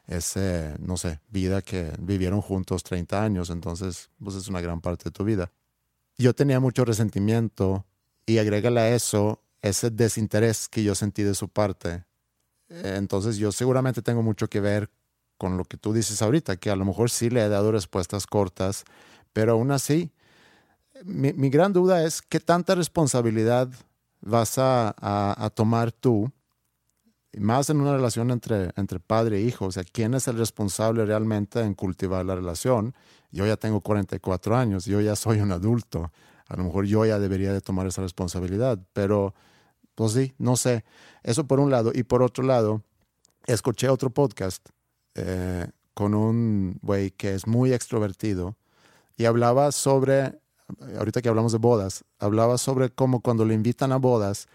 ese, 0.07 0.75
no 0.79 0.97
sé, 0.97 1.19
vida 1.29 1.61
que 1.61 1.93
vivieron 1.99 2.41
juntos 2.41 2.83
30 2.83 3.23
años, 3.23 3.49
entonces, 3.49 4.09
pues 4.23 4.35
es 4.35 4.47
una 4.47 4.61
gran 4.61 4.81
parte 4.81 5.05
de 5.05 5.11
tu 5.11 5.23
vida. 5.23 5.51
Yo 6.17 6.33
tenía 6.33 6.59
mucho 6.59 6.85
resentimiento 6.85 7.85
y 8.25 8.37
agrégale 8.37 8.79
a 8.81 8.89
eso 8.95 9.41
ese 9.61 9.89
desinterés 9.89 10.67
que 10.69 10.83
yo 10.83 10.95
sentí 10.95 11.23
de 11.23 11.35
su 11.35 11.49
parte. 11.49 12.05
Entonces 12.69 13.37
yo 13.37 13.51
seguramente 13.51 14.01
tengo 14.01 14.21
mucho 14.23 14.47
que 14.49 14.59
ver 14.59 14.89
con 15.37 15.57
lo 15.57 15.65
que 15.65 15.77
tú 15.77 15.93
dices 15.93 16.21
ahorita, 16.21 16.57
que 16.57 16.69
a 16.69 16.75
lo 16.75 16.85
mejor 16.85 17.09
sí 17.09 17.29
le 17.29 17.41
he 17.43 17.49
dado 17.49 17.71
respuestas 17.71 18.27
cortas, 18.27 18.83
pero 19.33 19.53
aún 19.53 19.71
así, 19.71 20.11
mi, 21.03 21.33
mi 21.33 21.49
gran 21.49 21.73
duda 21.73 22.03
es 22.05 22.21
qué 22.21 22.39
tanta 22.39 22.75
responsabilidad 22.75 23.69
vas 24.21 24.57
a- 24.57 24.93
a 24.97 25.49
tomar 25.49 25.91
tú, 25.91 26.31
más 27.39 27.69
en 27.69 27.81
una 27.81 27.93
relación 27.93 28.31
entre, 28.31 28.71
entre 28.75 28.99
padre 28.99 29.37
e 29.37 29.41
hijo, 29.41 29.65
o 29.65 29.71
sea, 29.71 29.83
quién 29.83 30.13
es 30.13 30.27
el 30.27 30.37
responsable 30.37 31.05
realmente 31.05 31.61
en 31.61 31.73
cultivar 31.73 32.25
la 32.25 32.35
relación. 32.35 32.93
Yo 33.31 33.45
ya 33.45 33.57
tengo 33.57 33.81
44 33.81 34.55
años, 34.55 34.85
yo 34.85 35.01
ya 35.01 35.15
soy 35.15 35.39
un 35.39 35.51
adulto, 35.51 36.11
a 36.47 36.55
lo 36.55 36.63
mejor 36.65 36.85
yo 36.85 37.05
ya 37.05 37.19
debería 37.19 37.51
de 37.53 37.61
tomar 37.61 37.87
esa 37.87 38.01
responsabilidad, 38.01 38.79
pero 38.93 39.33
pues 39.95 40.13
sí, 40.13 40.33
no 40.37 40.55
sé. 40.55 40.83
Eso 41.23 41.47
por 41.47 41.59
un 41.59 41.71
lado. 41.71 41.91
Y 41.93 42.03
por 42.03 42.21
otro 42.21 42.43
lado, 42.43 42.83
escuché 43.45 43.89
otro 43.89 44.09
podcast 44.09 44.67
eh, 45.15 45.67
con 45.93 46.13
un 46.13 46.77
güey 46.81 47.11
que 47.11 47.33
es 47.33 47.47
muy 47.47 47.73
extrovertido 47.73 48.55
y 49.17 49.25
hablaba 49.25 49.71
sobre, 49.71 50.39
ahorita 50.97 51.21
que 51.21 51.29
hablamos 51.29 51.51
de 51.51 51.59
bodas, 51.59 52.03
hablaba 52.19 52.57
sobre 52.57 52.89
cómo 52.89 53.21
cuando 53.21 53.45
le 53.45 53.53
invitan 53.53 53.91
a 53.91 53.97
bodas, 53.97 54.47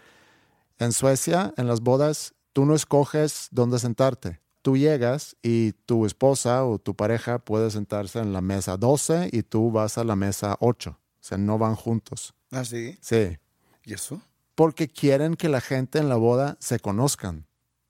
en 0.77 0.93
Suecia, 0.93 1.53
en 1.57 1.67
las 1.67 1.81
bodas, 1.81 2.33
tú 2.59 2.65
no 2.65 2.75
escoges 2.75 3.47
dónde 3.51 3.79
sentarte. 3.79 4.41
Tú 4.61 4.75
llegas 4.75 5.37
y 5.41 5.71
tu 5.85 6.05
esposa 6.05 6.65
o 6.65 6.77
tu 6.77 6.93
pareja 6.93 7.39
puede 7.39 7.71
sentarse 7.71 8.19
en 8.19 8.33
la 8.33 8.41
mesa 8.41 8.75
12 8.75 9.29
y 9.31 9.43
tú 9.43 9.71
vas 9.71 9.97
a 9.97 10.03
la 10.03 10.17
mesa 10.17 10.57
8. 10.59 10.89
O 10.89 10.97
sea, 11.21 11.37
no 11.37 11.57
van 11.57 11.75
juntos. 11.75 12.33
¿Ah, 12.51 12.65
sí? 12.65 12.97
Sí 12.99 13.37
¿Y 13.85 13.93
eso? 13.93 14.21
porque 14.55 14.89
quieren 14.89 15.35
que 15.35 15.47
la 15.47 15.61
gente 15.61 15.99
en 15.99 16.09
la 16.09 16.17
boda 16.17 16.57
se 16.59 16.81
conozcan. 16.81 17.45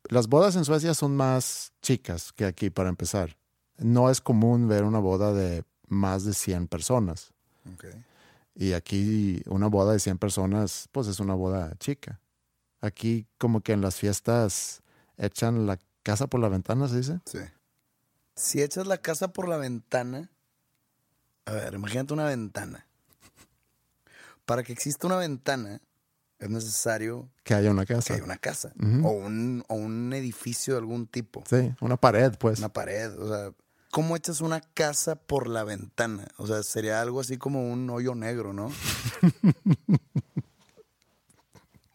Las 0.07 0.27
bodas 0.27 0.55
en 0.55 0.65
Suecia 0.65 0.93
son 0.93 1.15
más 1.15 1.73
chicas 1.81 2.31
que 2.31 2.45
aquí, 2.45 2.69
para 2.69 2.89
empezar. 2.89 3.37
No 3.79 4.11
es 4.11 4.21
común 4.21 4.67
ver 4.67 4.83
una 4.83 4.99
boda 4.99 5.33
de 5.33 5.63
más 5.87 6.25
de 6.25 6.35
100 6.35 6.67
personas. 6.67 7.33
Ok. 7.73 7.85
Y 8.53 8.73
aquí 8.73 9.41
una 9.47 9.65
boda 9.65 9.93
de 9.93 9.99
100 9.99 10.19
personas, 10.19 10.87
pues 10.91 11.07
es 11.07 11.19
una 11.19 11.33
boda 11.33 11.73
chica. 11.79 12.19
Aquí 12.81 13.27
como 13.37 13.61
que 13.61 13.73
en 13.73 13.81
las 13.81 13.95
fiestas 13.95 14.81
echan 15.17 15.65
la 15.67 15.77
casa 16.03 16.27
por 16.27 16.39
la 16.39 16.49
ventana, 16.49 16.87
¿se 16.87 16.97
dice? 16.97 17.19
Sí. 17.25 17.39
Si 18.35 18.61
echas 18.61 18.87
la 18.87 18.99
casa 18.99 19.33
por 19.33 19.47
la 19.49 19.57
ventana, 19.57 20.29
a 21.45 21.51
ver, 21.51 21.73
imagínate 21.73 22.13
una 22.13 22.25
ventana. 22.25 22.85
Para 24.45 24.63
que 24.63 24.71
exista 24.73 25.07
una 25.07 25.17
ventana, 25.17 25.81
es 26.39 26.49
necesario 26.49 27.29
Que 27.43 27.53
haya 27.53 27.69
una 27.69 27.85
que 27.85 27.95
casa. 27.95 28.13
haya 28.13 28.23
una 28.23 28.37
casa 28.37 28.71
o, 29.03 29.09
un, 29.11 29.63
o 29.67 29.75
un 29.75 30.13
edificio 30.13 30.73
de 30.73 30.79
algún 30.79 31.05
tipo, 31.05 31.43
Sí, 31.49 31.73
una 31.81 31.97
pared, 31.97 32.33
pues. 32.39 32.59
una 32.59 32.69
pared. 32.69 33.11
O 33.19 33.27
sea, 33.27 33.51
¿cómo 33.91 34.15
echas 34.15 34.39
una 34.39 34.61
casa 34.61 35.15
por 35.17 35.47
la 35.49 35.65
ventana? 35.65 36.29
O 36.37 36.47
sea, 36.47 36.63
sería 36.63 37.01
algo 37.01 37.19
así 37.19 37.37
como 37.37 37.69
un 37.69 37.89
hoyo 37.89 38.15
negro, 38.15 38.53
¿no? 38.53 38.71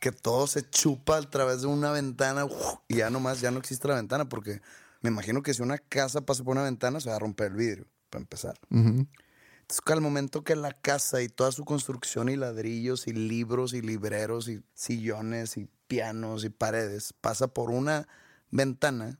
que 0.04 0.12
todo 0.12 0.46
se 0.46 0.68
chupa 0.68 1.16
a 1.16 1.22
través 1.22 1.62
de 1.62 1.66
una 1.66 1.90
ventana 1.90 2.44
¡uf! 2.44 2.74
y 2.88 2.96
ya 2.96 3.08
nomás 3.08 3.40
ya 3.40 3.50
no 3.50 3.58
existe 3.58 3.88
la 3.88 3.94
ventana 3.94 4.28
porque 4.28 4.60
me 5.00 5.08
imagino 5.08 5.42
que 5.42 5.54
si 5.54 5.62
una 5.62 5.78
casa 5.78 6.20
pasa 6.20 6.44
por 6.44 6.52
una 6.52 6.64
ventana 6.64 7.00
se 7.00 7.08
va 7.08 7.16
a 7.16 7.18
romper 7.18 7.52
el 7.52 7.56
vidrio, 7.56 7.86
para 8.10 8.20
empezar. 8.20 8.54
Entonces, 8.68 9.80
al 9.86 10.02
momento 10.02 10.44
que 10.44 10.56
la 10.56 10.74
casa 10.74 11.22
y 11.22 11.30
toda 11.30 11.52
su 11.52 11.64
construcción 11.64 12.28
y 12.28 12.36
ladrillos 12.36 13.06
y 13.06 13.14
libros 13.14 13.72
y 13.72 13.80
libreros 13.80 14.46
y 14.48 14.62
sillones 14.74 15.56
y 15.56 15.70
pianos 15.86 16.44
y 16.44 16.50
paredes 16.50 17.14
pasa 17.22 17.48
por 17.48 17.70
una 17.70 18.06
ventana, 18.50 19.18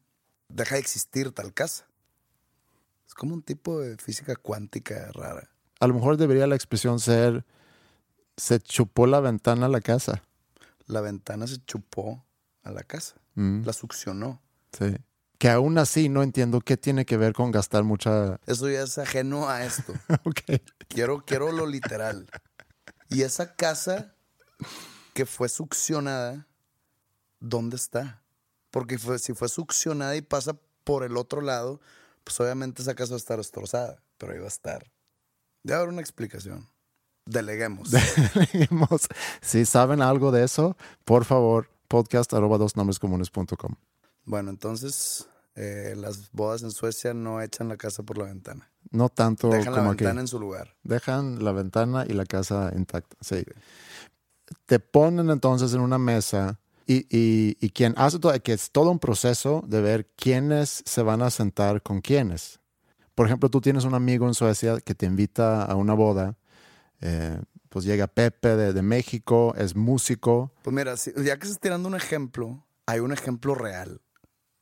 deja 0.51 0.75
de 0.75 0.83
existir 0.83 1.33
tal 1.33 1.55
casa. 1.55 1.87
Es 3.09 3.14
como 3.14 3.33
un 3.33 3.42
tipo 3.42 3.81
de 3.81 3.97
física 3.97 4.37
cuántica 4.37 5.11
rara. 5.12 5.49
A 5.81 5.87
lo 5.87 5.94
mejor 5.94 6.18
debería 6.18 6.47
la 6.47 6.57
expresión 6.57 7.01
ser, 7.01 7.47
se 8.37 8.61
chupó 8.61 9.07
la 9.07 9.20
ventana 9.20 9.64
a 9.64 9.70
la 9.70 9.81
casa. 9.81 10.23
La 10.87 11.01
ventana 11.01 11.47
se 11.47 11.59
chupó 11.64 12.25
a 12.62 12.70
la 12.70 12.83
casa, 12.83 13.16
Mm. 13.35 13.64
la 13.64 13.73
succionó. 13.73 14.40
Sí. 14.73 14.97
Que 15.38 15.51
aún 15.51 15.77
así 15.79 16.09
no 16.09 16.23
entiendo 16.23 16.61
qué 16.61 16.77
tiene 16.77 17.05
que 17.05 17.16
ver 17.16 17.33
con 17.35 17.51
gastar 17.51 17.85
mucha... 17.85 18.38
Eso 18.47 18.68
ya 18.70 18.83
es 18.83 18.97
ajeno 18.99 19.49
a 19.49 19.64
esto. 19.64 19.92
ok. 20.25 20.40
Quiero, 20.88 21.25
quiero 21.25 21.53
lo 21.53 21.66
literal. 21.66 22.27
Y 23.11 23.23
esa 23.23 23.55
casa 23.57 24.14
que 25.12 25.27
fue 25.27 25.49
succionada, 25.49 26.47
¿dónde 27.40 27.77
está? 27.77 28.23
Porque 28.70 28.99
fue- 28.99 29.18
si 29.18 29.35
fue 29.35 29.49
succionada 29.49 30.16
y 30.16 30.23
pasa 30.23 30.57
por 30.85 31.05
el 31.05 31.16
otro 31.16 31.40
lado, 31.40 31.81
pues 32.25 32.38
obviamente 32.40 32.83
esa 32.83 32.94
casa 32.94 33.11
va 33.11 33.16
a 33.16 33.18
estar 33.18 33.38
destrozada, 33.38 34.03
pero 34.18 34.33
ahí 34.33 34.38
va 34.38 34.47
a 34.47 34.49
estar. 34.49 34.90
Debe 35.62 35.77
haber 35.79 35.88
una 35.90 36.01
explicación. 36.01 36.68
Deleguemos. 37.27 37.91
Dijimos, 38.53 39.09
si 39.41 39.65
saben 39.65 40.03
algo 40.03 40.31
de 40.31 40.45
eso, 40.45 40.77
por 41.05 41.25
favor, 41.25 41.69
podcast 41.89 42.33
arroba 42.35 42.59
dos 42.59 42.77
nombres 42.77 42.99
comunes.com. 42.99 43.75
bueno, 44.25 44.51
entonces 44.51 45.27
eh, 45.55 45.95
las 45.97 46.31
bodas 46.33 46.63
en 46.63 46.71
Suecia 46.71 47.15
no 47.15 47.41
echan 47.41 47.69
la 47.69 47.77
casa 47.77 48.03
por 48.03 48.19
la 48.19 48.25
ventana. 48.25 48.71
No 48.91 49.09
tanto 49.09 49.49
Dejan 49.49 49.73
la 49.75 49.81
aquí. 49.81 49.89
ventana 50.05 50.21
en 50.21 50.29
su 50.29 50.39
lugar. 50.39 50.75
Dejan 50.83 51.43
la 51.45 51.53
ventana 51.53 52.05
y 52.09 52.13
la 52.13 52.27
casa 52.27 52.71
intacta. 52.77 53.17
Sí. 53.21 53.45
Te 54.67 54.79
ponen 54.79 55.31
entonces 55.31 55.73
en 55.75 55.81
una 55.81 55.99
mesa 55.99 56.59
Y, 56.87 57.07
y, 57.09 57.57
y 57.61 57.71
quien 57.71 57.95
hace 57.97 58.19
todo, 58.19 58.39
que 58.43 58.53
es 58.53 58.71
todo 58.71 58.91
un 58.91 58.99
proceso 58.99 59.65
de 59.67 59.81
ver 59.81 60.07
quiénes 60.17 60.83
se 60.85 61.03
van 61.03 61.23
a 61.23 61.31
sentar 61.31 61.81
con 61.81 62.03
quiénes. 62.03 62.61
Por 63.15 63.25
ejemplo, 63.27 63.49
tú 63.49 63.63
tienes 63.63 63.85
un 63.85 63.95
amigo 63.95 64.27
en 64.27 64.35
Suecia 64.35 64.79
que 64.81 64.95
te 64.95 65.07
invita 65.07 65.65
a 65.65 65.77
una 65.77 65.95
boda. 65.95 66.37
Eh, 67.05 67.38
pues 67.69 67.85
llega 67.85 68.07
Pepe 68.07 68.57
de, 68.57 68.73
de 68.73 68.83
México, 68.83 69.55
es 69.57 69.77
músico. 69.77 70.53
Pues 70.62 70.75
mira, 70.75 70.97
si- 70.97 71.12
ya 71.23 71.38
que 71.38 71.47
estás 71.47 71.61
tirando 71.61 71.88
un 71.88 71.95
ejemplo, 71.95 72.64
hay 72.87 73.01
un 73.01 73.12
ejemplo 73.12 73.55
real 73.55 74.01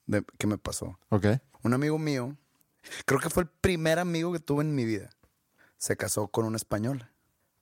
de, 0.06 0.24
que 0.38 0.46
me 0.46 0.58
pasó. 0.58 0.98
Ok. 1.10 1.26
Un 1.62 1.72
amigo 1.74 1.98
mío, 1.98 2.36
creo 3.06 3.20
que 3.20 3.30
fue 3.30 3.44
el 3.44 3.48
primer 3.48 3.98
amigo 3.98 4.32
que 4.32 4.40
tuve 4.40 4.62
en 4.64 4.74
mi 4.74 4.84
vida, 4.84 5.10
se 5.78 5.96
casó 5.96 6.28
con 6.28 6.44
una 6.44 6.56
española. 6.56 7.12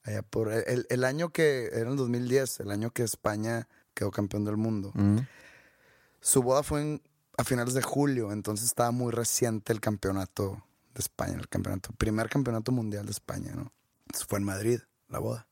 Allá 0.02 0.22
por 0.22 0.50
el, 0.50 0.86
el 0.88 1.04
año 1.04 1.30
que, 1.30 1.66
era 1.74 1.90
el 1.90 1.96
2010, 1.96 2.60
el 2.60 2.70
año 2.70 2.90
que 2.90 3.02
España 3.02 3.68
quedó 3.92 4.10
campeón 4.10 4.46
del 4.46 4.56
mundo. 4.56 4.92
Mm. 4.94 5.18
Su 6.20 6.42
boda 6.42 6.62
fue 6.62 6.80
en- 6.80 7.02
a 7.36 7.44
finales 7.44 7.74
de 7.74 7.82
julio, 7.82 8.32
entonces 8.32 8.66
estaba 8.66 8.90
muy 8.90 9.12
reciente 9.12 9.72
el 9.72 9.80
campeonato 9.80 10.62
de 10.94 11.00
España, 11.00 11.34
el 11.38 11.48
campeonato, 11.48 11.92
primer 11.98 12.28
campeonato 12.28 12.72
mundial 12.72 13.04
de 13.06 13.12
España, 13.12 13.52
¿no? 13.54 13.72
Fue 14.26 14.38
en 14.38 14.44
Madrid, 14.44 14.80
la 15.08 15.18
boda. 15.18 15.46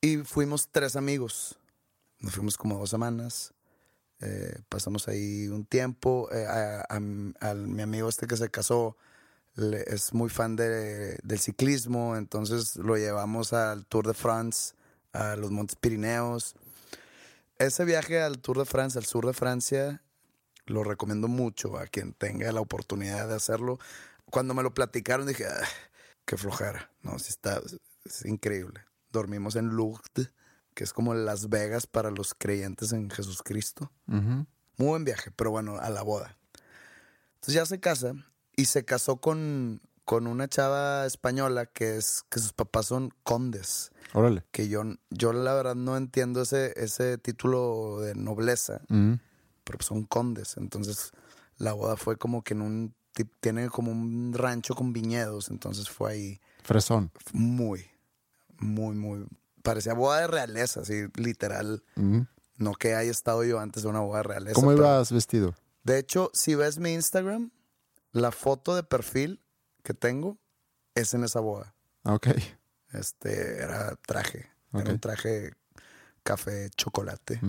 Y 0.00 0.18
fuimos 0.18 0.68
tres 0.70 0.96
amigos. 0.96 1.58
Nos 2.18 2.34
fuimos 2.34 2.56
como 2.56 2.78
dos 2.78 2.90
semanas. 2.90 3.54
eh, 4.24 4.60
pasamos 4.68 5.08
ahí 5.08 5.48
un 5.48 5.64
tiempo. 5.64 6.28
eh, 6.32 6.46
a, 6.48 7.00
mi 7.00 7.82
amigo 7.82 8.08
este 8.08 8.28
que 8.28 8.36
se 8.36 8.50
casó 8.50 8.96
es 9.56 10.12
muy 10.14 10.30
fan 10.30 10.54
de- 10.54 11.18
del 11.24 11.38
ciclismo, 11.40 12.16
entonces 12.16 12.76
lo 12.76 12.96
llevamos 12.96 13.52
al 13.52 13.84
Tour 13.86 14.06
de 14.06 14.14
France, 14.14 14.74
a 15.12 15.34
los 15.36 15.50
Montes 15.50 15.74
Pirineos. 15.76 16.54
Ese 17.58 17.84
viaje 17.84 18.22
al 18.22 18.38
Tour 18.38 18.58
de 18.58 18.64
Francia, 18.64 18.98
al 19.00 19.06
sur 19.06 19.26
de 19.26 19.32
Francia, 19.32 20.02
lo 20.66 20.84
recomiendo 20.84 21.26
mucho 21.28 21.76
a 21.76 21.86
quien 21.86 22.12
tenga 22.14 22.50
la 22.52 22.60
oportunidad 22.60 23.26
de 23.28 23.34
hacerlo. 23.34 23.78
Cuando 24.30 24.54
me 24.54 24.62
lo 24.62 24.72
platicaron 24.72 25.26
dije, 25.26 25.46
"Ah, 25.46 25.66
qué 26.24 26.36
flojera. 26.36 26.90
No, 27.02 27.18
sí 27.18 27.30
está, 27.30 27.60
es 28.04 28.24
increíble. 28.24 28.80
Dormimos 29.10 29.56
en 29.56 29.68
Lourdes, 29.68 30.32
que 30.74 30.84
es 30.84 30.92
como 30.92 31.14
Las 31.14 31.48
Vegas 31.48 31.86
para 31.86 32.10
los 32.10 32.34
creyentes 32.34 32.92
en 32.92 33.10
Jesucristo. 33.10 33.92
Muy 34.06 34.46
buen 34.76 35.04
viaje, 35.04 35.30
pero 35.30 35.50
bueno, 35.50 35.78
a 35.78 35.90
la 35.90 36.02
boda. 36.02 36.38
Entonces 37.34 37.54
ya 37.54 37.66
se 37.66 37.80
casa 37.80 38.14
y 38.56 38.66
se 38.66 38.84
casó 38.84 39.16
con, 39.16 39.80
con 40.04 40.26
una 40.26 40.48
chava 40.48 41.06
española 41.06 41.66
que 41.66 41.96
es 41.96 42.24
que 42.30 42.40
sus 42.40 42.52
papás 42.52 42.86
son 42.86 43.12
condes. 43.22 43.90
Órale. 44.14 44.44
Que 44.50 44.68
yo, 44.68 44.82
yo 45.10 45.32
la 45.32 45.54
verdad 45.54 45.74
no 45.74 45.96
entiendo 45.96 46.42
ese, 46.42 46.72
ese 46.76 47.18
título 47.18 48.00
de 48.00 48.14
nobleza, 48.14 48.82
pero 48.88 49.78
son 49.80 50.04
condes. 50.04 50.56
Entonces 50.56 51.12
la 51.56 51.72
boda 51.72 51.96
fue 51.96 52.16
como 52.16 52.42
que 52.42 52.54
en 52.54 52.62
un 52.62 52.94
tiene 53.40 53.68
como 53.68 53.90
un 53.92 54.32
rancho 54.34 54.74
con 54.74 54.92
viñedos, 54.92 55.50
entonces 55.50 55.88
fue 55.90 56.12
ahí 56.12 56.40
Fresón. 56.62 57.10
muy, 57.32 57.84
muy, 58.58 58.94
muy. 58.96 59.26
Parecía 59.62 59.94
boda 59.94 60.20
de 60.22 60.26
realeza, 60.26 60.80
así 60.80 61.04
literal. 61.16 61.82
No 62.56 62.74
que 62.74 62.94
haya 62.94 63.10
estado 63.10 63.44
yo 63.44 63.58
antes 63.60 63.82
de 63.82 63.88
una 63.88 64.00
boda 64.00 64.18
de 64.18 64.22
realeza. 64.24 64.54
¿Cómo 64.54 64.68
pero- 64.68 64.78
ibas 64.82 65.12
vestido? 65.12 65.54
De 65.84 65.98
hecho, 65.98 66.30
si 66.32 66.54
ves 66.54 66.78
mi 66.78 66.92
Instagram, 66.92 67.50
la 68.12 68.30
foto 68.30 68.74
de 68.76 68.82
perfil 68.84 69.40
que 69.82 69.94
tengo 69.94 70.38
es 70.94 71.12
en 71.14 71.24
esa 71.24 71.40
boda. 71.40 71.74
Ok. 72.04 72.28
Este 72.92 73.58
era 73.62 73.96
traje. 74.06 74.50
Era 74.72 74.90
un 74.92 75.00
traje 75.00 75.54
café 76.22 76.70
chocolate. 76.76 77.40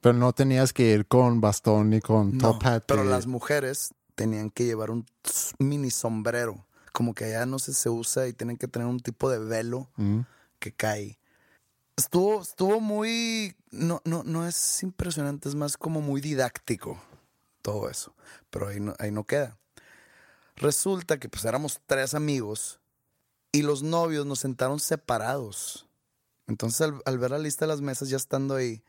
Pero 0.00 0.12
no 0.14 0.32
tenías 0.32 0.72
que 0.72 0.90
ir 0.92 1.06
con 1.06 1.40
bastón 1.40 1.90
ni 1.90 2.00
con 2.00 2.36
No, 2.36 2.52
top 2.58 2.66
hat. 2.66 2.84
pero 2.86 3.04
las 3.04 3.26
mujeres 3.26 3.94
tenían 4.14 4.50
que 4.50 4.64
llevar 4.64 4.90
un 4.90 5.06
mini 5.58 5.90
sombrero. 5.90 6.66
Como 6.92 7.14
que 7.14 7.24
allá 7.24 7.46
no 7.46 7.58
sé, 7.58 7.72
se 7.72 7.88
usa 7.88 8.28
y 8.28 8.32
tienen 8.32 8.56
que 8.58 8.68
tener 8.68 8.86
un 8.88 9.00
tipo 9.00 9.30
de 9.30 9.38
velo 9.38 9.90
Mm. 9.96 10.20
que 10.58 10.72
cae. 10.72 11.18
Estuvo, 11.96 12.42
estuvo 12.42 12.80
muy. 12.80 13.54
No, 13.70 14.00
no, 14.04 14.22
no 14.24 14.46
es 14.46 14.82
impresionante, 14.82 15.48
es 15.48 15.54
más 15.54 15.76
como 15.76 16.00
muy 16.00 16.20
didáctico 16.20 17.00
todo 17.62 17.88
eso. 17.88 18.14
Pero 18.50 18.68
ahí 18.68 18.80
no, 18.80 18.94
ahí 18.98 19.10
no 19.10 19.24
queda. 19.24 19.56
Resulta 20.56 21.18
que 21.18 21.28
pues 21.28 21.44
éramos 21.44 21.80
tres 21.86 22.14
amigos 22.14 22.80
y 23.52 23.62
los 23.62 23.82
novios 23.82 24.26
nos 24.26 24.40
sentaron 24.40 24.80
separados. 24.80 25.88
Entonces 26.46 26.80
al, 26.82 27.00
al 27.04 27.18
ver 27.18 27.30
la 27.30 27.38
lista 27.38 27.64
de 27.64 27.68
las 27.70 27.80
mesas 27.80 28.08
ya 28.08 28.16
estando 28.16 28.54
ahí, 28.54 28.82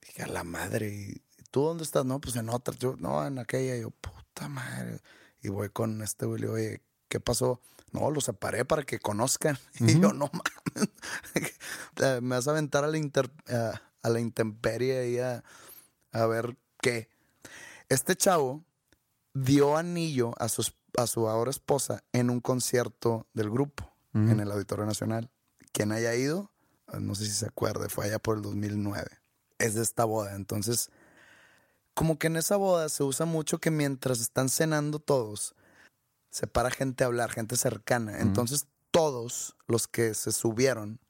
dije, 0.00 0.22
a 0.22 0.26
la 0.26 0.42
madre, 0.44 0.88
¿y 0.92 1.22
tú 1.54 1.62
dónde 1.62 1.84
estás? 1.84 2.04
No, 2.04 2.20
pues 2.20 2.34
en 2.34 2.48
otra. 2.48 2.74
Yo, 2.76 2.96
no, 2.98 3.24
en 3.24 3.38
aquella. 3.38 3.76
Yo, 3.76 3.90
puta 3.92 4.48
madre. 4.48 5.00
Y 5.40 5.50
voy 5.50 5.68
con 5.68 6.02
este 6.02 6.26
güey, 6.26 6.40
le 6.40 6.46
digo, 6.48 6.54
oye, 6.56 6.82
¿qué 7.08 7.20
pasó? 7.20 7.60
No, 7.92 8.10
los 8.10 8.24
separé 8.24 8.64
para 8.64 8.82
que 8.82 8.98
conozcan. 8.98 9.56
Y 9.78 10.00
yo, 10.00 10.12
no 10.12 10.28
mames. 10.32 10.88
Eh, 12.02 12.18
Me 12.20 12.34
vas 12.34 12.48
a 12.48 12.50
aventar 12.50 12.82
a 12.82 12.88
la, 12.88 12.98
inter- 12.98 13.30
a, 13.48 13.80
a 14.02 14.08
la 14.10 14.18
intemperie 14.18 15.10
y 15.10 15.18
a, 15.20 15.44
a 16.10 16.26
ver 16.26 16.56
qué. 16.82 17.08
Este 17.88 18.16
chavo 18.16 18.64
dio 19.32 19.76
anillo 19.76 20.32
a 20.38 20.48
su, 20.48 20.66
a 20.98 21.06
su 21.06 21.28
ahora 21.28 21.50
esposa 21.52 22.02
en 22.12 22.30
un 22.30 22.40
concierto 22.40 23.28
del 23.32 23.48
grupo 23.50 23.92
en 24.12 24.40
el 24.40 24.50
Auditorio 24.50 24.86
Nacional. 24.86 25.30
Quien 25.72 25.92
haya 25.92 26.14
ido, 26.16 26.50
eh, 26.92 26.98
no 27.00 27.14
sé 27.14 27.26
si 27.26 27.32
se 27.32 27.46
acuerde, 27.46 27.88
fue 27.88 28.06
allá 28.06 28.18
por 28.18 28.36
el 28.36 28.42
2009. 28.42 29.08
Es 29.58 29.74
de 29.74 29.82
esta 29.82 30.04
boda. 30.04 30.34
Entonces, 30.34 30.90
como 31.94 32.18
que 32.18 32.26
en 32.26 32.36
esa 32.36 32.56
boda 32.56 32.88
se 32.88 33.02
usa 33.04 33.24
mucho 33.24 33.58
que 33.58 33.70
mientras 33.70 34.20
están 34.20 34.48
cenando 34.48 34.98
todos, 34.98 35.54
se 36.30 36.46
para 36.46 36.70
gente 36.70 37.04
a 37.04 37.06
hablar, 37.06 37.30
gente 37.30 37.56
cercana. 37.56 38.20
Entonces, 38.20 38.66
todos 38.90 39.56
los 39.68 39.86
que 39.86 40.14
se 40.14 40.32
subieron, 40.32 41.00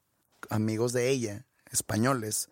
amigos 0.49 0.93
de 0.93 1.09
ella, 1.09 1.47
españoles, 1.71 2.49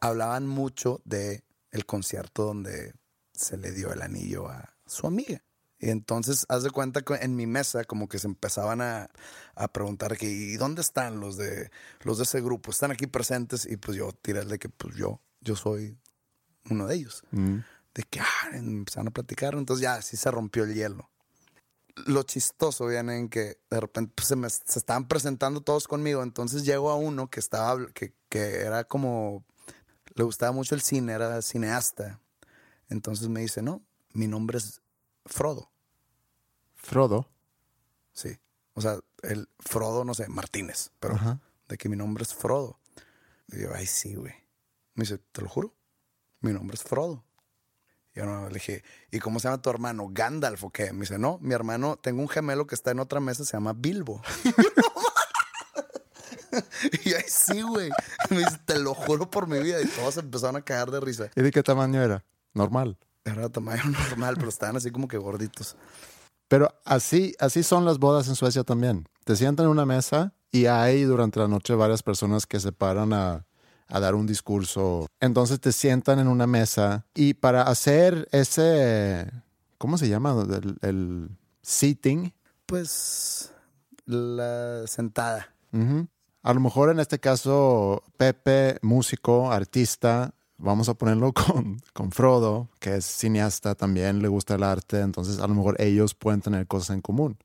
hablaban 0.00 0.46
mucho 0.46 1.00
de 1.04 1.44
el 1.72 1.84
concierto 1.84 2.44
donde 2.44 2.94
se 3.32 3.56
le 3.56 3.72
dio 3.72 3.92
el 3.92 4.02
anillo 4.02 4.48
a 4.48 4.76
su 4.86 5.06
amiga. 5.06 5.42
Y 5.80 5.90
entonces, 5.90 6.46
haz 6.48 6.62
de 6.62 6.70
cuenta 6.70 7.02
que 7.02 7.14
en 7.14 7.34
mi 7.34 7.46
mesa 7.46 7.84
como 7.84 8.08
que 8.08 8.20
se 8.20 8.28
empezaban 8.28 8.80
a, 8.80 9.10
a 9.56 9.68
preguntar 9.68 10.16
que, 10.16 10.26
¿y 10.26 10.56
dónde 10.56 10.80
están 10.80 11.18
los 11.18 11.36
de, 11.36 11.72
los 12.02 12.18
de 12.18 12.24
ese 12.24 12.40
grupo? 12.40 12.70
¿Están 12.70 12.92
aquí 12.92 13.08
presentes? 13.08 13.66
Y 13.66 13.76
pues 13.78 13.96
yo 13.96 14.12
de 14.22 14.58
que 14.60 14.68
pues 14.68 14.94
yo, 14.94 15.20
yo 15.40 15.56
soy 15.56 15.98
uno 16.70 16.86
de 16.86 16.94
ellos. 16.94 17.24
Mm. 17.32 17.58
De 17.94 18.02
que 18.04 18.20
ah, 18.20 18.50
empezaron 18.52 19.08
a 19.08 19.10
platicar, 19.10 19.54
entonces 19.54 19.82
ya 19.82 19.94
así 19.94 20.16
se 20.16 20.30
rompió 20.30 20.64
el 20.64 20.74
hielo. 20.74 21.10
Lo 22.06 22.22
chistoso 22.22 22.86
viene 22.86 23.18
en 23.18 23.28
que 23.28 23.58
de 23.68 23.80
repente 23.80 24.12
pues, 24.14 24.28
se, 24.28 24.36
me, 24.36 24.48
se 24.48 24.78
estaban 24.78 25.06
presentando 25.06 25.60
todos 25.60 25.86
conmigo, 25.86 26.22
entonces 26.22 26.64
llego 26.64 26.90
a 26.90 26.96
uno 26.96 27.28
que 27.28 27.40
estaba, 27.40 27.86
que, 27.92 28.14
que 28.30 28.60
era 28.60 28.84
como, 28.84 29.44
le 30.14 30.24
gustaba 30.24 30.52
mucho 30.52 30.74
el 30.74 30.80
cine, 30.80 31.12
era 31.12 31.42
cineasta. 31.42 32.20
Entonces 32.88 33.28
me 33.28 33.40
dice, 33.40 33.62
no, 33.62 33.82
mi 34.12 34.26
nombre 34.26 34.58
es 34.58 34.80
Frodo. 35.26 35.70
Frodo. 36.74 37.28
Sí. 38.12 38.38
O 38.74 38.80
sea, 38.80 38.98
el 39.22 39.48
Frodo, 39.58 40.04
no 40.04 40.14
sé, 40.14 40.28
Martínez, 40.28 40.90
pero 40.98 41.14
Ajá. 41.14 41.40
de 41.68 41.78
que 41.78 41.88
mi 41.88 41.96
nombre 41.96 42.22
es 42.22 42.34
Frodo. 42.34 42.78
Y 43.48 43.62
yo, 43.62 43.74
ay, 43.74 43.86
sí, 43.86 44.14
güey. 44.14 44.34
Me 44.94 45.02
dice, 45.04 45.18
te 45.18 45.42
lo 45.42 45.48
juro, 45.48 45.74
mi 46.40 46.52
nombre 46.52 46.74
es 46.74 46.82
Frodo. 46.82 47.24
Yo 48.14 48.26
no, 48.26 48.48
le 48.48 48.54
dije, 48.54 48.84
¿y 49.10 49.20
cómo 49.20 49.40
se 49.40 49.48
llama 49.48 49.62
tu 49.62 49.70
hermano? 49.70 50.08
¿Gandalf 50.10 50.64
o 50.64 50.70
qué? 50.70 50.92
Me 50.92 51.00
dice, 51.00 51.18
no, 51.18 51.38
mi 51.40 51.54
hermano, 51.54 51.96
tengo 51.96 52.20
un 52.20 52.28
gemelo 52.28 52.66
que 52.66 52.74
está 52.74 52.90
en 52.90 53.00
otra 53.00 53.20
mesa, 53.20 53.44
se 53.44 53.52
llama 53.52 53.72
Bilbo. 53.72 54.20
y 57.04 57.14
ay, 57.14 57.24
sí, 57.26 57.62
güey. 57.62 57.90
Me 58.30 58.38
dice, 58.38 58.58
te 58.64 58.78
lo 58.78 58.94
juro 58.94 59.30
por 59.30 59.46
mi 59.46 59.58
vida. 59.60 59.80
Y 59.80 59.86
todos 59.86 60.16
empezaron 60.18 60.56
a 60.56 60.62
cagar 60.62 60.90
de 60.90 61.00
risa. 61.00 61.30
¿Y 61.34 61.42
de 61.42 61.50
qué 61.50 61.62
tamaño 61.62 62.02
era? 62.02 62.24
Normal. 62.54 62.98
Era 63.24 63.42
de 63.42 63.50
tamaño 63.50 63.82
normal, 64.08 64.34
pero 64.36 64.48
estaban 64.48 64.76
así 64.76 64.90
como 64.90 65.08
que 65.08 65.16
gorditos. 65.16 65.76
Pero 66.48 66.74
así, 66.84 67.34
así 67.38 67.62
son 67.62 67.84
las 67.84 67.98
bodas 67.98 68.28
en 68.28 68.34
Suecia 68.34 68.64
también. 68.64 69.08
Te 69.24 69.36
sientan 69.36 69.66
en 69.66 69.72
una 69.72 69.86
mesa 69.86 70.34
y 70.50 70.66
hay 70.66 71.04
durante 71.04 71.40
la 71.40 71.48
noche 71.48 71.74
varias 71.74 72.02
personas 72.02 72.46
que 72.46 72.60
se 72.60 72.72
paran 72.72 73.14
a, 73.14 73.46
a 73.92 74.00
dar 74.00 74.14
un 74.14 74.26
discurso. 74.26 75.06
Entonces 75.20 75.60
te 75.60 75.70
sientan 75.70 76.18
en 76.18 76.26
una 76.26 76.46
mesa 76.46 77.04
y 77.14 77.34
para 77.34 77.62
hacer 77.62 78.26
ese, 78.32 79.30
¿cómo 79.76 79.98
se 79.98 80.08
llama? 80.08 80.34
El, 80.50 80.78
el 80.80 81.28
seating. 81.60 82.32
Pues, 82.64 83.52
la 84.06 84.86
sentada. 84.86 85.54
A 86.42 86.54
lo 86.54 86.60
mejor 86.60 86.90
en 86.90 87.00
este 87.00 87.18
caso, 87.18 88.02
Pepe, 88.16 88.78
músico, 88.80 89.52
artista, 89.52 90.34
vamos 90.56 90.88
a 90.88 90.94
ponerlo 90.94 91.32
con, 91.34 91.82
con 91.92 92.12
Frodo, 92.12 92.70
que 92.80 92.96
es 92.96 93.04
cineasta, 93.04 93.74
también 93.74 94.22
le 94.22 94.28
gusta 94.28 94.54
el 94.54 94.62
arte, 94.62 95.00
entonces 95.00 95.38
a 95.38 95.46
lo 95.46 95.54
mejor 95.54 95.78
ellos 95.78 96.14
pueden 96.14 96.40
tener 96.40 96.66
cosas 96.66 96.96
en 96.96 97.02
común. 97.02 97.36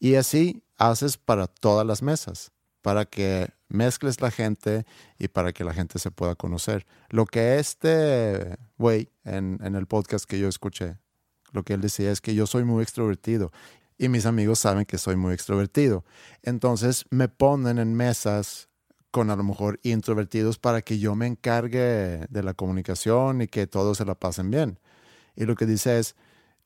Y 0.00 0.14
así 0.14 0.62
haces 0.78 1.18
para 1.18 1.48
todas 1.48 1.86
las 1.86 2.02
mesas, 2.02 2.50
para 2.80 3.04
que 3.04 3.50
mezcles 3.72 4.20
la 4.20 4.30
gente 4.30 4.84
y 5.18 5.28
para 5.28 5.52
que 5.52 5.64
la 5.64 5.74
gente 5.74 5.98
se 5.98 6.10
pueda 6.10 6.34
conocer. 6.34 6.86
Lo 7.08 7.26
que 7.26 7.58
este 7.58 8.56
güey 8.78 9.10
en, 9.24 9.58
el 9.62 9.86
podcast 9.86 10.24
que 10.24 10.38
yo 10.38 10.48
escuché, 10.48 10.98
lo 11.52 11.62
que 11.64 11.74
él 11.74 11.80
decía 11.80 12.10
es 12.10 12.20
que 12.20 12.34
yo 12.34 12.46
soy 12.46 12.64
muy 12.64 12.82
extrovertido 12.82 13.52
y 13.98 14.08
mis 14.08 14.26
amigos 14.26 14.58
saben 14.58 14.84
que 14.84 14.98
soy 14.98 15.16
muy 15.16 15.34
extrovertido. 15.34 16.04
Entonces 16.42 17.04
me 17.10 17.28
ponen 17.28 17.78
en 17.78 17.94
mesas 17.94 18.68
con 19.10 19.30
a 19.30 19.36
lo 19.36 19.44
mejor 19.44 19.78
introvertidos 19.82 20.58
para 20.58 20.82
que 20.82 20.98
yo 20.98 21.14
me 21.14 21.26
encargue 21.26 22.26
de 22.28 22.42
la 22.42 22.54
comunicación 22.54 23.42
y 23.42 23.46
que 23.46 23.66
todos 23.66 23.98
se 23.98 24.04
la 24.04 24.14
pasen 24.14 24.50
bien. 24.50 24.78
Y 25.36 25.44
lo 25.44 25.54
que 25.54 25.66
dice 25.66 25.98
es, 25.98 26.16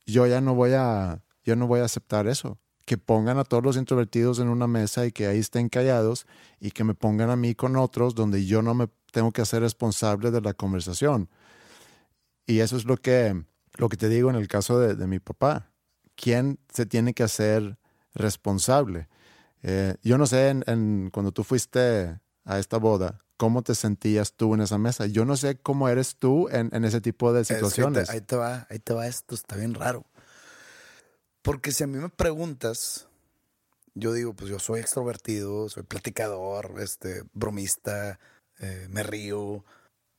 yo 0.07 0.27
ya 0.27 0.41
no 0.41 0.55
voy 0.55 0.73
a, 0.75 1.23
yo 1.45 1.57
no 1.57 1.67
voy 1.67 1.81
a 1.81 1.85
aceptar 1.85 2.27
eso. 2.27 2.59
Que 2.87 2.97
pongan 2.97 3.39
a 3.39 3.45
todos 3.45 3.63
los 3.63 3.77
introvertidos 3.77 4.39
en 4.39 4.49
una 4.49 4.67
mesa 4.67 5.05
y 5.05 5.13
que 5.13 5.27
ahí 5.27 5.39
estén 5.39 5.69
callados 5.69 6.27
y 6.61 6.71
que 6.71 6.85
me 6.85 6.95
pongan 6.95 7.29
a 7.29 7.37
mí 7.37 7.55
con 7.55 7.77
otros 7.77 8.15
donde 8.15 8.47
yo 8.47 8.63
no 8.63 8.73
me 8.73 8.89
tengo 9.13 9.33
que 9.33 9.43
hacer 9.43 9.61
responsable 9.61 10.31
de 10.31 10.41
la 10.41 10.55
conversación. 10.55 11.29
Y 12.47 12.61
eso 12.61 12.79
es 12.79 12.87
lo 12.87 12.97
que, 12.97 13.45
lo 13.75 13.91
que 13.91 13.99
te 13.99 14.09
digo 14.09 14.31
en 14.31 14.37
el 14.37 14.49
caso 14.49 14.79
de, 14.79 14.95
de 14.95 15.07
mi 15.07 15.19
papá 15.19 15.71
quién 16.17 16.59
se 16.73 16.87
tiene 16.87 17.15
que 17.15 17.23
hacer 17.23 17.79
responsable. 18.15 19.09
Eh, 19.63 19.95
yo 20.03 20.19
no 20.19 20.27
sé, 20.27 20.49
en, 20.49 21.11
cuando 21.13 21.33
tú 21.33 21.45
fuiste 21.45 22.19
a 22.45 22.59
esta 22.59 22.79
boda, 22.79 23.21
¿cómo 23.37 23.63
te 23.63 23.75
sentías 23.75 24.33
tú 24.33 24.55
en 24.55 24.63
esa 24.63 24.79
mesa? 24.79 25.07
Yo 25.07 25.25
no 25.25 25.37
sé 25.37 25.57
cómo 25.57 25.89
eres 25.89 26.17
tú 26.17 26.49
en, 26.49 26.71
en 26.73 26.85
ese 26.85 27.01
tipo 27.01 27.33
de 27.33 27.45
situaciones. 27.45 28.11
ahí, 28.11 28.21
te 28.21 28.37
va, 28.37 28.67
ahí 28.71 28.79
te 28.79 28.95
va 28.95 29.07
esto, 29.07 29.35
está 29.35 29.57
bien 29.57 29.75
raro. 29.75 30.05
Porque 31.47 31.71
si 31.71 31.85
a 31.85 31.87
mí 31.87 31.97
me 31.99 32.09
preguntas, 32.09 33.07
yo 33.95 34.13
digo, 34.13 34.35
pues 34.35 34.51
yo 34.51 34.59
soy 34.59 34.81
extrovertido, 34.81 35.69
soy 35.69 35.85
platicador, 35.85 36.75
este, 36.81 37.23
bromista, 37.35 38.19
eh, 38.59 38.89
me 38.91 39.05
río. 39.05 39.65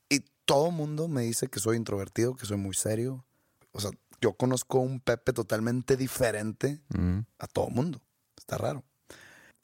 Y 0.08 0.22
todo 0.46 0.72
mundo 0.72 1.10
me 1.10 1.24
dice 1.24 1.50
que 1.50 1.60
soy 1.60 1.76
introvertido, 1.76 2.38
que 2.38 2.46
soy 2.46 2.56
muy 2.56 2.74
serio. 2.76 3.26
O 3.74 3.82
sea, 3.82 3.92
yo 4.22 4.38
conozco 4.38 4.80
un 4.80 5.02
Pepe 5.02 5.34
totalmente 5.34 5.98
diferente 5.98 6.80
Mm. 6.98 7.20
a 7.40 7.48
todo 7.48 7.68
mundo. 7.68 8.02
Está 8.38 8.58
raro. 8.58 8.86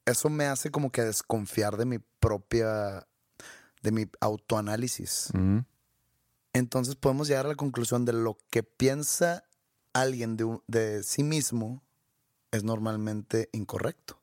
Eso 0.05 0.29
me 0.29 0.47
hace 0.47 0.69
como 0.69 0.91
que 0.91 1.03
desconfiar 1.03 1.77
de 1.77 1.85
mi 1.85 1.99
propia, 2.19 3.07
de 3.81 3.91
mi 3.93 4.05
autoanálisis. 4.19 5.29
Mm. 5.33 5.59
Entonces 6.51 6.97
podemos 6.97 7.29
llegar 7.29 7.45
a 7.45 7.49
la 7.49 7.55
conclusión 7.55 8.03
de 8.03 8.11
lo 8.11 8.37
que 8.51 8.63
piensa 8.63 9.45
alguien 9.93 10.37
de, 10.67 11.03
sí 11.03 11.23
mismo 11.23 11.81
es 12.51 12.63
normalmente 12.63 13.49
incorrecto. 13.53 14.19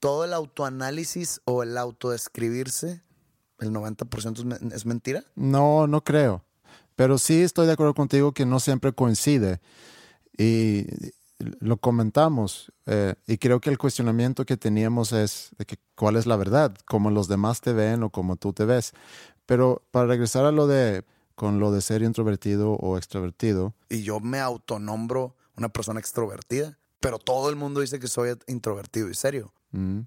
Todo 0.00 0.24
el 0.24 0.32
autoanálisis 0.32 1.40
o 1.44 1.62
el 1.62 1.76
autodescribirse, 1.78 3.02
el 3.60 3.70
90% 3.72 4.40
es, 4.40 4.44
men- 4.44 4.72
es 4.72 4.84
mentira. 4.86 5.24
No, 5.34 5.86
no 5.86 6.02
creo. 6.02 6.44
Pero 6.96 7.18
sí 7.18 7.40
estoy 7.42 7.66
de 7.66 7.72
acuerdo 7.72 7.94
contigo 7.94 8.32
que 8.32 8.44
no 8.44 8.58
siempre 8.60 8.92
coincide. 8.92 9.60
Y 10.36 10.86
lo 11.60 11.76
comentamos. 11.76 12.72
eh, 12.86 13.14
y 13.26 13.38
creo 13.38 13.60
que 13.60 13.70
el 13.70 13.78
cuestionamiento 13.78 14.44
que 14.44 14.56
teníamos 14.56 15.12
es 15.12 15.50
de 15.58 15.64
que 15.66 15.76
cuál 15.94 16.16
es 16.16 16.26
la 16.26 16.36
verdad, 16.36 16.74
cómo 16.86 17.10
los 17.10 17.28
demás 17.28 17.60
te 17.60 17.72
ven 17.72 18.02
o 18.02 18.10
cómo 18.10 18.36
tú 18.36 18.52
te 18.52 18.64
ves. 18.64 18.92
Pero 19.46 19.82
para 19.90 20.06
regresar 20.06 20.44
a 20.44 20.52
lo 20.52 20.66
de 20.66 21.04
con 21.34 21.60
lo 21.60 21.72
de 21.72 21.80
ser 21.80 22.02
introvertido 22.02 22.72
o 22.72 22.96
extrovertido, 22.96 23.74
y 23.88 24.02
yo 24.02 24.20
me 24.20 24.40
autonombro 24.40 25.36
una 25.56 25.68
persona 25.68 26.00
extrovertida, 26.00 26.78
pero 27.00 27.18
todo 27.18 27.50
el 27.50 27.56
mundo 27.56 27.80
dice 27.80 27.98
que 27.98 28.08
soy 28.08 28.36
introvertido 28.46 29.10
y 29.10 29.14
serio. 29.14 29.52
Mm. 29.72 30.00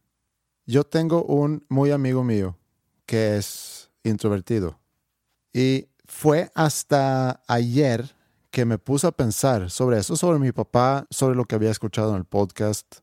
Yo 0.65 0.83
tengo 0.83 1.23
un 1.23 1.63
muy 1.69 1.91
amigo 1.91 2.23
mío 2.23 2.57
que 3.05 3.37
es 3.37 3.91
introvertido. 4.03 4.79
Y 5.53 5.87
fue 6.05 6.51
hasta 6.55 7.41
ayer 7.47 8.15
que 8.51 8.65
me 8.65 8.77
puse 8.77 9.07
a 9.07 9.11
pensar 9.11 9.69
sobre 9.69 9.99
eso, 9.99 10.15
sobre 10.15 10.39
mi 10.39 10.51
papá, 10.51 11.05
sobre 11.09 11.35
lo 11.35 11.45
que 11.45 11.55
había 11.55 11.71
escuchado 11.71 12.11
en 12.11 12.17
el 12.17 12.25
podcast. 12.25 12.99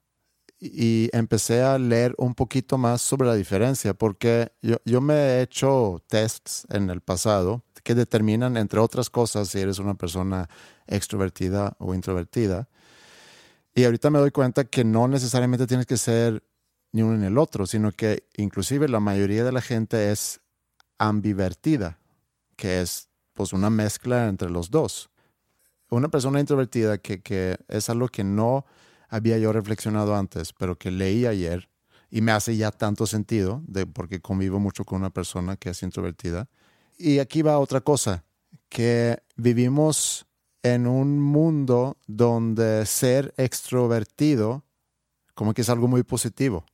Y 0.65 1.11
empecé 1.13 1.61
a 1.61 1.77
leer 1.77 2.15
un 2.19 2.37
poquito 2.37 2.79
más 2.79 3.03
sobre 3.03 3.27
la 3.27 3.35
diferencia, 3.35 3.95
porque 3.95 4.53
yo, 4.63 4.77
yo 4.85 5.01
me 5.01 5.15
he 5.15 5.43
hecho 5.43 6.01
tests 6.07 6.69
en 6.71 6.89
el 6.89 7.01
pasado 7.01 7.65
que 7.83 7.97
determinan, 7.97 8.57
entre 8.57 8.79
otras 8.79 9.11
cosas, 9.11 9.49
si 9.49 9.59
eres 9.59 9.81
una 9.81 9.95
persona 9.95 10.49
extrovertida 10.87 11.75
o 11.81 11.95
introvertida. 11.95 12.69
Y 13.75 13.83
ahorita 13.83 14.11
me 14.11 14.21
doy 14.21 14.31
cuenta 14.31 14.63
que 14.65 14.85
no 14.85 15.09
necesariamente 15.09 15.67
tienes 15.67 15.87
que 15.87 15.97
ser 15.97 16.45
ni 16.93 17.03
uno 17.03 17.17
ni 17.17 17.27
el 17.27 17.39
otro, 17.39 17.67
sino 17.67 17.91
que 17.91 18.29
inclusive 18.37 18.89
la 18.89 19.01
mayoría 19.01 19.43
de 19.43 19.51
la 19.51 19.63
gente 19.63 20.13
es 20.13 20.41
ambivertida, 20.99 21.99
que 22.55 22.83
es 22.83 23.09
pues 23.33 23.53
una 23.53 23.69
mezcla 23.69 24.29
entre 24.29 24.49
los 24.49 24.71
dos. 24.71 25.11
Una 25.91 26.09
persona 26.09 26.39
introvertida 26.39 26.99
que, 26.99 27.21
que 27.21 27.57
es 27.67 27.91
algo 27.91 28.07
que 28.07 28.23
no 28.23 28.65
había 29.13 29.37
yo 29.37 29.53
reflexionado 29.53 30.17
antes, 30.17 30.55
pero 30.55 30.79
que 30.79 30.91
leí 30.91 31.27
ayer 31.27 31.69
y 32.11 32.23
me 32.23 32.33
hace 32.33 32.57
ya 32.57 32.71
tanto 32.71 33.07
sentido, 33.07 33.63
de, 33.67 33.87
porque 33.87 34.21
convivo 34.21 34.59
mucho 34.59 34.87
con 34.87 35.01
una 35.01 35.11
persona 35.11 35.57
que 35.57 35.69
es 35.69 35.83
introvertida. 35.83 36.49
Y 36.97 37.19
aquí 37.19 37.43
va 37.43 37.59
otra 37.59 37.83
cosa, 37.83 38.25
que 38.71 39.19
vivimos 39.37 40.27
en 40.63 40.87
un 40.87 41.21
mundo 41.21 41.99
donde 42.07 42.87
ser 42.87 43.35
extrovertido 43.37 44.65
como 45.35 45.53
que 45.53 45.61
es 45.61 45.69
algo 45.69 45.89
muy 45.89 46.05
positivo. 46.05 46.65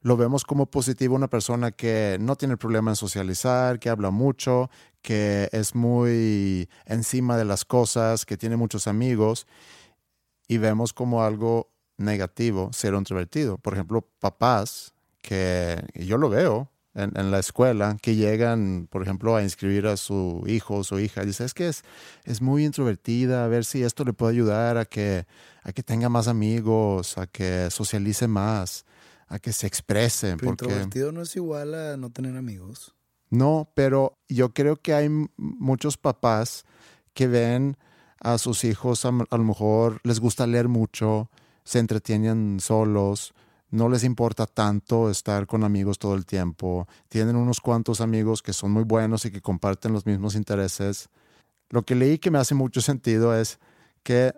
Lo 0.00 0.16
vemos 0.16 0.44
como 0.44 0.66
positivo 0.66 1.16
una 1.16 1.28
persona 1.28 1.72
que 1.72 2.18
no 2.20 2.36
tiene 2.36 2.56
problema 2.56 2.92
en 2.92 2.96
socializar, 2.96 3.80
que 3.80 3.88
habla 3.88 4.10
mucho, 4.10 4.70
que 5.02 5.48
es 5.50 5.74
muy 5.74 6.68
encima 6.84 7.36
de 7.36 7.44
las 7.44 7.64
cosas, 7.64 8.26
que 8.26 8.36
tiene 8.36 8.56
muchos 8.56 8.86
amigos, 8.86 9.46
y 10.48 10.58
vemos 10.58 10.92
como 10.92 11.22
algo 11.22 11.70
negativo 11.96 12.70
ser 12.72 12.94
introvertido. 12.94 13.58
Por 13.58 13.74
ejemplo, 13.74 14.06
papás 14.18 14.94
que 15.22 15.82
yo 15.94 16.18
lo 16.18 16.28
veo 16.28 16.70
en, 16.94 17.12
en 17.16 17.30
la 17.30 17.38
escuela, 17.38 17.96
que 18.00 18.14
llegan, 18.14 18.88
por 18.90 19.02
ejemplo, 19.02 19.34
a 19.34 19.42
inscribir 19.42 19.86
a 19.86 19.96
su 19.96 20.44
hijo 20.46 20.76
o 20.76 20.84
su 20.84 21.00
hija, 21.00 21.22
y 21.22 21.26
dice, 21.26 21.44
es 21.44 21.54
que 21.54 21.68
es, 21.68 21.82
es 22.24 22.40
muy 22.40 22.64
introvertida, 22.64 23.44
a 23.44 23.48
ver 23.48 23.64
si 23.64 23.82
esto 23.82 24.04
le 24.04 24.12
puede 24.12 24.32
ayudar 24.34 24.76
a 24.76 24.84
que, 24.84 25.26
a 25.62 25.72
que 25.72 25.82
tenga 25.82 26.08
más 26.08 26.28
amigos, 26.28 27.18
a 27.18 27.26
que 27.26 27.70
socialice 27.70 28.28
más, 28.28 28.84
a 29.28 29.38
que 29.38 29.52
se 29.52 29.66
exprese. 29.66 30.36
Pero 30.36 30.50
Porque... 30.50 30.64
introvertido 30.66 31.12
no 31.12 31.22
es 31.22 31.34
igual 31.36 31.74
a 31.74 31.96
no 31.96 32.10
tener 32.10 32.36
amigos. 32.36 32.94
No, 33.30 33.72
pero 33.74 34.18
yo 34.28 34.54
creo 34.54 34.76
que 34.76 34.94
hay 34.94 35.08
muchos 35.36 35.96
papás 35.96 36.64
que 37.14 37.26
ven 37.26 37.76
a 38.24 38.38
sus 38.38 38.64
hijos, 38.64 39.04
a, 39.04 39.12
lo 39.12 39.44
mejor 39.44 40.00
les 40.02 40.18
gusta 40.18 40.46
leer 40.46 40.66
mucho, 40.66 41.30
se 41.62 41.78
entretienen 41.78 42.58
solos, 42.58 43.34
no 43.70 43.88
les 43.88 44.02
importa 44.02 44.46
tanto 44.46 45.10
estar 45.10 45.46
con 45.46 45.62
amigos 45.62 45.98
todo 45.98 46.14
el 46.14 46.24
tiempo, 46.24 46.88
tienen 47.08 47.36
unos 47.36 47.60
cuantos 47.60 48.00
amigos 48.00 48.42
que 48.42 48.54
son 48.54 48.72
muy 48.72 48.84
buenos 48.84 49.26
y 49.26 49.30
que 49.30 49.42
comparten 49.42 49.92
los 49.92 50.06
mismos 50.06 50.36
intereses. 50.36 51.10
Lo 51.68 51.84
que 51.84 51.94
leí 51.94 52.18
que 52.18 52.30
me 52.30 52.38
hace 52.38 52.54
mucho 52.54 52.80
sentido 52.80 53.38
es 53.38 53.58
que 54.02 54.32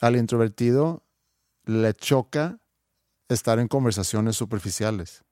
al 0.00 0.16
introvertido 0.16 1.02
le 1.64 1.94
choca 1.94 2.58
estar 3.28 3.58
en 3.58 3.68
conversaciones 3.68 4.36
superficiales, 4.36 5.24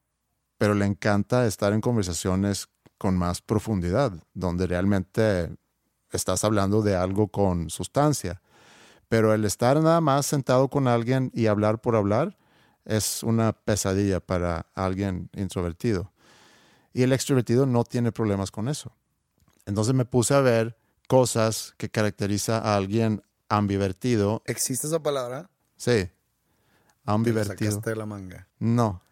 pero 0.56 0.74
le 0.74 0.86
encanta 0.86 1.46
estar 1.46 1.74
en 1.74 1.82
conversaciones 1.82 2.68
con 2.96 3.18
más 3.18 3.42
profundidad, 3.42 4.12
donde 4.32 4.66
realmente 4.66 5.50
estás 6.16 6.44
hablando 6.44 6.82
de 6.82 6.96
algo 6.96 7.28
con 7.28 7.70
sustancia. 7.70 8.40
Pero 9.08 9.34
el 9.34 9.44
estar 9.44 9.80
nada 9.80 10.00
más 10.00 10.26
sentado 10.26 10.68
con 10.68 10.88
alguien 10.88 11.30
y 11.34 11.46
hablar 11.46 11.80
por 11.80 11.96
hablar 11.96 12.38
es 12.84 13.22
una 13.22 13.52
pesadilla 13.52 14.20
para 14.20 14.66
alguien 14.74 15.28
introvertido. 15.34 16.12
Y 16.94 17.02
el 17.02 17.12
extrovertido 17.12 17.66
no 17.66 17.84
tiene 17.84 18.10
problemas 18.12 18.50
con 18.50 18.68
eso. 18.68 18.92
Entonces 19.66 19.94
me 19.94 20.04
puse 20.04 20.34
a 20.34 20.40
ver 20.40 20.76
cosas 21.08 21.74
que 21.76 21.90
caracteriza 21.90 22.58
a 22.58 22.76
alguien 22.76 23.22
ambivertido. 23.48 24.42
¿Existe 24.46 24.86
esa 24.86 25.02
palabra? 25.02 25.50
Sí, 25.76 25.90
Te 25.92 26.10
la 27.06 27.12
ambivertido. 27.14 27.70
sacaste 27.72 27.90
de 27.90 27.96
la 27.96 28.06
manga. 28.06 28.48
No, 28.58 29.02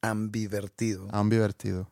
Ambivertido. 0.00 1.08
ambivertido. 1.10 1.90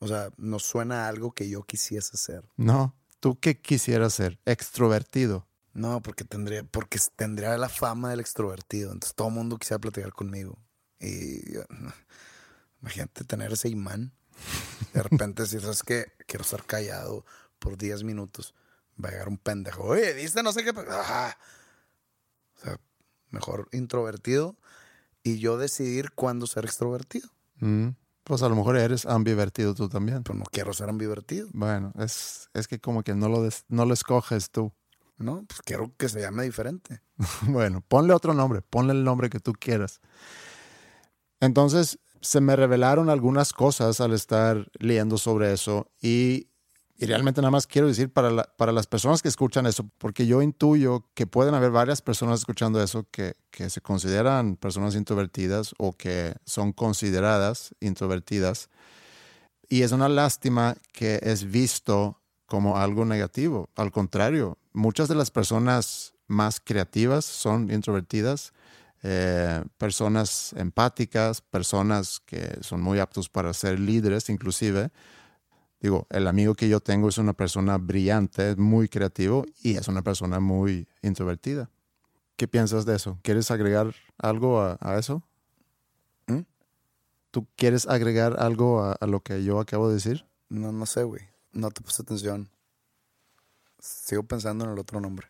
O 0.00 0.08
sea, 0.08 0.30
no 0.38 0.58
suena 0.58 1.04
a 1.04 1.08
algo 1.08 1.32
que 1.32 1.48
yo 1.48 1.62
quisiese 1.62 2.16
ser. 2.16 2.48
No, 2.56 2.96
¿tú 3.20 3.38
qué 3.38 3.60
quisieras 3.60 4.14
ser? 4.14 4.38
Extrovertido. 4.46 5.46
No, 5.74 6.02
porque 6.02 6.24
tendría, 6.24 6.64
porque 6.64 6.98
tendría 7.16 7.56
la 7.58 7.68
fama 7.68 8.10
del 8.10 8.20
extrovertido. 8.20 8.92
Entonces 8.92 9.14
todo 9.14 9.28
el 9.28 9.34
mundo 9.34 9.58
quisiera 9.58 9.78
platicar 9.78 10.12
conmigo. 10.12 10.58
Y 10.98 11.40
imagínate 12.80 13.24
tener 13.24 13.52
ese 13.52 13.68
imán. 13.68 14.12
De 14.94 15.02
repente 15.02 15.46
si 15.46 15.60
sabes 15.60 15.82
que 15.82 16.12
quiero 16.26 16.44
estar 16.44 16.64
callado 16.64 17.24
por 17.58 17.76
10 17.76 18.02
minutos. 18.02 18.54
Va 19.02 19.10
a 19.10 19.12
llegar 19.12 19.28
un 19.28 19.38
pendejo. 19.38 19.84
Oye, 19.84 20.14
¿viste? 20.14 20.42
No 20.42 20.52
sé 20.52 20.64
qué. 20.64 20.70
O 20.70 20.84
sea, 22.62 22.80
mejor 23.28 23.68
introvertido. 23.72 24.56
Y 25.22 25.38
yo 25.38 25.58
decidir 25.58 26.12
cuándo 26.12 26.46
ser 26.46 26.64
extrovertido. 26.64 27.28
Mm. 27.56 27.90
Pues 28.24 28.42
a 28.42 28.48
lo 28.48 28.54
mejor 28.56 28.76
eres 28.76 29.06
ambivertido 29.06 29.74
tú 29.74 29.88
también. 29.88 30.22
Pero 30.22 30.38
no 30.38 30.44
quiero 30.50 30.72
ser 30.72 30.88
ambivertido, 30.88 31.48
Bueno, 31.52 31.92
es, 31.98 32.48
es 32.54 32.68
que 32.68 32.78
como 32.78 33.02
que 33.02 33.14
no 33.14 33.28
lo, 33.28 33.42
des- 33.42 33.64
no 33.68 33.84
lo 33.86 33.94
escoges 33.94 34.50
tú. 34.50 34.72
¿no? 35.18 35.44
Pues 35.46 35.60
quiero 35.62 35.92
que 35.98 36.08
se 36.08 36.20
llame 36.20 36.44
diferente. 36.44 37.02
Bueno, 37.48 37.82
ponle 37.86 38.14
otro 38.14 38.32
nombre, 38.34 38.62
ponle 38.62 38.92
el 38.94 39.04
nombre 39.04 39.28
que 39.28 39.38
tú 39.40 39.52
quieras. 39.52 40.00
Entonces, 41.40 41.98
se 42.20 42.40
me 42.40 42.56
revelaron 42.56 43.08
algunas 43.08 43.52
cosas 43.52 44.00
al 44.00 44.12
estar 44.12 44.70
leyendo 44.78 45.16
sobre 45.18 45.52
eso 45.52 45.90
y, 46.02 46.48
y 47.00 47.06
realmente 47.06 47.40
nada 47.40 47.50
más 47.50 47.66
quiero 47.66 47.88
decir 47.88 48.12
para, 48.12 48.30
la- 48.30 48.44
para 48.58 48.72
las 48.72 48.86
personas 48.86 49.22
que 49.22 49.28
escuchan 49.28 49.66
eso, 49.66 49.88
porque 49.98 50.26
yo 50.26 50.42
intuyo 50.42 51.06
que 51.14 51.26
pueden 51.26 51.54
haber 51.54 51.70
varias 51.70 52.02
personas 52.02 52.40
escuchando 52.40 52.82
eso 52.82 53.06
que, 53.10 53.34
que 53.50 53.70
se 53.70 53.80
consideran 53.80 54.56
personas 54.56 54.94
introvertidas 54.94 55.74
o 55.78 55.94
que 55.94 56.34
son 56.44 56.72
consideradas 56.74 57.74
introvertidas. 57.80 58.68
Y 59.68 59.82
es 59.82 59.92
una 59.92 60.08
lástima 60.08 60.76
que 60.92 61.20
es 61.22 61.50
visto 61.50 62.20
como 62.46 62.76
algo 62.76 63.04
negativo. 63.04 63.68
Al 63.76 63.92
contrario, 63.92 64.58
muchas 64.72 65.08
de 65.08 65.14
las 65.14 65.30
personas 65.30 66.12
más 66.26 66.60
creativas 66.60 67.24
son 67.24 67.70
introvertidas, 67.70 68.52
eh, 69.02 69.64
personas 69.78 70.52
empáticas, 70.54 71.40
personas 71.40 72.20
que 72.26 72.58
son 72.60 72.82
muy 72.82 72.98
aptos 72.98 73.28
para 73.28 73.54
ser 73.54 73.78
líderes 73.80 74.28
inclusive. 74.28 74.90
Digo, 75.80 76.06
el 76.10 76.26
amigo 76.26 76.54
que 76.54 76.68
yo 76.68 76.80
tengo 76.80 77.08
es 77.08 77.16
una 77.16 77.32
persona 77.32 77.78
brillante, 77.78 78.50
es 78.50 78.58
muy 78.58 78.88
creativo 78.88 79.46
y 79.62 79.76
es 79.76 79.88
una 79.88 80.02
persona 80.02 80.38
muy 80.38 80.86
introvertida. 81.02 81.70
¿Qué 82.36 82.46
piensas 82.46 82.84
de 82.84 82.96
eso? 82.96 83.18
¿Quieres 83.22 83.50
agregar 83.50 83.94
algo 84.18 84.60
a, 84.60 84.98
eso? 84.98 85.22
¿Mm? 86.26 86.40
¿Tú 87.30 87.46
quieres 87.56 87.88
agregar 87.88 88.36
algo 88.38 88.82
a, 88.82 88.92
a 88.92 89.06
lo 89.06 89.20
que 89.20 89.42
yo 89.42 89.58
acabo 89.58 89.88
de 89.88 89.94
decir? 89.94 90.26
No, 90.50 90.70
no 90.70 90.84
sé, 90.84 91.02
güey. 91.02 91.22
No 91.52 91.70
te 91.70 91.80
puse 91.80 92.02
atención. 92.02 92.50
Sigo 93.78 94.22
pensando 94.22 94.64
en 94.66 94.72
el 94.72 94.78
otro 94.78 95.00
nombre. 95.00 95.29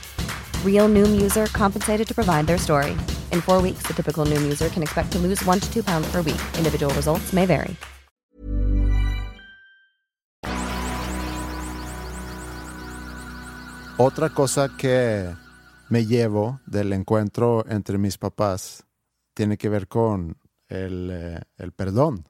Real 0.65 0.89
Noom 0.89 1.21
user 1.21 1.45
compensated 1.53 2.07
to 2.07 2.15
provide 2.15 2.47
their 2.47 2.57
story. 2.57 2.97
In 3.31 3.41
four 3.41 3.61
weeks, 3.61 3.83
the 3.85 3.93
typical 3.93 4.25
Noom 4.25 4.41
user 4.43 4.69
can 4.69 4.81
expect 4.81 5.11
to 5.11 5.19
lose 5.19 5.45
one 5.45 5.59
to 5.59 5.71
two 5.71 5.83
pounds 5.83 6.11
per 6.11 6.23
week. 6.23 6.41
Individual 6.57 6.91
results 6.95 7.31
may 7.31 7.45
vary. 7.45 7.77
Otra 13.97 14.29
cosa 14.29 14.69
que 14.79 15.31
me 15.89 16.07
llevo 16.07 16.59
del 16.65 16.91
encuentro 16.91 17.63
entre 17.69 17.99
mis 17.99 18.17
papás 18.17 18.83
tiene 19.35 19.57
que 19.57 19.69
ver 19.69 19.87
con 19.87 20.37
el, 20.69 21.09
eh, 21.11 21.41
el 21.57 21.71
perdón 21.71 22.27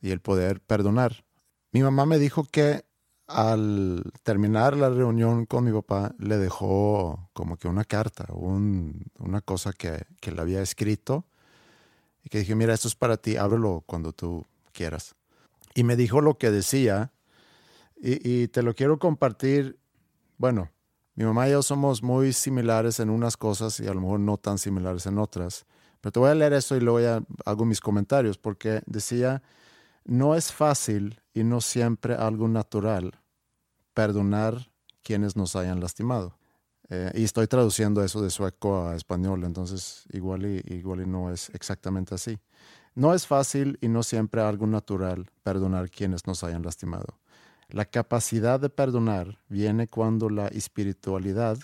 y 0.00 0.10
el 0.10 0.20
poder 0.20 0.60
perdonar. 0.60 1.24
Mi 1.70 1.82
mamá 1.82 2.04
me 2.04 2.18
dijo 2.18 2.44
que 2.50 2.83
al 3.26 4.04
terminar 4.22 4.76
la 4.76 4.90
reunión 4.90 5.46
con 5.46 5.64
mi 5.64 5.72
papá 5.72 6.14
le 6.18 6.36
dejó 6.38 7.30
como 7.32 7.56
que 7.56 7.68
una 7.68 7.84
carta, 7.84 8.26
un- 8.32 9.06
una 9.18 9.40
cosa 9.40 9.72
que, 9.72 10.04
que 10.20 10.32
le 10.32 10.40
había 10.40 10.60
escrito 10.62 11.24
y 12.22 12.28
que 12.28 12.38
dije, 12.38 12.54
mira, 12.54 12.74
esto 12.74 12.88
es 12.88 12.94
para 12.94 13.16
ti, 13.16 13.36
ábrelo 13.36 13.82
cuando 13.86 14.12
tú 14.12 14.44
quieras. 14.72 15.14
Y 15.74 15.84
me 15.84 15.96
dijo 15.96 16.20
lo 16.20 16.38
que 16.38 16.50
decía 16.50 17.12
y, 17.96 18.42
y 18.44 18.48
te 18.48 18.62
lo 18.62 18.74
quiero 18.74 18.98
compartir. 18.98 19.78
Bueno, 20.38 20.70
mi 21.14 21.24
mamá 21.24 21.48
y 21.48 21.52
yo 21.52 21.62
somos 21.62 22.02
muy 22.02 22.32
similares 22.32 23.00
en 23.00 23.10
unas 23.10 23.36
cosas 23.36 23.78
y 23.80 23.86
a 23.86 23.94
lo 23.94 24.00
mejor 24.00 24.20
no 24.20 24.36
tan 24.36 24.58
similares 24.58 25.06
en 25.06 25.18
otras. 25.18 25.66
Pero 26.00 26.12
te 26.12 26.20
voy 26.20 26.30
a 26.30 26.34
leer 26.34 26.52
esto 26.52 26.76
y 26.76 26.80
luego 26.80 27.00
ya 27.00 27.22
hago 27.46 27.64
mis 27.64 27.80
comentarios 27.80 28.36
porque 28.38 28.82
decía, 28.86 29.42
no 30.04 30.34
es 30.34 30.52
fácil 30.52 31.20
y 31.34 31.44
no 31.44 31.60
siempre 31.60 32.14
algo 32.14 32.48
natural 32.48 33.20
perdonar 33.92 34.70
quienes 35.02 35.36
nos 35.36 35.56
hayan 35.56 35.80
lastimado. 35.80 36.38
Eh, 36.90 37.10
y 37.14 37.24
estoy 37.24 37.46
traduciendo 37.46 38.02
eso 38.04 38.22
de 38.22 38.30
sueco 38.30 38.86
a 38.86 38.96
español, 38.96 39.44
entonces 39.44 40.04
igual 40.12 40.46
y, 40.46 40.62
igual 40.72 41.00
y 41.00 41.06
no 41.06 41.30
es 41.30 41.50
exactamente 41.50 42.14
así. 42.14 42.38
No 42.94 43.12
es 43.12 43.26
fácil 43.26 43.78
y 43.80 43.88
no 43.88 44.02
siempre 44.02 44.40
algo 44.40 44.66
natural 44.66 45.30
perdonar 45.42 45.90
quienes 45.90 46.26
nos 46.26 46.44
hayan 46.44 46.62
lastimado. 46.62 47.18
La 47.68 47.84
capacidad 47.84 48.60
de 48.60 48.68
perdonar 48.68 49.40
viene 49.48 49.88
cuando 49.88 50.28
la 50.28 50.46
espiritualidad 50.48 51.58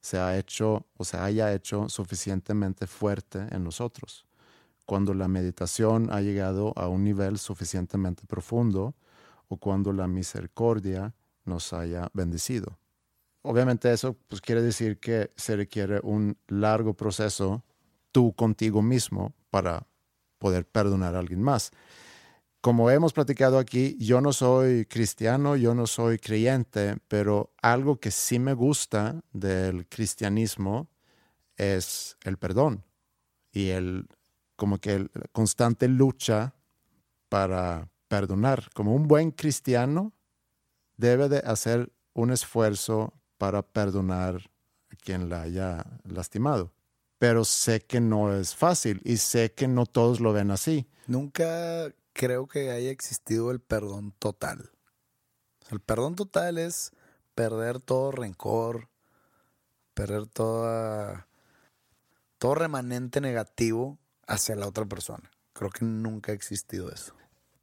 se 0.00 0.18
ha 0.18 0.36
hecho 0.36 0.86
o 0.96 1.04
se 1.04 1.16
haya 1.16 1.54
hecho 1.54 1.88
suficientemente 1.88 2.86
fuerte 2.86 3.46
en 3.50 3.64
nosotros, 3.64 4.26
cuando 4.90 5.14
la 5.14 5.28
meditación 5.28 6.08
ha 6.10 6.20
llegado 6.20 6.72
a 6.74 6.88
un 6.88 7.04
nivel 7.04 7.38
suficientemente 7.38 8.24
profundo 8.26 8.96
o 9.46 9.56
cuando 9.56 9.92
la 9.92 10.08
misericordia 10.08 11.14
nos 11.44 11.72
haya 11.72 12.10
bendecido. 12.12 12.76
Obviamente 13.42 13.92
eso 13.92 14.16
pues, 14.26 14.40
quiere 14.40 14.62
decir 14.62 14.98
que 14.98 15.30
se 15.36 15.54
requiere 15.54 16.00
un 16.02 16.36
largo 16.48 16.94
proceso 16.94 17.62
tú 18.10 18.32
contigo 18.32 18.82
mismo 18.82 19.32
para 19.48 19.86
poder 20.40 20.66
perdonar 20.66 21.14
a 21.14 21.20
alguien 21.20 21.40
más 21.40 21.70
como 22.60 22.90
hemos 22.90 23.12
platicado 23.12 23.60
aquí, 23.60 23.96
yo 24.00 24.20
no 24.20 24.32
soy 24.32 24.86
cristiano, 24.86 25.54
yo 25.54 25.72
no 25.72 25.86
soy 25.86 26.18
creyente, 26.18 26.96
pero 27.06 27.54
algo 27.62 28.00
que 28.00 28.10
sí 28.10 28.40
me 28.40 28.54
gusta 28.54 29.22
del 29.32 29.86
cristianismo 29.86 30.88
es 31.56 32.18
el 32.24 32.38
perdón 32.38 32.84
y 33.52 33.68
el 33.68 34.08
como 34.60 34.76
que 34.76 34.92
el- 34.92 35.10
constante 35.32 35.88
lucha 35.88 36.52
para 37.30 37.88
perdonar. 38.08 38.68
Como 38.74 38.94
un 38.94 39.08
buen 39.08 39.30
cristiano 39.30 40.12
debe 40.98 41.30
de 41.30 41.38
hacer 41.38 41.90
un 42.12 42.30
esfuerzo 42.30 43.14
para 43.38 43.62
perdonar 43.62 44.36
a 44.90 44.96
quien 44.96 45.30
la 45.30 45.40
haya 45.40 45.86
lastimado. 46.04 46.74
Pero 47.16 47.46
sé 47.46 47.80
que 47.80 48.02
no 48.02 48.34
es 48.36 48.54
fácil 48.54 49.00
y 49.02 49.16
sé 49.16 49.52
que 49.54 49.66
no 49.66 49.86
todos 49.86 50.20
lo 50.20 50.34
ven 50.34 50.50
así. 50.50 50.86
Nunca 51.06 51.90
creo 52.12 52.46
que 52.46 52.70
haya 52.70 52.90
existido 52.90 53.50
el 53.52 53.60
perdón 53.60 54.12
total. 54.18 54.72
El 55.70 55.80
perdón 55.80 56.16
total 56.16 56.58
es 56.58 56.92
perder 57.34 57.80
todo 57.80 58.10
rencor, 58.10 58.90
perder 59.94 60.26
toda, 60.26 61.28
todo 62.36 62.54
remanente 62.56 63.22
negativo 63.22 63.96
hacia 64.30 64.56
la 64.56 64.66
otra 64.66 64.86
persona. 64.86 65.30
Creo 65.52 65.70
que 65.70 65.84
nunca 65.84 66.32
ha 66.32 66.34
existido 66.34 66.90
eso. 66.90 67.14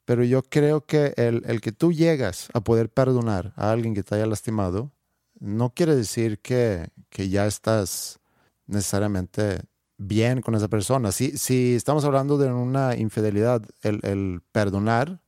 Pero 0.06 0.24
yo 0.24 0.44
creo 0.44 0.86
que 0.86 1.14
el, 1.18 1.44
el 1.46 1.62
que 1.62 1.72
tú 1.72 1.92
llegas 1.92 2.50
a 2.54 2.62
poder 2.62 2.90
perdonar 2.90 3.54
a 3.56 3.72
alguien 3.72 3.94
que 3.94 4.04
te 4.04 4.16
haya 4.16 4.26
lastimado, 4.26 4.92
no 5.40 5.74
quiere 5.74 5.96
decir 5.96 6.40
que, 6.40 6.90
que 7.10 7.30
ya 7.30 7.46
estás 7.46 8.20
necesariamente 8.68 9.62
bien 9.98 10.42
con 10.42 10.56
esa 10.56 10.68
persona. 10.68 11.12
Si, 11.12 11.38
si 11.38 11.76
estamos 11.76 12.06
hablando 12.06 12.38
de 12.38 12.52
una 12.52 12.96
infidelidad, 12.96 13.64
el, 13.82 14.00
el 14.04 14.42
perdonar 14.52 15.22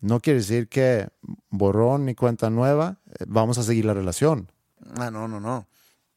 no 0.00 0.20
quiere 0.20 0.40
decir 0.40 0.68
que 0.68 1.08
borrón 1.50 2.06
ni 2.06 2.14
cuenta 2.14 2.48
nueva, 2.48 3.00
eh, 3.06 3.24
vamos 3.28 3.58
a 3.58 3.62
seguir 3.62 3.84
la 3.84 3.94
relación. 3.94 4.50
Ah, 4.96 5.10
no, 5.10 5.28
no, 5.28 5.40
no. 5.40 5.68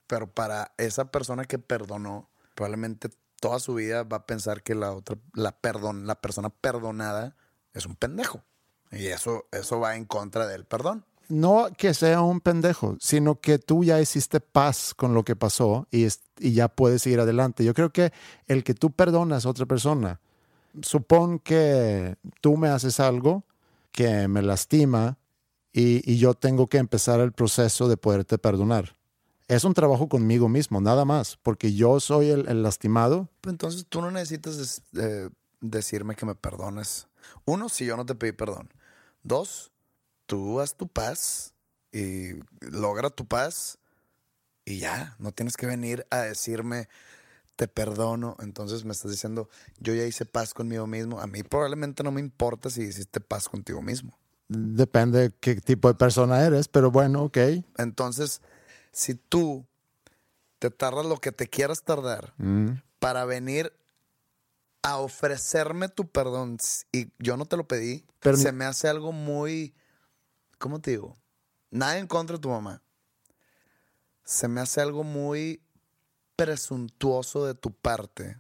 Pero 0.08 0.32
para 0.32 0.74
esa 0.78 1.12
persona 1.12 1.46
que 1.46 1.60
perdonó, 1.60 2.30
probablemente 2.56 3.10
toda 3.44 3.60
su 3.60 3.74
vida 3.76 4.04
va 4.04 4.18
a 4.18 4.26
pensar 4.26 4.64
que 4.64 4.74
la 4.74 4.92
otra, 4.94 5.18
la 5.34 5.52
persona 6.22 6.50
perdonada 6.50 7.36
es 7.74 7.86
un 7.86 7.96
pendejo. 7.96 8.42
Y 8.92 9.08
eso, 9.08 9.46
eso 9.52 9.80
va 9.80 9.96
en 9.96 10.06
contra 10.06 10.48
del 10.48 10.66
perdón. 10.66 11.04
No 11.30 11.68
que 11.78 11.94
sea 11.94 12.22
un 12.22 12.42
pendejo, 12.42 12.96
sino 13.00 13.40
que 13.40 13.58
tú 13.58 13.84
ya 13.84 14.00
hiciste 14.00 14.40
paz 14.40 14.94
con 14.94 15.14
lo 15.14 15.24
que 15.24 15.36
pasó 15.36 15.88
y, 15.92 16.04
es- 16.04 16.22
y 16.40 16.54
ya 16.54 16.68
puedes 16.68 17.02
seguir 17.02 17.20
adelante. 17.20 17.64
Yo 17.64 17.74
creo 17.74 17.92
que 17.92 18.12
el 18.48 18.64
que 18.64 18.74
tú 18.74 18.92
perdonas 18.92 19.46
a 19.46 19.50
otra 19.50 19.66
persona, 19.66 20.20
supón 20.82 21.40
que 21.40 22.16
tú 22.42 22.58
me 22.58 22.70
haces 22.70 23.00
algo 23.00 23.44
que 23.92 24.28
me 24.28 24.42
lastima 24.42 25.18
y, 25.72 26.02
y 26.12 26.18
yo 26.18 26.34
tengo 26.34 26.68
que 26.68 26.78
empezar 26.78 27.20
el 27.20 27.32
proceso 27.32 27.88
de 27.88 27.98
poderte 27.98 28.38
perdonar. 28.38 28.96
Es 29.54 29.64
un 29.64 29.74
trabajo 29.74 30.10
conmigo 30.10 30.50
mismo, 30.50 30.82
nada 30.82 31.06
más, 31.06 31.38
porque 31.44 31.74
yo 31.74 32.00
soy 32.00 32.30
el, 32.30 32.48
el 32.48 32.64
lastimado. 32.64 33.30
Entonces 33.44 33.86
tú 33.88 34.02
no 34.02 34.10
necesitas 34.10 34.82
eh, 34.96 35.30
decirme 35.62 36.16
que 36.16 36.26
me 36.26 36.34
perdones. 36.34 37.08
Uno, 37.46 37.70
si 37.70 37.86
yo 37.86 37.96
no 37.96 38.06
te 38.06 38.16
pedí 38.16 38.32
perdón. 38.32 38.70
Dos, 39.22 39.72
tú 40.26 40.60
haz 40.60 40.76
tu 40.76 40.88
paz 40.88 41.54
y 41.92 42.32
logra 42.62 43.10
tu 43.10 43.28
paz 43.28 43.78
y 44.66 44.80
ya, 44.80 45.16
no 45.20 45.32
tienes 45.32 45.56
que 45.56 45.68
venir 45.68 46.08
a 46.10 46.22
decirme 46.22 46.88
te 47.56 47.68
perdono. 47.68 48.36
Entonces 48.40 48.86
me 48.86 48.92
estás 48.92 49.12
diciendo, 49.12 49.50
yo 49.80 49.94
ya 49.94 50.06
hice 50.06 50.26
paz 50.26 50.54
conmigo 50.54 50.88
mismo. 50.88 51.20
A 51.20 51.28
mí 51.28 51.44
probablemente 51.44 52.04
no 52.04 52.12
me 52.12 52.22
importa 52.22 52.70
si 52.70 52.82
hiciste 52.82 53.20
paz 53.20 53.48
contigo 53.48 53.82
mismo. 53.82 54.18
Depende 54.48 55.32
qué 55.40 55.56
tipo 55.56 55.88
de 55.88 55.94
persona 55.96 56.42
eres, 56.44 56.68
pero 56.68 56.92
bueno, 56.92 57.24
ok. 57.24 57.38
Entonces, 57.78 58.42
si 58.94 59.16
tú 59.16 59.66
te 60.60 60.70
tardas 60.70 61.06
lo 61.06 61.18
que 61.18 61.34
te 61.34 61.48
quieras 61.48 61.84
tardar 61.84 62.34
para 63.00 63.26
venir 63.26 63.74
a 64.82 64.98
ofrecerme 65.00 65.90
tu 65.90 66.08
perdón 66.08 66.58
y 66.92 67.12
yo 67.20 67.36
no 67.36 67.46
te 67.46 67.58
lo 67.58 67.68
pedí, 67.68 68.06
Pero 68.22 68.38
se 68.38 68.52
me 68.54 68.64
hace 68.64 68.88
algo 68.88 69.12
muy, 69.12 69.74
¿cómo 70.58 70.80
te 70.80 70.92
digo? 70.92 71.18
Nada 71.72 71.98
en 71.98 72.08
contra 72.08 72.38
de 72.38 72.42
tu 72.42 72.50
mamá. 72.50 72.82
Se 74.24 74.48
me 74.48 74.62
hace 74.62 74.80
algo 74.80 75.04
muy 75.04 75.62
presuntuoso 76.36 77.46
de 77.46 77.56
tu 77.56 77.72
parte 77.72 78.38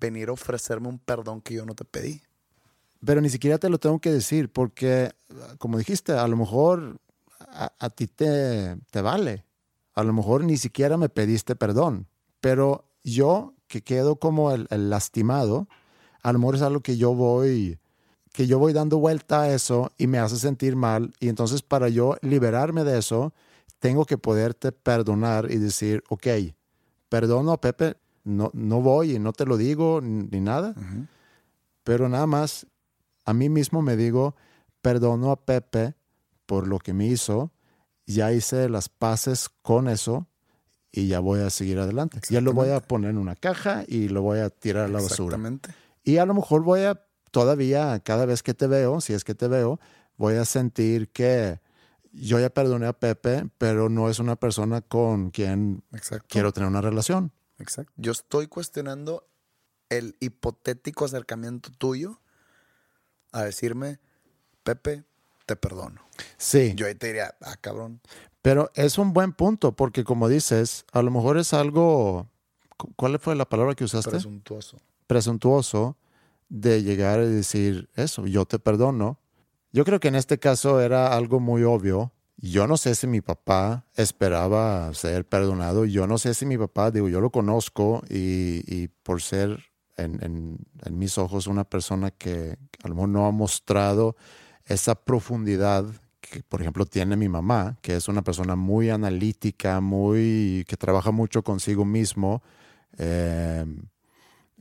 venir 0.00 0.28
a 0.28 0.32
ofrecerme 0.32 0.88
un 0.88 0.98
perdón 0.98 1.40
que 1.40 1.54
yo 1.54 1.66
no 1.66 1.74
te 1.74 1.84
pedí. 1.84 2.22
Pero 3.04 3.20
ni 3.20 3.28
siquiera 3.28 3.58
te 3.58 3.68
lo 3.68 3.78
tengo 3.78 4.00
que 4.00 4.10
decir 4.10 4.50
porque, 4.50 5.14
como 5.58 5.76
dijiste, 5.78 6.12
a 6.12 6.26
lo 6.26 6.36
mejor 6.36 7.00
a, 7.40 7.72
a 7.78 7.90
ti 7.90 8.06
te, 8.06 8.76
te 8.90 9.02
vale. 9.02 9.44
A 9.94 10.02
lo 10.04 10.12
mejor 10.12 10.44
ni 10.44 10.56
siquiera 10.56 10.96
me 10.96 11.08
pediste 11.08 11.56
perdón. 11.56 12.08
Pero 12.40 12.84
yo, 13.02 13.54
que 13.66 13.82
quedo 13.82 14.16
como 14.16 14.52
el, 14.52 14.66
el 14.70 14.90
lastimado, 14.90 15.68
a 16.22 16.32
lo 16.32 16.38
mejor 16.38 16.56
es 16.56 16.62
algo 16.62 16.80
que 16.80 16.96
yo 16.96 17.14
voy 17.14 17.78
que 18.34 18.48
yo 18.48 18.58
voy 18.58 18.72
dando 18.72 18.98
vuelta 18.98 19.42
a 19.42 19.54
eso 19.54 19.92
y 19.96 20.08
me 20.08 20.18
hace 20.18 20.36
sentir 20.36 20.74
mal. 20.74 21.12
Y 21.20 21.28
entonces 21.28 21.62
para 21.62 21.88
yo 21.88 22.16
liberarme 22.20 22.82
de 22.82 22.98
eso, 22.98 23.32
tengo 23.78 24.06
que 24.06 24.18
poderte 24.18 24.72
perdonar 24.72 25.52
y 25.52 25.58
decir, 25.58 26.02
ok, 26.08 26.26
perdono 27.08 27.52
a 27.52 27.60
Pepe, 27.60 27.96
no, 28.24 28.50
no 28.52 28.80
voy 28.80 29.14
y 29.14 29.18
no 29.20 29.32
te 29.32 29.46
lo 29.46 29.56
digo 29.56 30.00
ni 30.00 30.24
ni 30.24 30.40
nada, 30.40 30.74
pero 31.84 32.08
nada 32.08 32.26
más 32.26 32.66
a 33.24 33.32
mí 33.32 33.48
mismo 33.48 33.82
me 33.82 33.96
digo, 33.96 34.34
perdono 34.82 35.30
a 35.30 35.36
Pepe 35.36 35.94
por 36.46 36.66
lo 36.66 36.80
que 36.80 36.92
me 36.92 37.06
hizo, 37.06 37.52
ya 38.06 38.32
hice 38.32 38.68
las 38.68 38.88
paces 38.88 39.48
con 39.62 39.88
eso 39.88 40.26
y 40.92 41.08
ya 41.08 41.20
voy 41.20 41.40
a 41.40 41.50
seguir 41.50 41.78
adelante. 41.78 42.20
Ya 42.30 42.40
lo 42.40 42.52
voy 42.52 42.70
a 42.70 42.80
poner 42.80 43.10
en 43.10 43.18
una 43.18 43.34
caja 43.34 43.84
y 43.86 44.08
lo 44.08 44.22
voy 44.22 44.38
a 44.38 44.50
tirar 44.50 44.84
a 44.84 44.88
la 44.88 45.00
basura. 45.00 45.36
Exactamente. 45.36 45.74
Y 46.04 46.18
a 46.18 46.26
lo 46.26 46.34
mejor 46.34 46.62
voy 46.62 46.82
a, 46.82 47.04
todavía, 47.30 47.98
cada 48.00 48.26
vez 48.26 48.42
que 48.42 48.54
te 48.54 48.66
veo, 48.66 49.00
si 49.00 49.12
es 49.12 49.24
que 49.24 49.34
te 49.34 49.48
veo, 49.48 49.80
voy 50.16 50.34
a 50.34 50.44
sentir 50.44 51.10
que 51.10 51.60
yo 52.12 52.38
ya 52.38 52.50
perdoné 52.50 52.86
a 52.86 52.92
Pepe, 52.92 53.48
pero 53.58 53.88
no 53.88 54.08
es 54.08 54.18
una 54.18 54.36
persona 54.36 54.82
con 54.82 55.30
quien 55.30 55.82
Exacto. 55.92 56.26
quiero 56.28 56.52
tener 56.52 56.68
una 56.68 56.80
relación. 56.80 57.32
Exacto. 57.58 57.92
Yo 57.96 58.12
estoy 58.12 58.46
cuestionando 58.46 59.26
el 59.88 60.16
hipotético 60.20 61.04
acercamiento 61.04 61.70
tuyo 61.76 62.20
a 63.32 63.42
decirme, 63.42 63.98
Pepe, 64.62 65.04
te 65.46 65.56
perdono. 65.56 66.00
Sí. 66.36 66.72
Yo 66.76 66.86
ahí 66.86 66.94
te 66.94 67.08
diría, 67.08 67.34
ah, 67.42 67.56
cabrón. 67.60 68.00
Pero 68.42 68.70
es 68.74 68.98
un 68.98 69.12
buen 69.12 69.32
punto, 69.32 69.72
porque 69.72 70.04
como 70.04 70.28
dices, 70.28 70.84
a 70.92 71.02
lo 71.02 71.10
mejor 71.10 71.38
es 71.38 71.54
algo. 71.54 72.28
cu- 72.76 72.92
¿Cuál 72.96 73.18
fue 73.18 73.34
la 73.36 73.48
palabra 73.48 73.74
que 73.74 73.84
usaste? 73.84 74.10
Presuntuoso. 74.10 74.78
Presuntuoso 75.06 75.96
de 76.48 76.82
llegar 76.82 77.20
y 77.20 77.26
decir 77.28 77.88
eso, 77.94 78.26
yo 78.26 78.44
te 78.44 78.58
perdono. 78.58 79.18
Yo 79.72 79.84
creo 79.84 79.98
que 79.98 80.08
en 80.08 80.14
este 80.14 80.38
caso 80.38 80.80
era 80.80 81.14
algo 81.16 81.40
muy 81.40 81.62
obvio. 81.64 82.12
Yo 82.36 82.66
no 82.66 82.76
sé 82.76 82.94
si 82.94 83.06
mi 83.06 83.20
papá 83.20 83.86
esperaba 83.96 84.92
ser 84.92 85.24
perdonado. 85.26 85.84
Yo 85.84 86.06
no 86.06 86.18
sé 86.18 86.34
si 86.34 86.44
mi 86.46 86.58
papá, 86.58 86.90
digo, 86.90 87.08
yo 87.08 87.20
lo 87.20 87.30
conozco 87.30 88.02
y, 88.10 88.62
y 88.66 88.88
por 89.02 89.22
ser 89.22 89.64
en, 89.96 90.22
en- 90.22 90.58
en 90.84 90.98
mis 90.98 91.16
ojos 91.16 91.46
una 91.46 91.64
persona 91.64 92.10
que 92.10 92.58
a 92.82 92.88
lo 92.88 92.94
mejor 92.94 93.08
no 93.08 93.26
ha 93.26 93.30
mostrado 93.30 94.16
esa 94.66 94.94
profundidad 94.94 95.84
que, 96.20 96.42
por 96.42 96.60
ejemplo, 96.60 96.86
tiene 96.86 97.16
mi 97.16 97.28
mamá, 97.28 97.76
que 97.82 97.96
es 97.96 98.08
una 98.08 98.22
persona 98.22 98.56
muy 98.56 98.90
analítica, 98.90 99.80
muy 99.80 100.64
que 100.68 100.76
trabaja 100.76 101.10
mucho 101.10 101.42
consigo 101.42 101.84
mismo. 101.84 102.42
eh, 102.98 103.64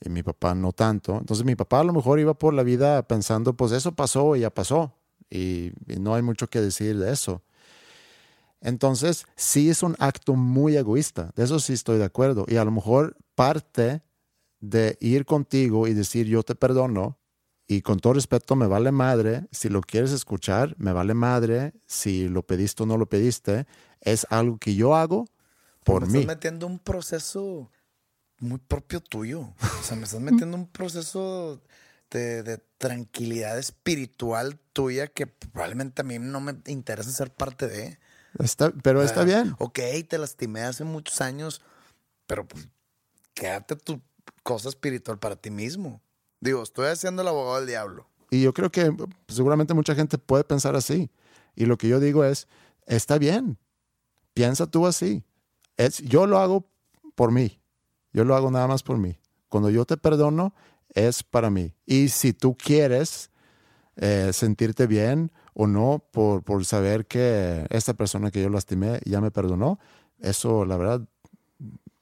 y 0.05 0.09
mi 0.09 0.23
papá 0.23 0.53
no 0.53 0.73
tanto. 0.73 1.17
Entonces 1.17 1.45
mi 1.45 1.55
papá 1.55 1.79
a 1.79 1.83
lo 1.83 1.93
mejor 1.93 2.19
iba 2.19 2.33
por 2.33 2.53
la 2.53 2.63
vida 2.63 3.07
pensando, 3.07 3.53
pues 3.55 3.71
eso 3.71 3.93
pasó 3.93 4.35
y 4.35 4.41
ya 4.41 4.49
pasó. 4.49 4.93
Y, 5.29 5.71
y 5.87 5.99
no 5.99 6.13
hay 6.13 6.21
mucho 6.21 6.49
que 6.49 6.61
decir 6.61 6.97
de 6.99 7.11
eso. 7.11 7.41
Entonces 8.61 9.25
sí 9.35 9.69
es 9.69 9.83
un 9.83 9.95
acto 9.99 10.35
muy 10.35 10.75
egoísta. 10.77 11.31
De 11.35 11.43
eso 11.43 11.59
sí 11.59 11.73
estoy 11.73 11.97
de 11.97 12.05
acuerdo. 12.05 12.45
Y 12.47 12.57
a 12.57 12.65
lo 12.65 12.71
mejor 12.71 13.17
parte 13.35 14.03
de 14.59 14.97
ir 15.01 15.25
contigo 15.25 15.87
y 15.87 15.93
decir 15.93 16.27
yo 16.27 16.43
te 16.43 16.55
perdono 16.55 17.17
y 17.77 17.81
con 17.81 17.99
todo 17.99 18.13
respeto 18.13 18.55
me 18.55 18.67
vale 18.67 18.91
madre. 18.91 19.47
Si 19.51 19.69
lo 19.69 19.81
quieres 19.81 20.11
escuchar, 20.11 20.75
me 20.77 20.91
vale 20.93 21.13
madre. 21.13 21.73
Si 21.85 22.27
lo 22.27 22.43
pediste 22.45 22.83
o 22.83 22.85
no 22.85 22.97
lo 22.97 23.07
pediste, 23.07 23.65
es 24.01 24.25
algo 24.29 24.57
que 24.57 24.75
yo 24.75 24.95
hago 24.95 25.27
por 25.83 26.01
me 26.03 26.07
mí. 26.07 26.19
estás 26.19 26.35
metiendo 26.35 26.67
un 26.67 26.79
proceso 26.79 27.71
muy 28.39 28.59
propio 28.59 28.99
tuyo. 29.01 29.41
O 29.79 29.83
sea, 29.83 29.95
me 29.97 30.03
estás 30.03 30.19
metiendo 30.21 30.55
un 30.57 30.67
proceso 30.67 31.61
de, 32.11 32.43
de 32.43 32.57
tranquilidad 32.77 33.57
espiritual 33.57 34.59
tuya 34.73 35.07
que 35.07 35.27
probablemente 35.27 36.01
a 36.01 36.05
mí 36.05 36.19
no 36.19 36.39
me 36.41 36.55
interesa 36.67 37.11
ser 37.11 37.31
parte 37.33 37.67
de. 37.67 37.97
Está- 38.39 38.71
pero 38.83 39.01
está 39.03 39.21
Ah, 39.21 39.25
bien. 39.25 39.55
Ok, 39.59 39.79
te 40.07 40.17
lastimé 40.17 40.61
hace 40.61 40.83
muchos 40.83 41.21
años, 41.21 41.61
pero 42.27 42.45
pues 42.47 42.67
quédate 43.33 43.75
tu 43.75 44.01
cosa 44.43 44.69
espiritual 44.69 45.17
para 45.19 45.35
ti 45.35 45.49
mismo. 45.49 46.01
Digo, 46.43 46.61
estoy 46.61 46.87
haciendo 46.87 47.21
el 47.21 47.29
abogado 47.29 47.55
del 47.55 47.67
diablo. 47.67 48.05
Y 48.29 48.41
yo 48.41 48.53
creo 48.53 48.69
que 48.69 48.93
seguramente 49.29 49.73
mucha 49.73 49.95
gente 49.95 50.17
puede 50.17 50.43
pensar 50.43 50.75
así. 50.75 51.09
Y 51.55 51.67
lo 51.67 51.77
que 51.77 51.87
yo 51.87 52.01
digo 52.01 52.25
es, 52.25 52.49
está 52.85 53.17
bien, 53.17 53.57
piensa 54.33 54.67
tú 54.67 54.85
así. 54.85 55.23
Es, 55.77 55.99
yo 55.99 56.27
lo 56.27 56.39
hago 56.39 56.67
por 57.15 57.31
mí. 57.31 57.61
Yo 58.11 58.25
lo 58.25 58.35
hago 58.35 58.51
nada 58.51 58.67
más 58.67 58.83
por 58.83 58.97
mí. 58.97 59.17
Cuando 59.47 59.69
yo 59.69 59.85
te 59.85 59.95
perdono, 59.95 60.53
es 60.89 61.23
para 61.23 61.49
mí. 61.49 61.75
Y 61.85 62.09
si 62.09 62.33
tú 62.33 62.57
quieres 62.57 63.31
eh, 63.95 64.31
sentirte 64.33 64.85
bien 64.85 65.31
o 65.53 65.65
no 65.65 66.03
por, 66.11 66.43
por 66.43 66.65
saber 66.65 67.05
que 67.05 67.65
esta 67.69 67.93
persona 67.93 68.31
que 68.31 68.41
yo 68.41 68.49
lastimé 68.49 68.99
ya 69.05 69.21
me 69.21 69.31
perdonó, 69.31 69.79
eso 70.19 70.65
la 70.65 70.75
verdad, 70.75 71.07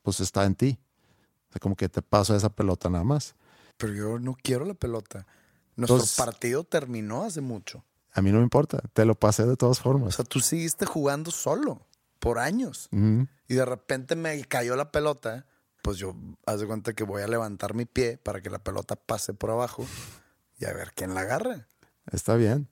pues 0.02 0.20
está 0.20 0.46
en 0.46 0.56
ti. 0.56 0.80
O 1.50 1.52
sea, 1.52 1.60
como 1.60 1.76
que 1.76 1.90
te 1.90 2.02
paso 2.02 2.36
esa 2.36 2.50
pelota 2.50 2.90
nada 2.90 3.04
más. 3.04 3.36
Pero 3.82 3.94
yo 3.94 4.20
no 4.20 4.38
quiero 4.42 4.64
la 4.66 4.74
pelota. 4.76 5.26
Nuestro 5.76 5.98
Entonces- 5.98 6.18
partido 6.18 6.64
terminó 6.64 7.24
hace 7.24 7.42
mucho. 7.42 7.84
A 8.14 8.22
mí 8.22 8.32
no 8.32 8.38
me 8.38 8.44
importa, 8.44 8.80
te 8.94 9.06
lo 9.06 9.16
pasé 9.16 9.46
de 9.46 9.56
todas 9.58 9.80
O 9.80 9.84
formas. 9.84 10.16
sea, 10.16 10.26
tú 10.26 10.40
seguiste 10.40 10.86
jugando 10.86 11.32
solo 11.32 11.88
por 12.20 12.40
años. 12.40 12.90
Y 12.92 13.54
de 13.56 13.66
repente 13.66 14.16
me 14.16 14.44
cayó 14.46 14.76
la 14.76 14.92
pelota. 14.92 15.46
Pues 15.82 15.98
yo, 15.98 16.16
haz 16.46 16.60
de 16.60 16.68
cuenta 16.68 16.94
que 16.94 17.04
voy 17.04 17.24
a 17.24 17.28
levantar 17.28 17.74
mi 17.74 17.86
pie 17.86 18.18
para 18.18 18.42
que 18.42 18.50
la 18.52 18.60
pelota 18.60 18.96
pase 18.96 19.34
por 19.34 19.50
abajo 19.50 19.86
y 20.60 20.66
a 20.66 20.74
ver 20.74 20.92
quién 20.94 21.14
la 21.16 21.22
agarra. 21.22 21.68
Está 22.12 22.36
bien. 22.36 22.68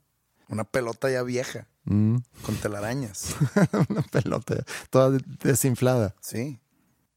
Una 0.49 0.63
pelota 0.65 1.09
ya 1.09 1.23
vieja, 1.23 1.67
Mm, 1.85 2.17
con 2.43 2.55
telarañas. 2.57 3.35
Una 3.89 4.01
pelota 4.03 4.63
toda 4.91 5.09
de- 5.11 5.23
desinflada. 5.41 6.15
Sí. 6.21 6.59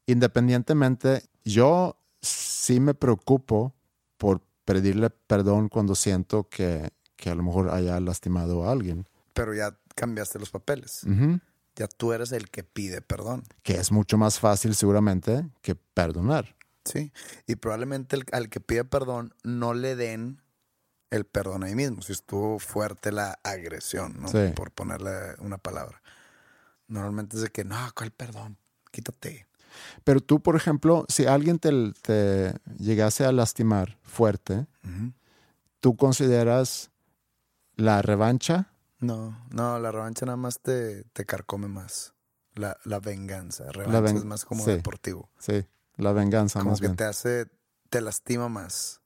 Independientemente, 0.07 1.23
yo 1.43 1.97
sí 2.21 2.79
me 2.79 2.93
preocupo 2.93 3.75
por 4.23 4.41
pedirle 4.63 5.09
perdón 5.09 5.67
cuando 5.67 5.95
siento 5.95 6.47
que, 6.47 6.91
que 7.17 7.29
a 7.29 7.35
lo 7.35 7.43
mejor 7.43 7.69
haya 7.71 7.99
lastimado 7.99 8.65
a 8.65 8.71
alguien. 8.71 9.05
Pero 9.33 9.53
ya 9.53 9.77
cambiaste 9.95 10.39
los 10.39 10.49
papeles. 10.49 11.03
Ujú. 11.03 11.41
Ya 11.75 11.87
tú 11.89 12.13
eres 12.13 12.31
el 12.31 12.49
que 12.49 12.63
pide 12.63 13.01
perdón. 13.01 13.43
Que 13.63 13.73
es 13.73 13.91
mucho 13.91 14.17
más 14.17 14.39
fácil 14.39 14.75
seguramente 14.75 15.45
que 15.61 15.75
perdonar. 15.75 16.55
Sí. 16.85 17.11
Y 17.47 17.57
probablemente 17.57 18.15
el- 18.15 18.23
al 18.31 18.47
que 18.47 18.61
pide 18.61 18.85
perdón 18.85 19.33
no 19.43 19.73
le 19.73 19.97
den 19.97 20.41
el 21.09 21.25
perdón 21.25 21.65
ahí 21.65 21.75
mismo, 21.75 22.01
si 22.01 22.13
estuvo 22.13 22.59
fuerte 22.59 23.11
la 23.11 23.37
agresión, 23.43 24.15
¿no? 24.21 24.29
Sí. 24.29 24.53
Por 24.55 24.71
ponerle 24.71 25.11
una 25.39 25.57
palabra. 25.57 26.01
Normalmente 26.87 27.35
es 27.35 27.41
de 27.43 27.49
que, 27.49 27.65
no, 27.65 27.75
¿cuál 27.93 28.11
perdón? 28.11 28.57
Quítate. 28.89 29.47
Pero 30.03 30.19
tú, 30.21 30.41
por 30.41 30.55
ejemplo, 30.55 31.05
si 31.09 31.25
alguien 31.25 31.59
te, 31.59 31.71
te 32.01 32.55
llegase 32.77 33.25
a 33.25 33.31
lastimar 33.31 33.97
fuerte. 34.03 34.67
¿tú 35.79 35.97
consideras 35.97 36.91
la 37.75 38.01
revancha? 38.01 38.69
No, 38.99 39.37
no, 39.51 39.79
la 39.79 39.91
revancha 39.91 40.25
nada 40.25 40.37
más 40.37 40.59
te, 40.61 41.03
te 41.11 41.25
carcome 41.25 41.67
más. 41.67 42.13
La, 42.55 42.77
la 42.85 42.99
venganza. 42.99 43.71
Revancha 43.71 43.99
ven- 44.01 44.17
es 44.17 44.23
más 44.23 44.45
como 44.45 44.63
sí. 44.63 44.71
deportivo. 44.71 45.29
Sí, 45.39 45.65
la 45.97 46.13
venganza 46.13 46.59
Como 46.59 46.71
más 46.71 46.79
que 46.79 46.87
bien. 46.87 46.95
te 46.95 47.03
hace, 47.03 47.47
te 47.89 47.99
lastima 47.99 48.47
más 48.47 49.01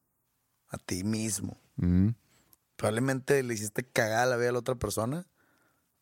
a 0.70 0.78
ti 0.78 1.04
mismo. 1.04 1.58
Probablemente 2.76 3.42
le 3.42 3.54
hiciste 3.54 3.84
cagar 3.90 4.28
la 4.28 4.38
vida 4.38 4.50
a 4.50 4.52
la 4.52 4.60
otra 4.60 4.76
persona, 4.76 5.26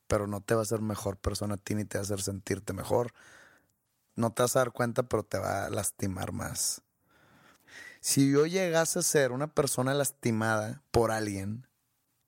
pero 0.08 0.28
no 0.28 0.42
te 0.42 0.56
va 0.56 0.62
a 0.62 0.64
hacer 0.64 0.82
mejor 0.82 1.18
persona 1.18 1.54
a 1.56 1.58
ti 1.58 1.76
ni 1.76 1.86
te 1.86 1.98
va 1.98 2.02
a 2.02 2.04
hacer 2.04 2.22
sentirte 2.22 2.74
mejor. 2.74 3.14
No 4.16 4.32
te 4.32 4.44
vas 4.44 4.56
a 4.56 4.60
dar 4.60 4.72
cuenta, 4.72 5.04
pero 5.04 5.24
te 5.24 5.38
va 5.38 5.66
a 5.66 5.70
lastimar 5.70 6.32
más. 6.32 6.82
Si 8.00 8.32
yo 8.32 8.46
llegase 8.46 9.00
a 9.00 9.02
ser 9.02 9.32
una 9.32 9.48
persona 9.48 9.94
lastimada 9.94 10.84
por 10.92 11.12
alguien, 11.12 11.68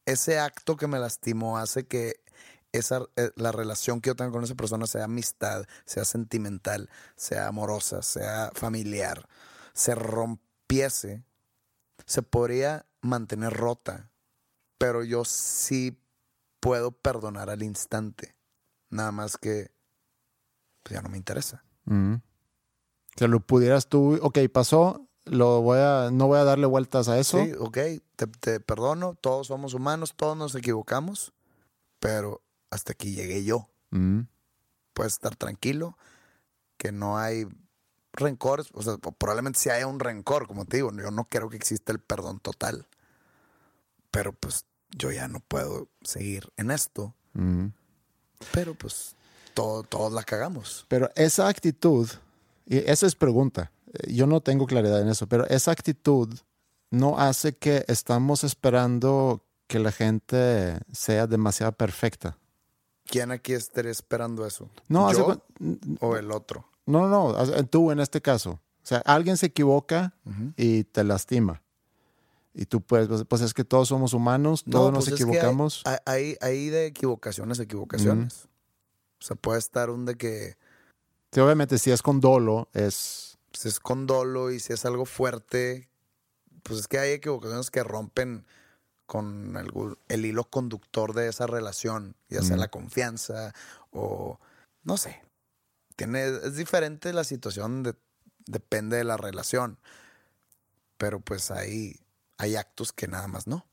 ese 0.05 0.39
acto 0.39 0.75
que 0.75 0.87
me 0.87 0.99
lastimó 0.99 1.57
hace 1.57 1.85
que 1.85 2.21
esa, 2.71 3.05
eh, 3.15 3.31
la 3.35 3.51
relación 3.51 4.01
que 4.01 4.09
yo 4.09 4.15
tengo 4.15 4.31
con 4.31 4.43
esa 4.43 4.55
persona 4.55 4.87
sea 4.87 5.05
amistad, 5.05 5.65
sea 5.85 6.05
sentimental, 6.05 6.89
sea 7.15 7.47
amorosa, 7.47 8.01
sea 8.01 8.51
familiar, 8.53 9.27
se 9.73 9.95
rompiese, 9.95 11.23
se 12.05 12.21
podría 12.21 12.85
mantener 13.01 13.53
rota, 13.53 14.09
pero 14.77 15.03
yo 15.03 15.25
sí 15.25 16.01
puedo 16.59 16.91
perdonar 16.91 17.49
al 17.49 17.63
instante. 17.63 18.35
Nada 18.89 19.11
más 19.11 19.37
que 19.37 19.71
pues 20.83 20.95
ya 20.95 21.01
no 21.01 21.09
me 21.09 21.17
interesa. 21.17 21.66
Mm. 21.87 22.21
Si 23.17 23.27
lo 23.27 23.39
pudieras 23.39 23.87
tú, 23.87 24.19
ok, 24.21 24.37
pasó, 24.53 25.07
lo 25.25 25.61
voy 25.61 25.79
a, 25.79 26.09
no 26.11 26.27
voy 26.27 26.37
a 26.37 26.43
darle 26.43 26.67
vueltas 26.67 27.09
a 27.09 27.17
eso. 27.17 27.43
Sí, 27.43 27.51
ok, 27.57 27.77
te, 28.15 28.27
te 28.27 28.59
perdono, 28.59 29.15
todos 29.15 29.47
somos 29.47 29.73
humanos, 29.73 30.13
todos 30.15 30.37
nos 30.37 30.53
equivocamos, 30.53 31.33
pero 31.99 32.41
hasta 32.69 32.93
aquí 32.93 33.15
llegué 33.15 33.43
yo. 33.43 33.69
Mm, 33.89 34.21
Puedes 34.93 35.13
estar 35.13 35.35
tranquilo, 35.35 35.97
que 36.77 36.91
no 36.91 37.17
hay 37.17 37.47
rencores, 38.13 38.69
o 38.73 38.81
sea, 38.81 38.97
probablemente 38.97 39.59
sí 39.59 39.69
haya 39.69 39.87
un 39.87 39.99
rencor, 39.99 40.47
como 40.47 40.65
te 40.65 40.77
digo, 40.77 40.91
yo 40.91 41.11
no 41.11 41.25
creo 41.25 41.49
que 41.49 41.57
exista 41.57 41.91
el 41.91 41.99
perdón 41.99 42.39
total, 42.39 42.87
pero 44.09 44.33
pues 44.33 44.65
yo 44.97 45.11
ya 45.11 45.27
no 45.27 45.39
puedo 45.39 45.87
seguir 46.01 46.51
en 46.57 46.71
esto, 46.71 47.13
mm. 47.33 47.67
pero 48.53 48.73
pues 48.73 49.15
todo, 49.57 49.81
todos 49.81 50.13
la 50.13 50.21
cagamos. 50.21 50.85
Pero 50.87 51.09
esa 51.15 51.47
actitud, 51.47 52.07
y 52.67 52.77
esa 52.77 53.07
es 53.07 53.15
pregunta, 53.15 53.71
yo 54.07 54.27
no 54.27 54.39
tengo 54.39 54.67
claridad 54.67 55.01
en 55.01 55.09
eso, 55.09 55.25
pero 55.25 55.47
esa 55.47 55.71
actitud 55.71 56.29
no 56.91 57.17
hace 57.17 57.55
que 57.55 57.83
estamos 57.87 58.43
esperando 58.43 59.43
que 59.65 59.79
la 59.79 59.91
gente 59.91 60.77
sea 60.91 61.25
demasiado 61.25 61.71
perfecta. 61.71 62.37
¿Quién 63.07 63.31
aquí 63.31 63.53
estaría 63.53 63.89
esperando 63.89 64.45
eso? 64.45 64.69
No, 64.89 65.11
¿Yo 65.11 65.41
o 66.01 66.15
el 66.17 66.31
otro? 66.31 66.69
no, 66.85 67.07
no, 67.07 67.33
tú 67.65 67.91
en 67.91 67.99
este 67.99 68.21
caso. 68.21 68.51
O 68.51 68.87
sea, 68.87 68.99
alguien 68.99 69.37
se 69.37 69.47
equivoca 69.47 70.13
y 70.55 70.83
te 70.83 71.03
lastima. 71.03 71.63
Y 72.53 72.65
tú 72.65 72.81
puedes, 72.81 73.07
pues, 73.07 73.23
pues 73.27 73.41
es 73.41 73.55
que 73.55 73.63
todos 73.63 73.87
somos 73.87 74.13
humanos, 74.13 74.63
todos 74.69 74.93
nos 74.93 75.09
pues 75.09 75.19
equivocamos. 75.19 75.81
Hay, 75.85 75.97
hay, 76.05 76.37
hay 76.41 76.69
de 76.69 76.85
equivocaciones, 76.85 77.59
equivocaciones. 77.59 78.47
O 79.19 79.23
sea, 79.23 79.35
puede 79.35 79.59
estar 79.59 79.89
un 79.89 80.05
de 80.05 80.15
que 80.15 80.57
Sí, 81.31 81.39
obviamente, 81.41 81.77
si 81.77 81.91
es 81.91 82.01
con 82.01 82.19
dolo, 82.21 82.69
es. 82.73 83.37
si 83.51 83.67
es 83.67 83.79
con 83.79 84.07
dolo 84.07 84.51
y 84.51 84.59
si 84.59 84.73
es 84.73 84.85
algo 84.85 85.05
fuerte, 85.05 85.89
pues 86.63 86.79
es 86.81 86.87
que 86.87 86.99
hay 86.99 87.11
equivocaciones 87.11 87.69
que 87.71 87.83
rompen 87.83 88.45
con 89.05 89.55
algún- 89.57 89.97
el 90.07 90.25
hilo 90.25 90.45
conductor 90.45 91.13
de 91.13 91.27
esa 91.27 91.47
relación, 91.47 92.15
ya 92.29 92.43
sea 92.43 92.57
la 92.57 92.67
confianza 92.69 93.53
o 93.91 94.39
no 94.83 94.97
sé. 94.97 95.21
Tiene, 95.95 96.25
es 96.27 96.55
diferente 96.55 97.11
la 97.13 97.23
situación, 97.23 97.83
de- 97.83 97.95
depende 98.45 98.97
de 98.97 99.03
la 99.03 99.17
relación. 99.17 99.79
Pero 100.97 101.19
pues 101.19 101.51
hay, 101.51 101.99
hay 102.37 102.55
actos 102.55 102.91
que 102.93 103.07
nada 103.07 103.27
más 103.27 103.47
no. 103.47 103.65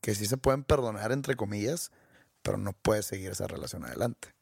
Que 0.00 0.14
sí 0.14 0.26
se 0.26 0.36
pueden 0.36 0.64
perdonar, 0.64 1.12
entre 1.12 1.36
comillas, 1.36 1.92
pero 2.42 2.58
no 2.58 2.72
puedes 2.72 3.06
seguir 3.06 3.32
esa 3.32 3.46
relación 3.46 3.84
adelante. 3.84 4.34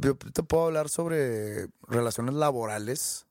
Yo 0.00 0.16
te 0.16 0.42
puedo 0.42 0.64
hablar 0.64 0.88
sobre 0.88 1.68
relaciones 1.82 2.34
laborales 2.34 3.26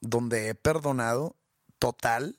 donde 0.00 0.48
he 0.48 0.54
perdonado 0.54 1.34
total. 1.78 2.38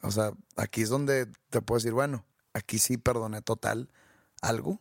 O 0.00 0.12
sea, 0.12 0.32
aquí 0.56 0.82
es 0.82 0.88
donde 0.88 1.26
te 1.50 1.60
puedo 1.60 1.78
decir, 1.78 1.92
bueno, 1.92 2.24
aquí 2.52 2.78
sí 2.78 2.96
perdoné 2.96 3.42
total 3.42 3.90
algo. 4.40 4.80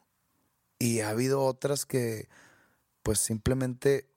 Y 0.77 0.99
ha 0.99 1.09
habido 1.09 1.43
otras 1.43 1.87
que, 1.87 2.29
pues 3.01 3.19
simplemente 3.19 4.07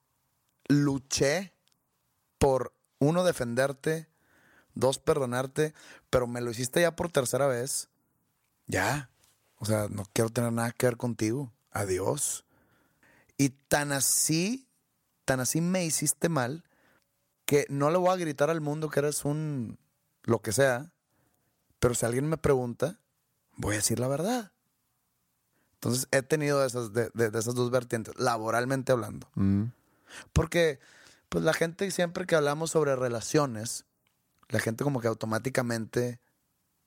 luché 0.69 1.55
por, 2.37 2.75
uno, 2.99 3.25
defenderte, 3.25 4.11
dos, 4.75 4.99
perdonarte, 4.99 5.73
pero 6.11 6.27
me 6.27 6.43
lo 6.43 6.51
hiciste 6.51 6.83
ya 6.83 6.95
por 6.97 7.11
tercera 7.11 7.47
vez. 7.47 7.89
Ya. 8.67 9.11
O 9.57 9.65
sea, 9.65 9.89
no 9.89 10.05
quiero 10.13 10.29
tener 10.29 10.53
nada 10.53 10.73
que 10.73 10.87
ver 10.87 10.99
contigo. 10.99 11.51
Adiós. 11.71 12.45
Y 13.41 13.49
tan 13.49 13.91
así, 13.91 14.69
tan 15.25 15.41
así 15.41 15.63
me 15.63 15.83
hiciste 15.83 16.29
mal 16.29 16.63
que 17.47 17.65
no 17.71 17.91
le 17.91 17.97
voy 17.97 18.11
a 18.11 18.17
gritar 18.17 18.51
al 18.51 18.61
mundo 18.61 18.91
que 18.91 19.01
eres 19.01 19.25
un 19.25 19.79
lo 20.25 20.43
que 20.43 20.53
sea, 20.53 20.93
pero 21.79 21.95
si 21.95 22.05
alguien 22.05 22.27
me 22.29 22.37
pregunta, 22.37 23.01
voy 23.57 23.73
a 23.75 23.79
decir 23.79 23.99
la 23.99 24.09
verdad. 24.09 24.53
Entonces 25.73 26.07
he 26.11 26.21
tenido 26.21 26.63
esas, 26.67 26.93
de, 26.93 27.09
de- 27.15 27.31
de 27.31 27.39
esas 27.39 27.55
dos 27.55 27.71
vertientes, 27.71 28.15
laboralmente 28.19 28.93
hablando. 28.93 29.31
mm, 29.37 29.65
Porque, 30.35 30.79
pues 31.31 31.43
la 31.43 31.55
gente 31.55 31.91
siempre 31.91 32.27
que 32.27 32.35
hablamos 32.37 32.73
sobre 32.73 32.95
relaciones, 32.95 33.87
la 34.51 34.61
gente 34.61 34.85
como 34.85 35.01
que 35.01 35.09
automáticamente 35.09 36.21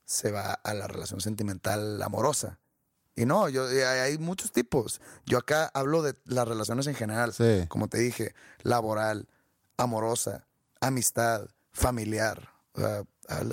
se 0.06 0.32
va 0.32 0.54
a 0.54 0.74
la 0.76 0.88
relación 0.88 1.20
sentimental 1.20 2.00
amorosa. 2.04 2.60
Y 3.16 3.26
no, 3.26 3.48
yo, 3.50 3.72
y 3.72 3.80
hay 3.80 4.18
muchos 4.18 4.52
tipos. 4.52 5.00
Yo 5.26 5.38
acá 5.38 5.70
hablo 5.74 6.02
de 6.02 6.16
las 6.26 6.48
relaciones 6.48 6.88
en 6.88 6.96
general. 6.96 7.34
Sí. 7.34 7.66
Como 7.68 7.88
te 7.88 8.00
dije, 8.00 8.34
laboral, 8.64 9.28
amorosa, 9.78 10.48
amistad, 10.82 11.48
familiar. 11.72 12.50
O 12.74 12.82
sea, 12.82 13.04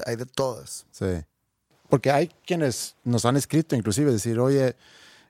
hay 0.06 0.16
de 0.16 0.26
todas. 0.26 0.86
Sí. 0.90 1.24
Porque 1.88 2.10
hay 2.10 2.28
quienes 2.46 2.96
nos 3.04 3.24
han 3.24 3.36
escrito, 3.36 3.76
inclusive, 3.76 4.12
decir, 4.12 4.38
oye, 4.38 4.76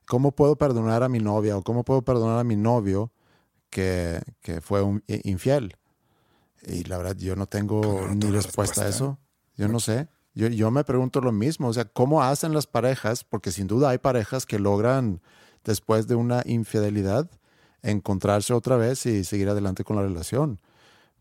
¿cómo 0.07 0.31
puedo 0.31 0.57
perdonar 0.57 1.03
a 1.03 1.09
mi 1.09 1.18
novia 1.18 1.57
o 1.57 1.62
cómo 1.62 1.85
puedo 1.85 2.03
perdonar 2.03 2.39
a 2.39 2.45
mi 2.45 2.57
novio 2.57 3.11
que, 3.70 4.20
que 4.43 4.61
fue 4.61 4.83
un 4.83 5.03
infiel? 5.07 5.76
Y 6.62 6.85
la 6.85 6.99
verdad, 6.99 7.16
yo 7.16 7.35
no 7.37 7.47
tengo 7.47 7.81
no, 7.83 8.14
ni 8.14 8.31
respuesta 8.31 8.83
a 8.83 8.89
eso. 8.89 9.18
Yo 9.57 9.68
no 9.68 9.81
sé. 9.81 10.09
Yo, 10.35 10.47
yo 10.49 10.70
me 10.70 10.85
pregunto 10.85 11.20
lo 11.20 11.33
mismo. 11.33 11.68
O 11.68 11.72
sea, 11.72 11.85
¿cómo 11.85 12.22
hacen 12.22 12.53
las 12.55 12.66
parejas? 12.66 13.24
Porque 13.24 13.53
sin 13.53 13.66
duda 13.66 13.91
hay 13.91 13.99
parejas 13.99 14.47
que 14.47 14.59
logran, 14.59 15.20
después 15.64 16.07
de 16.07 16.14
una 16.14 16.43
infidelidad, 16.47 17.31
encontrarse 17.83 18.53
otra 18.53 18.76
vez 18.76 19.07
y 19.07 19.24
seguir 19.24 19.49
adelante 19.49 19.85
con 19.85 19.97
la 19.97 20.03
relación. 20.03 20.61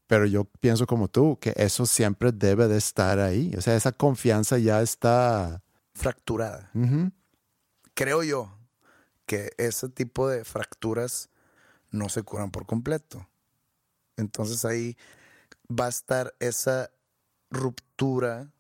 Pero 0.07 0.26
yo 0.26 0.45
pienso 0.45 0.88
como 0.88 1.07
tú, 1.07 1.38
que 1.39 1.53
eso 1.55 1.86
siempre 1.86 2.32
debe 2.32 2.68
de 2.68 2.78
estar 2.78 3.20
ahí. 3.20 3.53
O 3.57 3.62
sea, 3.62 3.76
esa 3.76 3.91
confianza 3.91 4.57
ya 4.57 4.82
está... 4.82 5.62
Fracturada. 5.93 6.72
Creo 7.93 8.24
yo 8.24 8.51
que 9.26 9.51
ese 9.57 9.89
tipo 9.89 10.28
de 10.28 10.43
fracturas 10.45 11.30
no 11.91 12.10
se 12.10 12.24
curan 12.24 12.49
por 12.49 12.66
completo. 12.66 13.28
Entonces 14.18 14.66
ahí 14.66 14.97
va 15.70 15.86
a 15.86 15.89
estar 15.89 16.34
esa 16.39 16.89
ruptura 17.51 18.51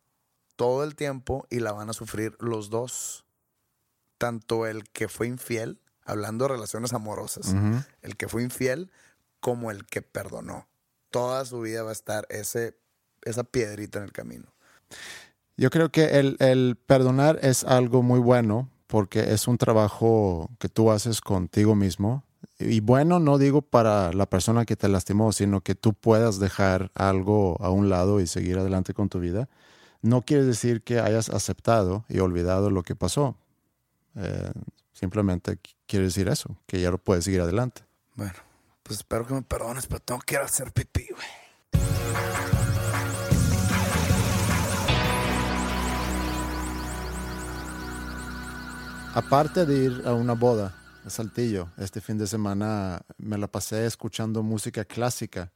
todo 0.59 0.83
el 0.83 0.93
tiempo 0.93 1.47
y 1.49 1.61
la 1.61 1.71
van 1.71 1.89
a 1.89 1.93
sufrir 1.93 2.35
los 2.41 2.69
dos. 2.69 3.23
Tanto 4.17 4.67
el 4.67 4.83
que 4.89 5.07
fue 5.07 5.27
infiel, 5.27 5.79
hablando 6.03 6.43
de 6.43 6.49
relaciones 6.49 6.91
amorosas, 6.91 7.55
el 8.01 8.17
que 8.17 8.27
fue 8.27 8.43
infiel 8.43 8.91
como 9.39 9.71
el 9.71 9.85
que 9.85 10.01
perdonó. 10.01 10.67
Toda 11.11 11.45
su 11.45 11.61
vida 11.61 11.83
va 11.83 11.91
a 11.91 11.93
estar 11.93 12.27
ese, 12.29 12.77
esa 13.21 13.45
piedrita 13.45 13.99
en 13.99 14.03
el 14.03 14.11
camino. 14.11 14.53
Yo 15.55 15.69
creo 15.69 15.93
que 15.93 16.19
el, 16.19 16.35
el 16.39 16.75
perdonar 16.75 17.39
es 17.41 17.63
algo 17.63 18.03
muy 18.03 18.19
bueno 18.19 18.69
porque 18.87 19.31
es 19.31 19.47
un 19.47 19.57
trabajo 19.57 20.49
que 20.59 20.67
tú 20.67 20.91
haces 20.91 21.21
contigo 21.21 21.73
mismo. 21.73 22.25
Y 22.59 22.81
bueno, 22.81 23.21
no 23.21 23.37
digo 23.37 23.61
para 23.61 24.11
la 24.11 24.25
persona 24.25 24.65
que 24.65 24.75
te 24.75 24.89
lastimó, 24.89 25.31
sino 25.31 25.61
que 25.61 25.75
tú 25.75 25.93
puedas 25.93 26.37
dejar 26.37 26.91
algo 26.95 27.55
a 27.61 27.69
un 27.69 27.89
lado 27.89 28.19
y 28.19 28.27
seguir 28.27 28.57
adelante 28.57 28.93
con 28.93 29.07
tu 29.07 29.21
vida. 29.21 29.47
No 30.01 30.21
quiere 30.21 30.43
decir 30.43 30.81
que 30.81 30.99
hayas 30.99 31.29
aceptado 31.29 32.05
y 32.07 32.19
olvidado 32.19 32.69
lo 32.69 32.83
que 32.83 32.95
pasó. 32.95 33.35
Eh, 34.15 34.51
simplemente 34.93 35.59
quiere 35.87 36.05
decir 36.05 36.27
eso, 36.27 36.57
que 36.65 36.81
ya 36.81 36.91
lo 36.91 36.97
puedes 36.97 37.25
seguir 37.25 37.41
adelante. 37.41 37.83
Bueno, 38.15 38.33
pues 38.83 38.99
espero 38.99 39.25
que 39.25 39.33
me 39.33 39.41
perdones, 39.41 39.87
pero 39.87 39.99
tengo 39.99 40.21
que 40.21 40.35
ir 40.35 40.41
a 40.41 40.45
hacer 40.45 40.71
pipí, 40.71 41.07
güey. 41.11 41.27
Aparte 49.13 49.65
de 49.65 49.75
ir 49.75 50.03
a 50.05 50.13
una 50.13 50.33
boda 50.33 50.75
a 51.03 51.09
Saltillo, 51.09 51.69
este 51.77 51.99
fin 51.99 52.17
de 52.17 52.27
semana 52.27 53.01
me 53.17 53.37
la 53.37 53.47
pasé 53.47 53.85
escuchando 53.85 54.43
música 54.43 54.85
clásica. 54.85 55.51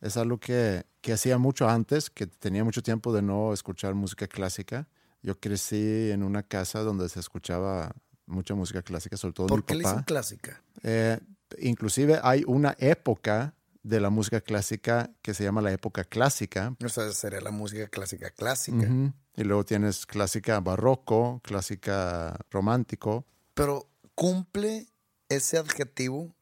Es 0.00 0.16
algo 0.16 0.38
que, 0.38 0.84
que 1.00 1.12
hacía 1.12 1.38
mucho 1.38 1.68
antes, 1.68 2.10
que 2.10 2.26
tenía 2.26 2.64
mucho 2.64 2.82
tiempo 2.82 3.12
de 3.12 3.22
no 3.22 3.52
escuchar 3.52 3.94
música 3.94 4.26
clásica. 4.26 4.88
Yo 5.22 5.38
crecí 5.38 6.10
en 6.10 6.22
una 6.22 6.42
casa 6.42 6.80
donde 6.80 7.08
se 7.08 7.18
escuchaba 7.20 7.94
mucha 8.26 8.54
música 8.54 8.82
clásica, 8.82 9.16
sobre 9.16 9.34
todo 9.34 9.46
¿Por 9.48 9.58
mi 9.60 9.62
qué 9.64 9.74
le 9.74 9.82
papá. 9.82 9.94
dicen 9.94 10.04
clásica? 10.04 10.62
Eh, 10.82 11.18
inclusive 11.60 12.20
hay 12.22 12.44
una 12.46 12.76
época 12.78 13.54
de 13.82 14.00
la 14.00 14.10
música 14.10 14.40
clásica 14.40 15.10
que 15.22 15.34
se 15.34 15.44
llama 15.44 15.62
la 15.62 15.72
época 15.72 16.04
clásica. 16.04 16.76
O 16.84 16.88
sea, 16.88 17.10
sería 17.12 17.40
la 17.40 17.50
música 17.50 17.88
clásica 17.88 18.30
clásica. 18.30 18.76
Ujú. 18.76 19.12
Y 19.34 19.44
luego 19.44 19.64
tienes 19.64 20.04
clásica 20.04 20.60
barroco, 20.60 21.40
clásica 21.42 22.36
romántico. 22.50 23.24
Pero 23.54 23.88
cumple 24.14 24.86
ese 25.28 25.58
adjetivo 25.58 26.34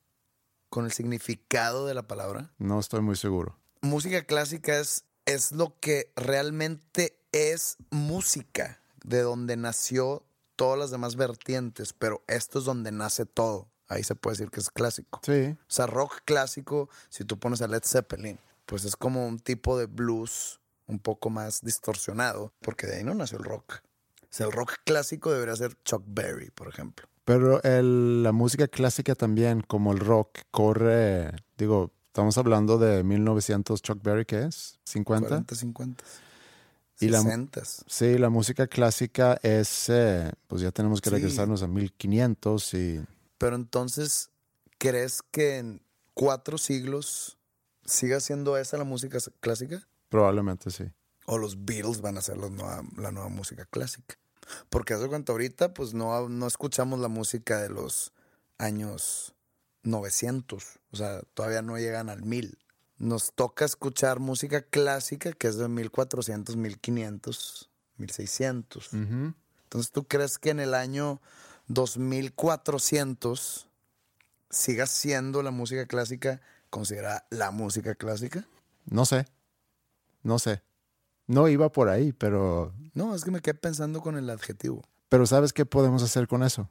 con 0.76 0.84
el 0.84 0.92
significado 0.92 1.86
de 1.86 1.94
la 1.94 2.06
palabra. 2.06 2.50
No 2.58 2.78
estoy 2.78 3.00
muy 3.00 3.16
seguro. 3.16 3.56
Música 3.80 4.24
clásica 4.24 4.78
es, 4.78 5.06
es 5.24 5.52
lo 5.52 5.74
que 5.80 6.12
realmente 6.16 7.18
es 7.32 7.78
música, 7.88 8.82
de 9.02 9.22
donde 9.22 9.56
nació 9.56 10.22
todas 10.54 10.78
las 10.78 10.90
demás 10.90 11.16
vertientes, 11.16 11.94
pero 11.94 12.22
esto 12.26 12.58
es 12.58 12.66
donde 12.66 12.92
nace 12.92 13.24
todo. 13.24 13.70
Ahí 13.88 14.04
se 14.04 14.16
puede 14.16 14.36
decir 14.36 14.50
que 14.50 14.60
es 14.60 14.68
clásico. 14.68 15.18
Sí, 15.24 15.56
O 15.58 15.64
sea, 15.66 15.86
rock 15.86 16.20
clásico, 16.26 16.90
si 17.08 17.24
tú 17.24 17.38
pones 17.38 17.62
a 17.62 17.68
Led 17.68 17.82
Zeppelin, 17.82 18.38
pues 18.66 18.84
es 18.84 18.96
como 18.96 19.26
un 19.26 19.38
tipo 19.38 19.78
de 19.78 19.86
blues 19.86 20.60
un 20.86 20.98
poco 20.98 21.30
más 21.30 21.62
distorsionado, 21.62 22.52
porque 22.60 22.86
de 22.86 22.96
ahí 22.96 23.04
no 23.04 23.14
nació 23.14 23.38
el 23.38 23.44
rock. 23.44 23.76
O 24.24 24.28
sea, 24.28 24.44
el 24.44 24.52
rock 24.52 24.74
clásico 24.84 25.32
debería 25.32 25.56
ser 25.56 25.74
Chuck 25.84 26.02
Berry, 26.06 26.50
por 26.50 26.68
ejemplo. 26.68 27.08
Pero 27.26 27.62
el- 27.64 28.22
la 28.22 28.32
música 28.32 28.68
clásica 28.68 29.14
también, 29.14 29.60
como 29.60 29.92
el 29.92 29.98
rock, 29.98 30.38
corre, 30.50 31.32
digo, 31.58 31.92
estamos 32.06 32.38
hablando 32.38 32.78
de 32.78 33.02
1900 33.02 33.82
Chuck 33.82 34.02
Berry, 34.02 34.24
¿qué 34.24 34.44
es? 34.44 34.78
¿50? 34.86 35.04
40, 35.28 35.54
50. 35.54 36.04
Y 37.00 37.08
la- 37.08 37.20
60. 37.20 37.62
Sí, 37.86 38.16
la 38.16 38.30
música 38.30 38.66
clásica 38.68 39.38
es, 39.42 39.88
eh, 39.90 40.32
pues 40.46 40.62
ya 40.62 40.70
tenemos 40.70 41.00
que 41.02 41.10
Sí. 41.10 41.16
regresarnos 41.16 41.62
a 41.62 41.66
1500 41.66 42.72
y 42.72 43.04
Pero 43.38 43.56
entonces, 43.56 44.30
¿crees 44.78 45.20
que 45.30 45.58
en 45.58 45.82
cuatro 46.14 46.56
siglos 46.58 47.36
siga 47.84 48.20
siendo 48.20 48.56
esa 48.56 48.78
la 48.78 48.84
música 48.84 49.18
clásica? 49.40 49.86
probablemente 50.08 50.70
sí. 50.70 50.84
O 51.26 51.36
los 51.38 51.64
Beatles 51.66 52.00
van 52.00 52.16
a 52.16 52.22
ser 52.22 52.36
la 52.38 52.48
nueva, 52.48 52.82
la 52.96 53.10
nueva 53.10 53.28
música 53.28 53.66
clásica. 53.66 54.14
Porque 54.68 54.94
hace 54.94 55.08
cuenta 55.08 55.32
ahorita, 55.32 55.74
pues 55.74 55.94
no, 55.94 56.28
no 56.28 56.46
escuchamos 56.46 57.00
la 57.00 57.08
música 57.08 57.60
de 57.60 57.68
los 57.68 58.12
años 58.58 59.34
900. 59.82 60.80
O 60.90 60.96
sea, 60.96 61.22
todavía 61.34 61.62
no 61.62 61.78
llegan 61.78 62.08
al 62.08 62.22
1000. 62.22 62.58
Nos 62.98 63.32
toca 63.32 63.64
escuchar 63.64 64.20
música 64.20 64.62
clásica 64.62 65.32
que 65.32 65.48
es 65.48 65.56
de 65.56 65.68
1400, 65.68 66.56
1500, 66.56 67.70
1600. 67.98 68.92
Ujú. 68.92 69.34
Entonces, 69.64 69.92
¿tú 69.92 70.04
crees 70.04 70.38
que 70.38 70.50
en 70.50 70.60
el 70.60 70.74
año 70.74 71.20
2400 71.68 73.68
siga 74.50 74.86
siendo 74.86 75.42
la 75.42 75.50
música 75.50 75.86
clásica 75.86 76.40
considerada 76.70 77.26
la 77.30 77.50
música 77.50 77.94
clásica? 77.94 78.46
No 78.86 79.04
sé, 79.04 79.26
no 80.22 80.38
sé. 80.38 80.62
No 81.26 81.48
iba 81.48 81.70
por 81.70 81.88
ahí, 81.88 82.12
pero, 82.12 82.72
No, 82.94 83.14
es 83.14 83.24
que 83.24 83.30
me 83.30 83.40
quedé 83.40 83.54
pensando 83.54 84.00
con 84.00 84.16
el 84.16 84.30
adjetivo. 84.30 84.82
pero 85.08 85.26
¿sabes 85.26 85.52
qué 85.52 85.66
podemos 85.66 86.02
hacer 86.02 86.28
con 86.28 86.42
eso? 86.42 86.68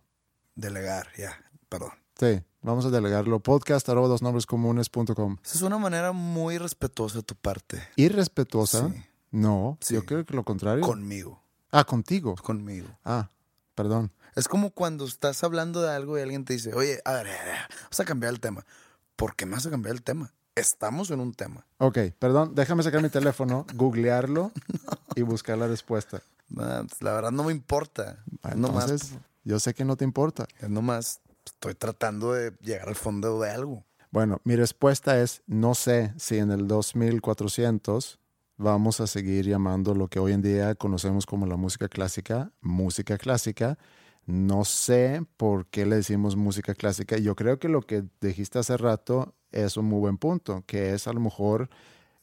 Delegar, 0.55 1.07
ya, 1.17 1.37
perdón. 1.69 1.91
Sí, 2.17 2.41
vamos 2.61 2.85
a 2.85 2.89
delegarlo. 2.89 3.39
Podcast 3.41 3.87
arroba 3.89 4.07
dos 4.07 4.21
nombres 4.21 4.45
comunes.com. 4.45 5.37
Esa 5.43 5.55
es 5.55 5.61
una 5.61 5.77
manera 5.77 6.13
muy 6.13 6.57
respetuosa 6.57 7.17
de 7.17 7.23
tu 7.23 7.35
parte. 7.35 7.81
¿Irrespetuosa? 7.97 8.89
Sí. 8.89 9.03
No, 9.31 9.77
Sí. 9.81 9.95
yo 9.95 10.05
creo 10.05 10.25
que 10.25 10.33
lo 10.33 10.43
contrario. 10.45 10.81
Conmigo, 10.85 11.41
Ah, 11.71 11.83
contigo. 11.83 12.35
conmigo. 12.35 12.87
Ah, 13.03 13.29
perdón. 13.75 14.13
Es 14.35 14.47
como 14.47 14.69
cuando 14.71 15.05
estás 15.05 15.43
hablando 15.43 15.81
de 15.81 15.89
algo 15.93 16.17
y 16.17 16.21
alguien 16.21 16.45
te 16.45 16.53
dice, 16.53 16.73
oye, 16.73 17.01
a 17.03 17.11
ver, 17.13 17.27
a 17.27 17.43
ver, 17.43 17.57
vamos 17.83 17.99
a 17.99 18.05
cambiar 18.05 18.33
el 18.33 18.39
tema. 18.39 18.65
¿Por 19.17 19.35
qué 19.35 19.45
me 19.45 19.53
vas 19.53 19.65
a 19.65 19.69
cambiar 19.69 19.95
el 19.95 20.01
tema? 20.03 20.33
Estamos 20.55 21.11
en 21.11 21.19
un 21.19 21.33
tema. 21.33 21.65
Ok, 21.79 21.97
perdón, 22.17 22.55
déjame 22.55 22.81
sacar 22.81 23.01
mi 23.01 23.09
teléfono, 23.09 23.65
googlearlo 23.75 24.53
y 25.13 25.21
buscar 25.21 25.57
la 25.57 25.67
respuesta. 25.67 26.21
Ah, 26.57 26.83
pues, 26.87 27.01
La 27.01 27.11
verdad 27.11 27.31
no 27.31 27.43
me 27.43 27.51
importa. 27.51 28.23
Es 28.49 28.55
nomás, 28.55 28.89
Entonces, 28.89 29.17
yo 29.43 29.59
sé 29.59 29.73
que 29.73 29.83
no 29.83 29.97
te 29.97 30.05
importa. 30.05 30.47
es 30.61 30.69
nomás 30.69 31.19
estoy 31.45 31.75
tratando 31.75 32.31
de 32.31 32.53
llegar 32.61 32.87
al 32.87 32.95
fondo 32.95 33.39
de 33.41 33.51
algo. 33.51 33.83
Bueno, 34.11 34.39
mi 34.45 34.55
respuesta 34.55 35.19
es, 35.21 35.41
no 35.45 35.75
sé 35.75 36.13
si 36.17 36.37
en 36.37 36.49
el 36.51 36.67
2400 36.69 38.17
vamos 38.55 39.01
a 39.01 39.07
seguir 39.07 39.45
llamando 39.45 39.93
lo 39.93 40.07
que 40.07 40.19
hoy 40.19 40.31
en 40.31 40.41
día 40.41 40.73
conocemos 40.75 41.25
como 41.25 41.45
la 41.45 41.57
música 41.57 41.89
clásica, 41.89 42.49
música 42.61 43.17
clásica. 43.17 43.77
No 44.25 44.65
sé 44.65 45.23
por 45.37 45.67
qué 45.67 45.85
le 45.85 45.97
decimos 45.97 46.35
música 46.35 46.73
clásica. 46.73 47.17
Yo 47.17 47.35
creo 47.35 47.59
que 47.59 47.69
lo 47.69 47.81
que 47.81 48.03
dijiste 48.21 48.57
hace 48.59 48.75
rato 48.77 49.35
es 49.51 49.77
un 49.77 49.85
muy 49.85 49.99
buen 49.99 50.17
punto, 50.17 50.63
que 50.65 50.93
es 50.93 51.07
a 51.07 51.13
lo 51.13 51.19
mejor 51.19 51.69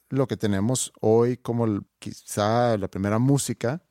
lo 0.09 0.27
que 0.27 0.37
tenemos 0.37 0.93
hoy 1.01 1.37
como 1.37 1.85
quizá 1.99 2.77
la 2.77 2.89
primera 2.89 3.19
música. 3.19 3.83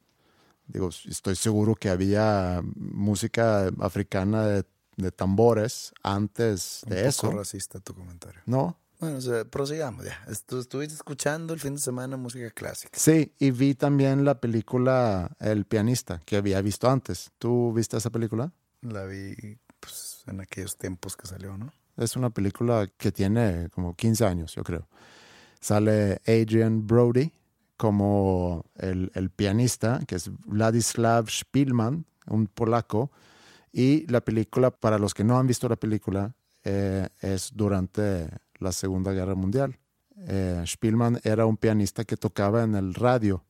Digo, 0.68 0.90
estoy 0.90 1.36
seguro 1.36 1.76
que 1.76 1.90
había 1.90 2.62
música 2.76 3.72
africana 3.80 4.46
de, 4.46 4.66
de 4.98 5.12
tambores 5.12 5.94
antes 6.04 6.82
Un 6.84 6.90
de 6.92 6.96
poco 6.98 7.08
eso. 7.10 7.32
racista 7.32 7.80
tu 7.80 7.94
comentario. 7.94 8.42
¿No? 8.46 8.78
Bueno, 9.02 9.18
o 9.18 9.22
sea, 9.22 9.44
prosigamos 9.46 10.06
ya. 10.06 10.24
Estu- 10.28 10.60
estuviste 10.60 10.94
escuchando 10.94 11.54
el 11.56 11.60
fin 11.60 11.74
de 11.76 11.82
semana 11.82 12.18
música 12.18 12.50
clásica. 12.52 12.98
Sí, 12.98 13.34
y 13.40 13.50
vi 13.52 13.74
también 13.74 14.24
la 14.24 14.40
película 14.40 15.36
El 15.40 15.66
pianista, 15.66 16.22
que 16.24 16.38
había 16.38 16.62
visto 16.62 16.88
antes. 16.90 17.32
¿Tú 17.40 17.74
viste 17.74 17.98
esa 17.98 18.12
película? 18.12 18.54
La 18.82 19.04
vi 19.06 19.58
pues, 19.80 20.24
en 20.28 20.40
aquellos 20.40 20.78
tiempos 20.78 21.18
que 21.18 21.26
salió, 21.28 21.58
¿no? 21.58 21.74
Es 21.98 22.16
una 22.16 22.30
película 22.30 22.88
que 22.96 23.12
tiene 23.12 23.70
como 23.74 23.96
15 23.96 24.24
años, 24.26 24.54
yo 24.54 24.64
creo. 24.64 24.88
Sale 25.60 26.22
Adrian 26.28 26.86
Brody 26.86 27.34
como 27.78 28.66
el, 28.76 29.12
el 29.16 29.32
pianista, 29.32 30.00
que 30.08 30.14
es 30.16 30.30
Vladislav 30.46 31.28
Spielman, 31.28 32.06
un 32.28 32.46
polaco. 32.46 33.12
Y 33.74 34.06
la 34.12 34.22
película, 34.22 34.70
para 34.70 35.00
los 35.00 35.16
que 35.16 35.24
no 35.24 35.40
han 35.40 35.48
visto 35.48 35.68
la 35.68 35.76
película, 35.76 36.36
eh, 36.64 37.10
es 37.20 37.50
durante 37.56 38.30
la 38.62 38.72
Segunda 38.72 39.12
Guerra 39.12 39.36
Mundial. 39.36 39.80
Eh, 40.28 40.64
Spielman 40.66 41.20
era 41.24 41.46
un 41.46 41.58
pianista 41.58 42.04
que 42.04 42.18
tocaba 42.18 42.64
en 42.64 42.76
el 42.76 42.94
radio 42.94 43.44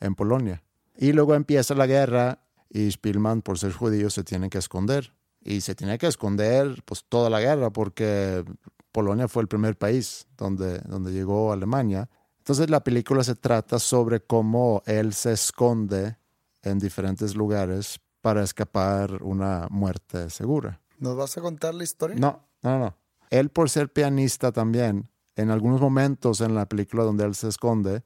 en 0.00 0.14
Polonia. 0.14 0.62
Y 0.96 1.12
luego 1.12 1.34
empieza 1.34 1.74
la 1.74 1.86
guerra 1.86 2.40
y 2.68 2.90
Spielman, 2.90 3.42
por 3.42 3.58
ser 3.58 3.72
judío, 3.72 4.10
se 4.10 4.22
tiene 4.22 4.50
que 4.50 4.58
esconder. 4.58 5.12
Y 5.42 5.62
se 5.62 5.74
tiene 5.74 5.96
que 5.98 6.06
esconder 6.06 6.82
pues 6.84 7.04
toda 7.08 7.30
la 7.30 7.40
guerra 7.40 7.70
porque 7.70 8.44
Polonia 8.92 9.28
fue 9.28 9.42
el 9.42 9.48
primer 9.48 9.78
país 9.78 10.26
donde, 10.36 10.80
donde 10.80 11.12
llegó 11.12 11.52
Alemania. 11.52 12.08
Entonces 12.38 12.68
la 12.68 12.84
película 12.84 13.24
se 13.24 13.34
trata 13.34 13.78
sobre 13.78 14.20
cómo 14.20 14.82
él 14.84 15.14
se 15.14 15.32
esconde 15.32 16.18
en 16.62 16.78
diferentes 16.78 17.34
lugares 17.34 18.00
para 18.20 18.42
escapar 18.42 19.22
una 19.22 19.66
muerte 19.70 20.28
segura. 20.28 20.80
¿Nos 20.98 21.16
vas 21.16 21.36
a 21.38 21.40
contar 21.40 21.74
la 21.74 21.84
historia? 21.84 22.16
No, 22.16 22.46
no, 22.62 22.78
no. 22.78 22.96
Él 23.30 23.50
por 23.50 23.70
ser 23.70 23.92
pianista 23.92 24.52
también, 24.52 25.08
en 25.36 25.50
algunos 25.50 25.80
momentos 25.80 26.40
en 26.40 26.54
la 26.54 26.66
película 26.68 27.04
donde 27.04 27.24
él 27.24 27.34
se 27.34 27.48
esconde, 27.48 28.02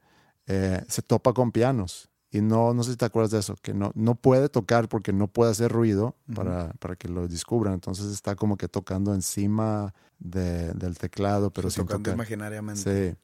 eh, 0.46 0.84
se 0.88 1.02
topa 1.02 1.32
con 1.32 1.50
pianos. 1.50 2.10
Y 2.30 2.40
no, 2.40 2.74
no 2.74 2.82
sé 2.82 2.90
si 2.92 2.96
te 2.96 3.04
acuerdas 3.04 3.30
de 3.30 3.38
eso, 3.38 3.54
que 3.62 3.72
no, 3.74 3.92
no 3.94 4.16
puede 4.16 4.48
tocar 4.48 4.88
porque 4.88 5.12
no 5.12 5.28
puede 5.28 5.52
hacer 5.52 5.70
ruido 5.70 6.16
para, 6.34 6.72
para 6.80 6.96
que 6.96 7.08
lo 7.08 7.28
descubran. 7.28 7.74
Entonces 7.74 8.06
está 8.06 8.34
como 8.34 8.56
que 8.56 8.66
tocando 8.68 9.14
encima 9.14 9.94
de- 10.18 10.72
del 10.74 10.98
teclado, 10.98 11.50
pero 11.52 11.70
sin 11.70 11.84
tocando 11.84 12.02
tocar. 12.10 12.14
imaginariamente. 12.16 13.12
Sí. 13.12 13.16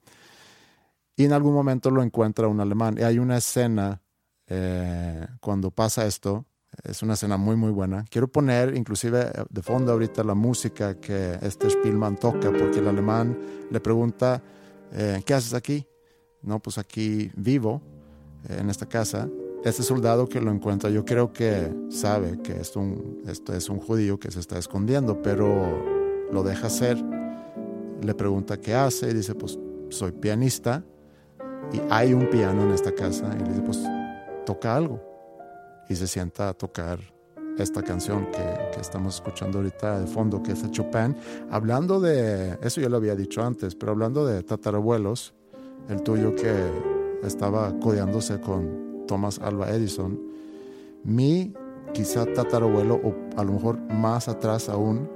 Y 1.16 1.24
en 1.24 1.32
algún 1.32 1.53
momento 1.55 1.90
lo 1.90 2.03
encuentra 2.05 2.46
un 2.46 2.61
alemán. 2.61 2.96
Y 2.98 3.03
hay 3.03 3.18
una 3.18 3.36
escena 3.36 4.01
eh, 4.46 5.26
cuando 5.40 5.70
pasa 5.72 6.07
esto, 6.07 6.46
es 6.85 7.03
una 7.03 7.14
escena 7.14 7.37
muy, 7.37 7.57
muy 7.57 7.71
buena. 7.71 8.05
Quiero 8.11 8.29
poner 8.29 8.77
inclusive 8.77 9.21
eh, 9.21 9.45
de 9.49 9.62
fondo 9.62 9.93
ahorita 9.93 10.25
la 10.25 10.35
música 10.35 10.95
que 10.95 11.39
este 11.43 11.68
Spielman 11.68 12.16
toca, 12.16 12.51
porque 12.51 12.79
el 12.79 12.89
alemán 12.89 13.39
le 13.71 13.81
pregunta, 13.81 14.43
eh, 14.93 15.23
¿qué 15.25 15.35
haces 15.35 15.55
aquí? 15.55 15.87
No, 16.43 16.59
pues 16.61 16.79
aquí 16.79 17.31
vivo. 17.37 17.83
en 18.49 18.71
esta 18.71 18.87
casa. 18.87 19.29
Este 19.64 19.83
soldado 19.83 20.27
que 20.27 20.41
lo 20.41 20.51
encuentra, 20.51 20.89
yo 20.89 21.05
creo 21.05 21.31
que 21.35 21.71
sabe 21.91 22.41
que 22.41 22.59
esto, 22.59 22.83
esto 23.27 23.53
es 23.53 23.68
un 23.68 23.79
judío 23.79 24.18
que 24.18 24.31
se 24.31 24.41
está 24.41 24.57
escondiendo, 24.57 25.21
pero 25.21 26.27
lo 26.33 26.43
deja 26.43 26.68
hacer. 26.68 26.97
Le 28.03 28.14
pregunta 28.14 28.59
qué 28.59 28.75
hace 28.75 29.11
y 29.11 29.12
dice, 29.12 29.35
pues 29.35 29.59
soy 29.91 30.12
pianista 30.12 30.83
y 31.75 31.81
hay 31.91 32.14
un 32.14 32.31
piano 32.31 32.62
en 32.62 32.71
esta 32.71 32.93
casa. 32.93 33.31
Y 33.39 33.43
le 33.43 33.49
dice, 33.51 33.61
pues 33.61 33.79
toca 34.47 34.75
algo. 34.75 35.10
Y 35.91 35.97
se 35.97 36.07
sienta 36.07 36.49
a 36.49 36.55
tocar 36.55 36.99
esta 37.59 37.82
canción 37.82 38.26
que, 38.30 38.70
que, 38.72 38.80
estamos 38.80 39.16
escuchando 39.16 39.59
ahorita 39.59 40.01
de 40.01 40.07
fondo, 40.07 40.43
que 40.43 40.53
es 40.53 40.62
de 40.62 40.70
Chopin. 40.70 41.14
Hablando 41.51 42.01
de, 42.01 42.59
eso 42.62 42.80
ya 42.80 42.88
lo 42.88 42.97
había 42.97 43.14
dicho 43.14 43.43
antes, 43.43 43.74
pero 43.74 43.93
hablando 43.93 44.24
de 44.24 44.43
tatarabuelos, 44.43 45.34
el 45.88 46.03
tuyo 46.03 46.34
que 46.34 46.55
estaba 47.22 47.78
codeándose 47.80 48.41
con 48.41 49.05
Thomas 49.07 49.38
Alva 49.41 49.70
Edison, 49.70 50.18
mi 51.05 51.53
quizá 51.93 52.24
tatarabuelo, 52.24 52.95
o 52.95 53.14
a 53.36 53.45
lo 53.45 53.53
mejor 53.53 53.78
más 53.93 54.28
atrás 54.28 54.68
aún, 54.68 55.09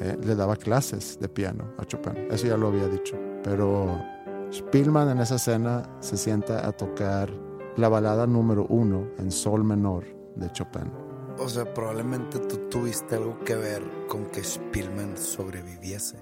eh, 0.00 0.16
le 0.22 0.34
daba 0.34 0.56
clases 0.56 1.18
de 1.20 1.28
piano 1.28 1.64
a 1.78 1.84
Chopin. 1.84 2.28
Eso 2.30 2.46
ya 2.46 2.56
lo 2.56 2.68
había 2.68 2.88
dicho. 2.88 3.16
Pero 3.42 4.00
Spielman 4.52 5.10
en 5.10 5.20
esa 5.20 5.36
escena 5.36 5.88
se 6.00 6.16
sienta 6.16 6.66
a 6.66 6.72
tocar 6.72 7.30
la 7.78 7.88
balada 7.88 8.26
número 8.26 8.66
uno 8.68 9.08
en 9.18 9.30
sol 9.30 9.62
menor 9.62 10.04
de 10.34 10.50
Chopin. 10.52 10.90
O 11.38 11.48
sea, 11.48 11.72
probablemente 11.72 12.40
tú 12.40 12.68
tuviste 12.68 13.14
algo 13.14 13.38
que 13.44 13.54
ver 13.54 13.82
con 14.08 14.26
que 14.26 14.42
Spielman 14.42 15.16
sobreviviese. 15.16 16.16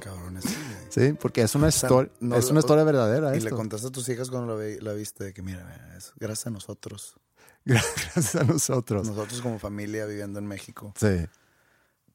Cabrón, 0.01 0.37
ese, 0.37 0.49
sí, 0.89 1.13
porque 1.13 1.41
es 1.43 1.53
una, 1.53 1.67
O 1.67 1.71
sea, 1.71 1.87
historia, 1.87 2.11
no 2.19 2.35
es 2.35 2.49
una 2.49 2.59
historia 2.59 2.83
verdadera. 2.83 3.33
Y 3.35 3.37
esto. 3.37 3.49
le 3.51 3.55
contaste 3.55 3.87
a 3.87 3.91
tus 3.91 4.09
hijas 4.09 4.31
cuando 4.31 4.57
la, 4.57 4.65
la 4.79 4.93
viste 4.93 5.23
de 5.25 5.33
que, 5.33 5.43
mira, 5.43 5.63
mira, 5.63 5.95
es 5.97 6.13
gracias 6.17 6.47
a 6.47 6.49
nosotros. 6.49 7.15
Gracias 7.63 8.35
a 8.35 8.43
nosotros. 8.43 9.07
Nosotros 9.07 9.39
como 9.39 9.59
familia 9.59 10.07
viviendo 10.07 10.39
en 10.39 10.47
México. 10.47 10.95
Sí. 10.95 11.27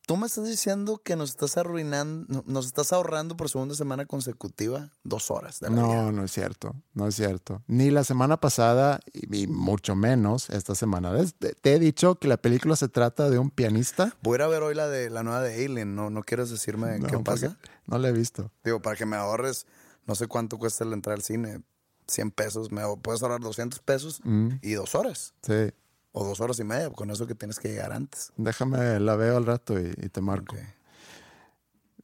Tú 0.07 0.17
me 0.17 0.27
estás 0.29 0.47
diciendo 0.47 1.01
que 1.03 1.17
nos 1.17 1.31
estás 1.31 1.57
arruinando, 1.57 2.45
nos 2.47 2.67
estás 2.67 2.93
ahorrando 2.93 3.37
por 3.37 3.51
segunda 3.51 3.75
semana 3.75 4.07
consecutiva 4.07 4.93
dos 5.03 5.33
horas 5.33 5.59
de 5.59 5.69
la. 5.69 5.75
No, 5.77 6.13
no 6.13 6.23
es 6.25 6.31
cierto, 6.31 6.77
no 6.95 7.09
es 7.09 7.17
cierto. 7.17 7.65
Ni 7.67 7.91
la 7.91 8.05
semana 8.05 8.39
pasada 8.39 9.01
y, 9.13 9.37
y 9.43 9.47
mucho 9.49 9.97
menos 9.97 10.49
esta 10.51 10.77
semana. 10.77 11.13
Te, 11.41 11.55
te 11.55 11.75
he 11.75 11.81
dicho 11.81 12.15
que 12.21 12.29
la 12.29 12.37
película 12.37 12.77
se 12.77 12.89
trata 12.89 13.29
de 13.31 13.41
un 13.41 13.51
pianista. 13.51 14.15
Voy 14.23 14.35
a 14.35 14.37
ir 14.37 14.43
a 14.43 14.47
ver 14.47 14.63
hoy 14.63 14.77
la 14.77 14.87
de 14.87 15.11
la 15.11 15.25
nueva 15.25 15.41
de 15.43 15.65
Alien, 15.65 15.97
¿no? 15.97 16.09
¿No 16.09 16.23
quieres 16.23 16.51
decirme 16.51 17.01
No, 17.01 17.09
qué 17.09 17.19
pasa? 17.19 17.59
No 17.87 17.99
la 17.99 18.09
he 18.09 18.13
visto. 18.13 18.53
Digo, 18.63 18.81
para 18.81 18.95
que 18.95 19.07
me 19.07 19.17
ahorres, 19.17 19.67
no 20.07 20.15
sé 20.15 20.29
cuánto 20.29 20.57
cuesta 20.57 20.85
la 20.85 20.95
entrada 20.95 21.17
al 21.17 21.23
cine, 21.23 21.63
100 22.07 22.31
pesos, 22.31 22.71
me 22.71 22.83
puedes 23.03 23.23
ahorrar 23.23 23.41
200 23.41 23.81
pesos 23.81 24.21
Mm, 24.23 24.51
y 24.63 24.73
dos 24.75 24.95
horas, 24.95 25.35
sí, 25.43 25.73
o 26.19 26.25
dos 26.25 26.41
horas 26.41 26.59
y 26.61 26.65
media, 26.65 26.89
con 26.91 27.11
eso 27.11 27.27
que 27.27 27.35
tienes 27.35 27.59
que 27.59 27.69
llegar 27.69 27.93
antes. 27.93 28.33
déjame, 28.39 28.99
la 29.01 29.17
veo 29.17 29.37
al 29.37 29.45
rato 29.45 29.79
y, 29.79 29.93
y 30.03 30.09
te 30.09 30.23
marco. 30.23 30.57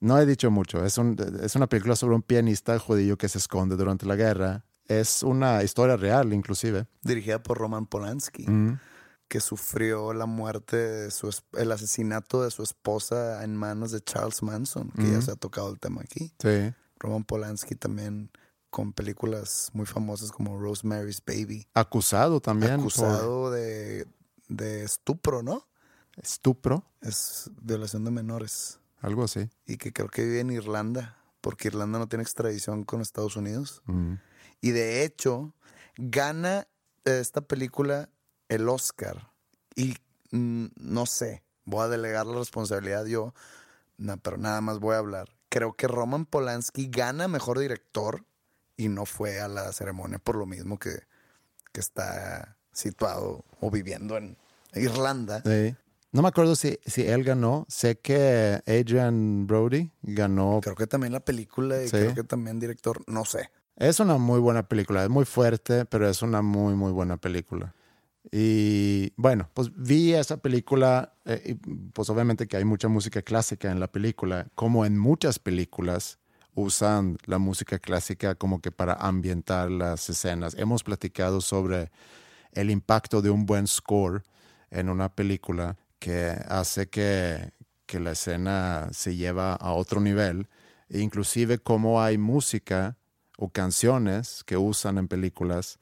No 0.01 0.19
he 0.19 0.27
dicho 0.27 0.51
mucho. 0.51 0.85
Es, 0.85 0.99
un- 0.99 1.17
es 1.43 1.55
una 1.55 1.67
película 1.69 1.97
sobre 1.97 2.15
un 2.17 2.23
pianista 2.23 2.79
judío 2.79 3.17
que 3.17 3.29
se 3.29 3.39
esconde 3.39 3.77
durante 3.77 4.05
la 4.07 4.17
guerra. 4.17 4.65
Es 4.89 5.23
una 5.23 5.63
historia 5.63 5.97
real, 5.97 6.33
inclusive. 6.33 6.87
Dirigida 7.03 7.43
por 7.43 7.57
Roman 7.59 7.87
Polanski, 7.87 8.45
Mm, 8.49 8.79
que 9.29 9.41
sufrió 9.41 10.13
la 10.13 10.27
muerte, 10.27 10.77
de 10.77 11.11
su, 11.11 11.35
el 11.57 11.73
asesinato 11.73 12.43
de 12.43 12.51
su 12.51 12.63
esposa 12.63 13.45
en 13.45 13.57
manos 13.57 13.93
de 13.93 14.03
Charles 14.03 14.43
Manson, 14.43 14.91
que 14.91 15.11
ya 15.13 15.23
se 15.23 15.31
ha 15.31 15.37
tocado 15.37 15.71
el 15.71 15.79
tema 15.79 16.03
aquí. 16.03 16.35
sí. 16.39 16.75
Roman 16.99 17.25
Polanski 17.25 17.75
también 17.77 18.31
con 18.73 18.95
películas 18.95 19.68
muy 19.75 19.85
famosas 19.85 20.33
como 20.33 20.59
Rosemary's 20.59 21.23
Baby. 21.25 21.68
Acusado 21.75 22.41
también 22.41 22.73
Acusado 22.81 23.51
de, 23.51 24.07
de 24.49 24.83
estupro, 24.83 25.43
¿no? 25.43 25.68
estupro, 26.16 26.85
Es 27.01 27.51
violación 27.62 28.05
de 28.05 28.11
menores. 28.11 28.81
algo 29.01 29.25
así. 29.25 29.49
Y 29.66 29.77
que 29.77 29.93
creo 29.93 30.09
que 30.09 30.25
vive 30.25 30.41
en 30.41 30.51
Irlanda, 30.51 31.16
porque 31.43 31.68
Irlanda 31.68 31.99
no 31.99 32.09
tiene 32.09 32.23
extradición 32.23 32.85
con 32.85 33.01
Estados 33.03 33.37
Unidos. 33.37 33.83
Y 34.61 34.70
de 34.70 35.05
hecho, 35.05 35.55
gana 35.97 36.66
eh, 37.05 37.18
esta 37.20 37.43
película 37.43 38.09
el 38.49 38.68
Oscar. 38.68 39.33
Y 39.77 39.97
mm, 40.31 40.66
no 40.77 41.05
sé, 41.07 41.43
voy 41.64 41.83
a 41.85 41.89
delegar 41.89 42.27
la 42.27 42.39
responsabilidad 42.39 43.05
yo, 43.05 43.35
no, 43.99 44.16
pero 44.18 44.39
nada 44.39 44.61
más 44.62 44.79
voy 44.79 44.95
a 44.95 44.99
hablar. 44.99 45.29
Creo 45.51 45.75
que 45.75 45.89
Roman 45.89 46.25
Polanski 46.25 46.89
gana 46.91 47.29
mejor 47.29 47.59
director 47.59 48.25
y 48.77 48.89
no 48.89 49.05
fue 49.07 49.41
a 49.41 49.49
la 49.49 49.73
ceremonia 49.73 50.18
por 50.18 50.37
lo 50.37 50.47
mismo 50.47 50.79
que, 50.79 50.91
que 51.73 51.81
está 51.81 52.57
situado 52.73 53.45
o 53.61 53.70
viviendo 53.70 54.16
en 54.16 54.37
Irlanda. 54.75 55.43
sí. 55.45 55.75
No 56.14 56.20
me 56.20 56.29
acuerdo 56.29 56.55
si, 56.57 56.79
si 56.85 57.07
él 57.07 57.25
ganó. 57.25 57.64
Sé 57.70 57.99
que 57.99 58.61
Adrian 58.66 59.47
Brody 59.47 59.91
ganó. 60.03 60.61
Creo 60.62 60.75
que 60.77 60.87
también 60.87 61.11
la 61.14 61.20
película 61.20 61.83
y 61.83 61.87
Sí. 61.89 61.97
creo 61.97 62.14
que 62.14 62.25
también 62.25 62.61
director, 62.61 63.03
no 63.07 63.25
sé. 63.25 63.51
Es 63.77 63.99
una 63.99 64.18
muy 64.18 64.39
buena 64.39 64.68
película. 64.68 65.05
Es 65.05 65.09
muy 65.09 65.25
fuerte, 65.25 65.87
pero 65.87 66.07
es 66.07 66.20
una 66.20 66.43
muy, 66.43 66.75
muy 66.75 66.93
buena 66.93 67.16
película. 67.16 67.75
Y 68.31 69.14
bueno, 69.16 69.49
pues 69.55 69.70
vi 69.75 70.12
esa 70.12 70.37
película. 70.37 71.14
eh, 71.25 71.43
y, 71.47 71.55
pues 71.55 72.11
obviamente 72.11 72.47
que 72.47 72.59
hay 72.59 72.64
mucha 72.66 72.89
música 72.89 73.23
clásica 73.23 73.70
en 73.70 73.81
la 73.81 73.91
película. 73.91 74.49
Como 74.55 74.85
en 74.85 74.99
muchas 74.99 75.39
películas 75.39 76.18
usan 76.55 77.18
la 77.24 77.38
música 77.38 77.78
clásica 77.78 78.34
como 78.34 78.61
que 78.61 78.70
para 78.70 78.94
ambientar 78.94 79.70
las 79.70 80.09
escenas. 80.11 80.55
Hemos 80.55 80.82
platicado 80.82 81.40
sobre 81.40 81.90
el 82.53 82.70
impacto 82.70 83.22
de 83.22 83.30
un 83.30 83.46
buen 83.46 83.66
score 83.66 84.22
en 84.70 84.88
una 84.88 85.14
película 85.14 85.76
que 85.98 86.36
hace 86.48 86.88
que, 86.88 87.53
que 87.86 88.00
la 88.00 88.12
escena 88.12 88.88
se 88.92 89.16
lleva 89.16 89.55
a 89.55 89.72
otro 89.72 90.00
nivel. 90.00 90.48
E 90.88 91.00
inclusive 91.00 91.59
cómo 91.59 92.03
hay 92.03 92.18
música 92.18 92.96
o 93.38 93.48
canciones 93.48 94.44
que 94.44 94.57
usan 94.57 94.98
en 94.98 95.09
películas 95.09 95.78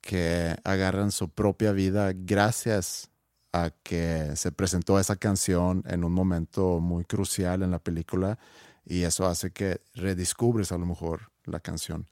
que 0.00 0.56
agarran 0.64 1.10
su 1.10 1.28
propia 1.28 1.72
vida 1.72 2.12
gracias 2.14 3.10
a 3.52 3.70
que 3.82 4.36
se 4.36 4.52
presentó 4.52 4.98
esa 4.98 5.16
canción 5.16 5.82
en 5.86 6.04
un 6.04 6.12
momento 6.12 6.80
muy 6.80 7.04
crucial 7.04 7.62
en 7.62 7.70
la 7.70 7.78
película 7.78 8.38
y 8.86 9.02
eso 9.02 9.26
hace 9.26 9.50
que 9.50 9.82
redescubres 9.94 10.70
a 10.72 10.78
lo 10.78 10.86
mejor 10.86 11.32
la 11.44 11.60
canción. 11.60 12.08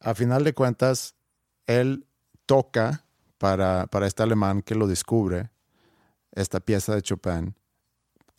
A 0.00 0.14
final 0.14 0.42
de 0.44 0.54
cuentas, 0.54 1.14
él 1.66 2.06
toca 2.46 3.04
para, 3.38 3.86
para 3.86 4.06
este 4.06 4.22
alemán 4.22 4.62
que 4.62 4.74
lo 4.74 4.86
descubre 4.86 5.50
esta 6.32 6.60
pieza 6.60 6.94
de 6.94 7.02
Chopin. 7.02 7.54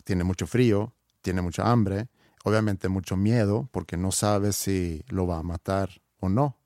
Tiene 0.03 0.23
mucho 0.23 0.47
frío, 0.47 0.93
tiene 1.21 1.41
mucha 1.41 1.71
hambre, 1.71 2.09
obviamente 2.43 2.89
mucho 2.89 3.15
miedo 3.15 3.69
porque 3.71 3.95
no 3.95 4.11
sabe 4.11 4.53
si 4.53 5.03
lo 5.07 5.27
va 5.27 5.37
a 5.37 5.43
matar 5.43 6.01
o 6.19 6.29
no. 6.29 6.57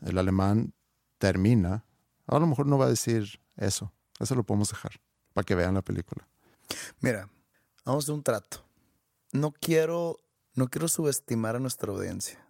El 0.00 0.18
alemán 0.18 0.72
termina, 1.18 1.84
a 2.26 2.38
lo 2.38 2.46
mejor 2.46 2.66
no 2.66 2.78
va 2.78 2.86
a 2.86 2.90
decir 2.90 3.40
eso, 3.56 3.92
eso 4.20 4.34
lo 4.36 4.44
podemos 4.44 4.68
dejar 4.68 5.00
para 5.32 5.44
que 5.44 5.56
vean 5.56 5.74
la 5.74 5.82
película. 5.82 6.26
Mira, 7.00 7.28
vamos 7.84 8.04
hacer 8.04 8.14
un 8.14 8.22
trato. 8.22 8.71
No 9.32 9.52
quiero, 9.52 10.20
no 10.54 10.68
quiero 10.68 10.88
subestimar 10.88 11.56
a 11.56 11.58
nuestra 11.58 11.90
audiencia, 11.90 12.46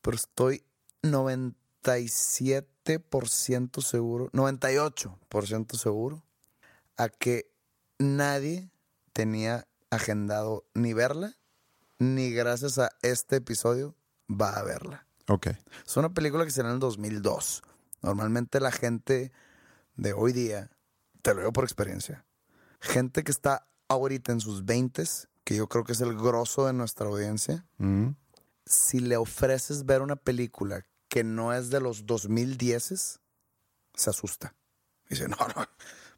pero 0.00 0.16
estoy 0.16 0.64
97% 1.02 3.82
seguro, 3.82 4.30
98% 4.30 5.76
seguro 5.76 6.24
a 6.96 7.08
que 7.08 7.50
nadie 7.98 8.70
tenía 9.12 9.66
agendado 9.90 10.64
ni 10.72 10.92
verla, 10.92 11.36
ni 11.98 12.30
gracias 12.30 12.78
a 12.78 12.90
este 13.02 13.36
episodio 13.36 13.96
va 14.30 14.50
a 14.50 14.62
verla. 14.62 15.06
Ok, 15.28 15.48
Es 15.86 15.96
una 15.96 16.14
película 16.14 16.44
que 16.44 16.50
será 16.50 16.68
en 16.68 16.74
el 16.74 16.80
2002. 16.80 17.62
Normalmente 18.02 18.60
la 18.60 18.72
gente 18.72 19.32
de 19.96 20.12
hoy 20.12 20.32
día, 20.32 20.70
te 21.22 21.34
lo 21.34 21.40
digo 21.40 21.52
por 21.52 21.64
experiencia, 21.64 22.24
gente 22.80 23.24
que 23.24 23.30
está 23.30 23.66
ahorita 23.88 24.32
en 24.32 24.40
sus 24.40 24.64
20 24.64 25.04
que 25.50 25.56
yo 25.56 25.66
creo 25.66 25.82
que 25.82 25.90
es 25.94 26.00
el 26.00 26.14
grosso 26.16 26.64
de 26.66 26.72
nuestra 26.72 27.08
audiencia, 27.08 27.66
Mm, 27.78 28.10
si 28.66 29.00
le 29.00 29.16
ofreces 29.16 29.84
ver 29.84 30.00
una 30.00 30.14
película 30.14 30.86
que 31.08 31.24
no 31.24 31.52
es 31.52 31.70
de 31.70 31.80
los 31.80 32.06
2010, 32.06 33.18
se 33.96 34.10
asusta. 34.10 34.54
Dice, 35.08 35.26
no, 35.26 35.36
no, 35.56 35.66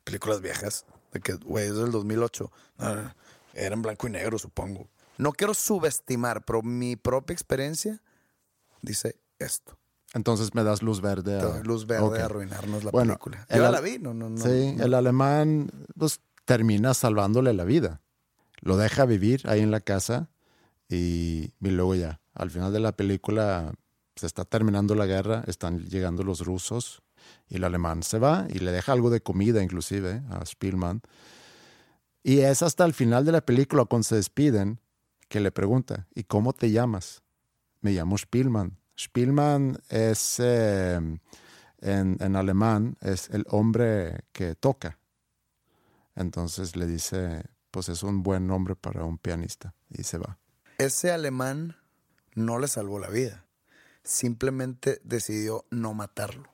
películas 0.05 0.43
viejas, 0.43 0.85
de 1.15 1.21
que, 1.21 1.33
güey, 1.33 1.69
es 1.69 1.77
del 1.77 1.91
2008. 1.93 2.53
No, 2.77 2.95
no, 2.95 3.15
era 3.55 3.75
en 3.75 3.81
blanco 3.81 4.07
y 4.07 4.11
negro, 4.11 4.39
supongo. 4.39 4.87
No 5.17 5.33
quiero 5.33 5.55
subestimar, 5.55 6.45
pero 6.45 6.61
mi 6.63 6.97
propia 6.97 7.33
experiencia 7.33 8.03
dice 8.83 9.19
esto. 9.39 9.79
entonces 10.13 10.55
me 10.55 10.63
das 10.63 10.83
luz 10.83 11.01
verde. 11.01 11.41
A- 11.41 11.63
luz 11.63 11.87
verde 11.87 12.05
ok. 12.05 12.19
a 12.19 12.25
arruinarnos 12.27 12.85
la 12.85 12.91
Bueno, 12.91 13.15
película. 13.15 13.47
el 13.49 13.63
Yo 13.63 13.71
la 13.71 13.81
vi, 13.81 13.99
no, 13.99 14.13
no, 14.13 14.29
no. 14.29 14.37
sí, 14.37 14.75
no. 14.77 14.85
el 14.85 14.93
alemán 14.93 15.71
pues, 15.97 16.21
termina 16.45 16.93
salvándole 16.93 17.55
la 17.55 17.65
vida. 17.65 18.03
Lo 18.63 18.77
deja 18.77 19.05
vivir 19.05 19.43
ahí 19.47 19.61
en 19.61 19.73
la 19.73 19.81
casa 19.81 20.31
y, 20.89 21.53
luego 21.59 21.97
ya, 21.97 22.21
al 22.33 22.51
final 22.51 22.73
de 22.73 22.79
la 22.79 22.93
película 22.93 23.75
se 24.15 24.27
está 24.27 24.45
terminando 24.45 24.95
la 24.95 25.07
guerra, 25.07 25.43
están 25.49 25.81
llegando 25.81 26.23
los 26.23 26.47
rusos 26.47 27.03
y 27.49 27.57
el 27.57 27.65
alemán 27.65 28.05
se 28.05 28.21
va 28.21 28.47
y 28.49 28.61
le 28.61 28.71
deja 28.71 28.93
algo 28.93 29.11
de 29.11 29.21
comida 29.21 29.63
inclusive 29.63 30.23
a 30.31 30.47
Spielman. 30.47 31.03
Y 32.23 32.39
es 32.39 32.63
hasta 32.63 32.85
el 32.85 32.95
final 32.95 33.25
de 33.25 33.33
la 33.33 33.41
película 33.41 33.85
cuando 33.85 34.05
se 34.05 34.15
despiden 34.15 34.79
que 35.29 35.41
le 35.41 35.51
pregunta, 35.51 36.07
¿y 36.15 36.23
cómo 36.23 36.53
te 36.53 36.71
llamas? 36.71 37.23
Me 37.81 37.91
llamo 37.91 38.17
Spielman. 38.17 38.79
Spielman 38.97 39.79
es, 39.89 40.39
eh, 40.39 41.01
en, 41.81 42.17
en 42.21 42.37
alemán, 42.37 42.97
es 43.01 43.29
el 43.31 43.45
hombre 43.49 44.21
que 44.31 44.55
toca. 44.55 45.01
Entonces 46.15 46.77
le 46.77 46.87
dice, 46.87 47.43
pues 47.73 47.89
es 47.89 48.05
un 48.05 48.23
buen 48.23 48.47
nombre 48.47 48.77
para 48.77 49.03
un 49.05 49.19
pianista 49.19 49.75
y 49.91 50.05
se 50.05 50.19
va. 50.19 50.39
Ese 50.79 51.11
alemán 51.11 51.77
no 52.35 52.61
le 52.61 52.69
salvó 52.69 53.01
la 53.01 53.09
vida. 53.09 53.47
Simplemente 54.05 55.01
decidió 55.03 55.65
no 55.71 55.95
matarlo. 55.95 56.49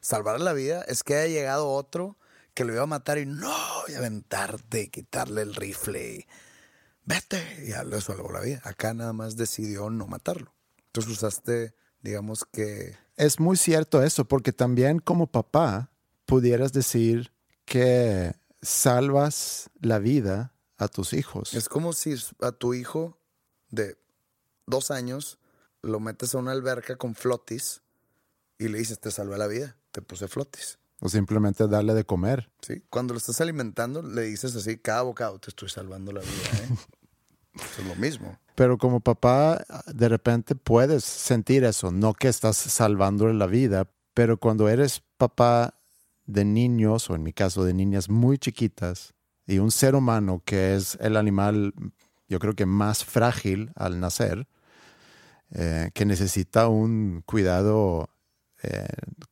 Salvar 0.00 0.40
la 0.40 0.52
vida 0.52 0.82
es 0.82 1.02
que 1.02 1.14
haya 1.14 1.32
llegado 1.32 1.70
otro 1.70 2.18
que 2.52 2.64
lo 2.64 2.72
iba 2.72 2.82
a 2.82 2.86
matar 2.86 3.18
y 3.18 3.26
no, 3.26 3.54
y 3.88 3.94
aventarte, 3.94 4.82
y 4.82 4.88
quitarle 4.88 5.42
el 5.42 5.54
rifle. 5.54 6.14
y 6.14 6.26
Vete, 7.04 7.64
y 7.64 7.70
ya 7.70 7.84
le 7.84 8.00
salvó 8.00 8.32
la 8.32 8.40
vida. 8.40 8.60
Acá 8.64 8.92
nada 8.92 9.12
más 9.12 9.36
decidió 9.36 9.88
no 9.88 10.06
matarlo. 10.06 10.52
Entonces 10.86 11.12
usaste, 11.12 11.74
digamos 12.02 12.44
que 12.44 12.96
Es 13.16 13.38
muy 13.38 13.56
cierto 13.56 14.02
eso, 14.02 14.26
porque 14.26 14.52
también 14.52 14.98
como 14.98 15.28
papá 15.28 15.92
pudieras 16.26 16.72
decir 16.72 17.32
que 17.64 18.34
salvas 18.62 19.70
la 19.80 19.98
vida 19.98 20.54
a 20.76 20.88
tus 20.88 21.12
hijos. 21.12 21.54
Es 21.54 21.68
como 21.68 21.92
si 21.92 22.14
a 22.40 22.52
tu 22.52 22.74
hijo 22.74 23.18
de 23.70 23.98
dos 24.66 24.90
años 24.90 25.38
lo 25.82 26.00
metes 26.00 26.34
a 26.34 26.38
una 26.38 26.52
alberca 26.52 26.96
con 26.96 27.14
flotis 27.14 27.82
y 28.58 28.68
le 28.68 28.78
dices, 28.78 29.00
te 29.00 29.10
salvé 29.10 29.38
la 29.38 29.46
vida, 29.46 29.76
te 29.92 30.02
puse 30.02 30.28
flotis. 30.28 30.78
O 31.00 31.08
simplemente 31.08 31.66
darle 31.66 31.94
de 31.94 32.04
comer. 32.04 32.50
¿sí? 32.60 32.84
Cuando 32.90 33.14
lo 33.14 33.18
estás 33.18 33.40
alimentando, 33.40 34.02
le 34.02 34.22
dices 34.22 34.54
así, 34.54 34.76
cada 34.76 35.02
bocado, 35.02 35.38
te 35.38 35.48
estoy 35.48 35.70
salvando 35.70 36.12
la 36.12 36.20
vida. 36.20 36.30
¿eh?". 36.62 36.76
Eso 37.54 37.82
es 37.82 37.86
lo 37.86 37.96
mismo. 37.96 38.38
Pero 38.54 38.78
como 38.78 39.00
papá, 39.00 39.64
de 39.86 40.08
repente 40.08 40.54
puedes 40.54 41.02
sentir 41.04 41.64
eso, 41.64 41.90
no 41.90 42.14
que 42.14 42.28
estás 42.28 42.56
salvándole 42.56 43.34
la 43.34 43.46
vida, 43.46 43.90
pero 44.14 44.38
cuando 44.38 44.68
eres 44.68 45.02
papá 45.16 45.79
de 46.30 46.44
niños, 46.44 47.10
o 47.10 47.14
en 47.14 47.22
mi 47.22 47.32
caso 47.32 47.64
de 47.64 47.74
niñas 47.74 48.08
muy 48.08 48.38
chiquitas, 48.38 49.14
y 49.46 49.58
un 49.58 49.70
ser 49.70 49.94
humano 49.94 50.42
que 50.44 50.76
es 50.76 50.96
el 51.00 51.16
animal, 51.16 51.74
yo 52.28 52.38
creo 52.38 52.54
que 52.54 52.66
más 52.66 53.04
frágil 53.04 53.72
al 53.74 53.98
nacer, 54.00 54.46
eh, 55.52 55.90
que 55.94 56.04
necesita 56.04 56.68
un 56.68 57.22
cuidado 57.26 58.08
eh, 58.62 58.86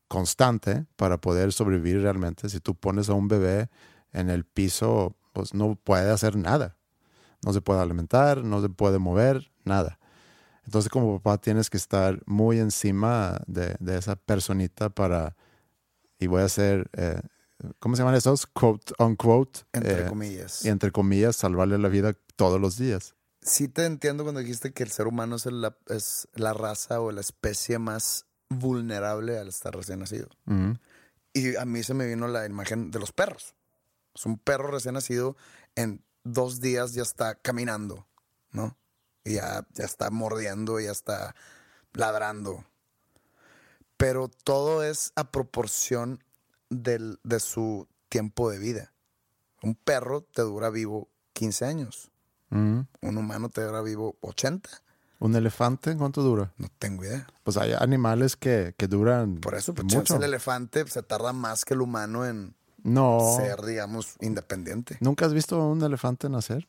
constante 0.09 0.87
para 0.97 1.21
poder 1.21 1.53
sobrevivir 1.53 2.03
realmente. 2.03 2.49
Si 2.49 2.59
tú 2.59 2.75
pones 2.75 3.09
a 3.09 3.13
un 3.13 3.29
bebé 3.29 3.69
en 4.13 4.29
el 4.29 4.45
piso, 4.45 5.15
pues 5.33 5.55
no 5.55 5.77
puede 5.77 6.11
hacer 6.11 6.35
nada. 6.35 6.77
No 7.45 7.53
se 7.53 7.61
puede 7.61 7.81
alimentar, 7.81 8.43
no 8.43 8.61
se 8.61 8.69
puede 8.69 8.99
mover, 8.99 9.53
nada. 9.65 10.01
Entonces 10.65 10.91
como 10.91 11.21
papá 11.21 11.41
tienes 11.41 11.71
que 11.71 11.77
estar 11.77 12.21
muy 12.27 12.59
encima 12.59 13.41
de, 13.47 13.77
de 13.79 13.99
esa 13.99 14.17
personita 14.17 14.91
para, 14.91 15.37
y 16.19 16.27
voy 16.27 16.43
a 16.43 16.47
hacer, 16.47 16.91
eh, 16.95 17.21
¿cómo 17.79 17.97
se 17.97 18.03
llaman 18.03 18.17
esos? 18.17 18.47
Quote, 18.47 18.93
unquote. 18.99 19.61
Entre 19.73 20.03
eh, 20.03 20.07
comillas. 20.09 20.65
Y 20.65 20.69
entre 20.69 20.91
comillas, 20.91 21.37
salvarle 21.37 21.79
la 21.79 21.89
vida 21.89 22.15
todos 22.37 22.61
los 22.61 22.77
días. 22.77 23.15
Sí 23.41 23.69
te 23.69 23.85
entiendo 23.87 24.25
cuando 24.25 24.41
dijiste 24.41 24.73
que 24.73 24.83
el 24.83 24.91
ser 24.91 25.07
humano 25.07 25.37
es, 25.37 25.47
la, 25.47 25.77
es 25.87 26.29
la 26.35 26.53
raza 26.53 27.01
o 27.01 27.13
la 27.13 27.21
especie 27.21 27.79
más 27.79 28.27
vulnerable 28.49 29.39
al 29.39 29.49
estar 29.49 29.75
recién 29.75 30.01
nacido. 30.01 30.29
Y 31.33 31.57
a 31.57 31.65
mí 31.65 31.83
se 31.83 31.95
me 31.95 32.07
vino 32.07 32.29
la 32.29 32.47
imagen 32.47 32.91
de 32.91 32.99
los 32.99 33.13
perros. 33.13 33.55
Es 34.15 34.27
un 34.27 34.39
perro 34.39 34.71
recién 34.71 34.95
nacido, 34.95 35.37
en 35.77 36.03
dos 36.25 36.61
días 36.61 36.95
ya 36.95 37.03
está 37.03 37.37
caminando, 37.37 38.07
¿no? 38.51 38.77
Y 39.25 39.35
ya, 39.35 39.67
ya 39.75 39.85
está 39.85 40.11
mordiendo, 40.11 40.81
ya 40.81 40.91
está 40.91 41.35
ladrando. 41.93 42.65
Pero 43.99 44.29
todo 44.29 44.83
es 44.83 45.13
a 45.17 45.25
proporción 45.31 46.25
del- 46.71 47.19
de 47.25 47.41
su 47.41 47.87
tiempo 48.09 48.51
de 48.51 48.59
vida. 48.59 48.93
Un 49.63 49.75
perro 49.75 50.23
te 50.23 50.41
dura 50.43 50.71
vivo 50.71 51.09
15 51.35 51.67
años. 51.67 52.11
Ujú. 52.51 52.87
Un 53.03 53.19
humano 53.19 53.51
te 53.51 53.61
dura 53.63 53.83
vivo 53.83 54.17
80. 54.23 54.71
¿Un 55.19 55.35
elefante 55.35 55.97
cuánto 55.97 56.23
dura? 56.23 56.53
No 56.59 56.69
tengo 56.79 57.05
idea. 57.05 57.27
Pues 57.43 57.57
hay 57.57 57.73
animales 57.73 58.37
que, 58.37 58.75
que 58.79 58.87
duran 58.87 59.37
Por 59.41 59.57
eso, 59.57 59.75
pues, 59.75 59.93
mucho. 59.93 60.17
el 60.17 60.23
elefante 60.23 60.87
se 60.87 61.03
tarda 61.03 61.33
más 61.33 61.65
que 61.65 61.75
el 61.75 61.81
humano 61.83 62.25
en 62.25 62.55
No. 62.85 63.35
ser, 63.37 63.63
digamos, 63.63 64.15
independiente. 64.21 64.97
¿Nunca 65.01 65.27
has 65.27 65.35
visto 65.35 65.59
un 65.67 65.83
elefante 65.83 66.29
nacer? 66.29 66.69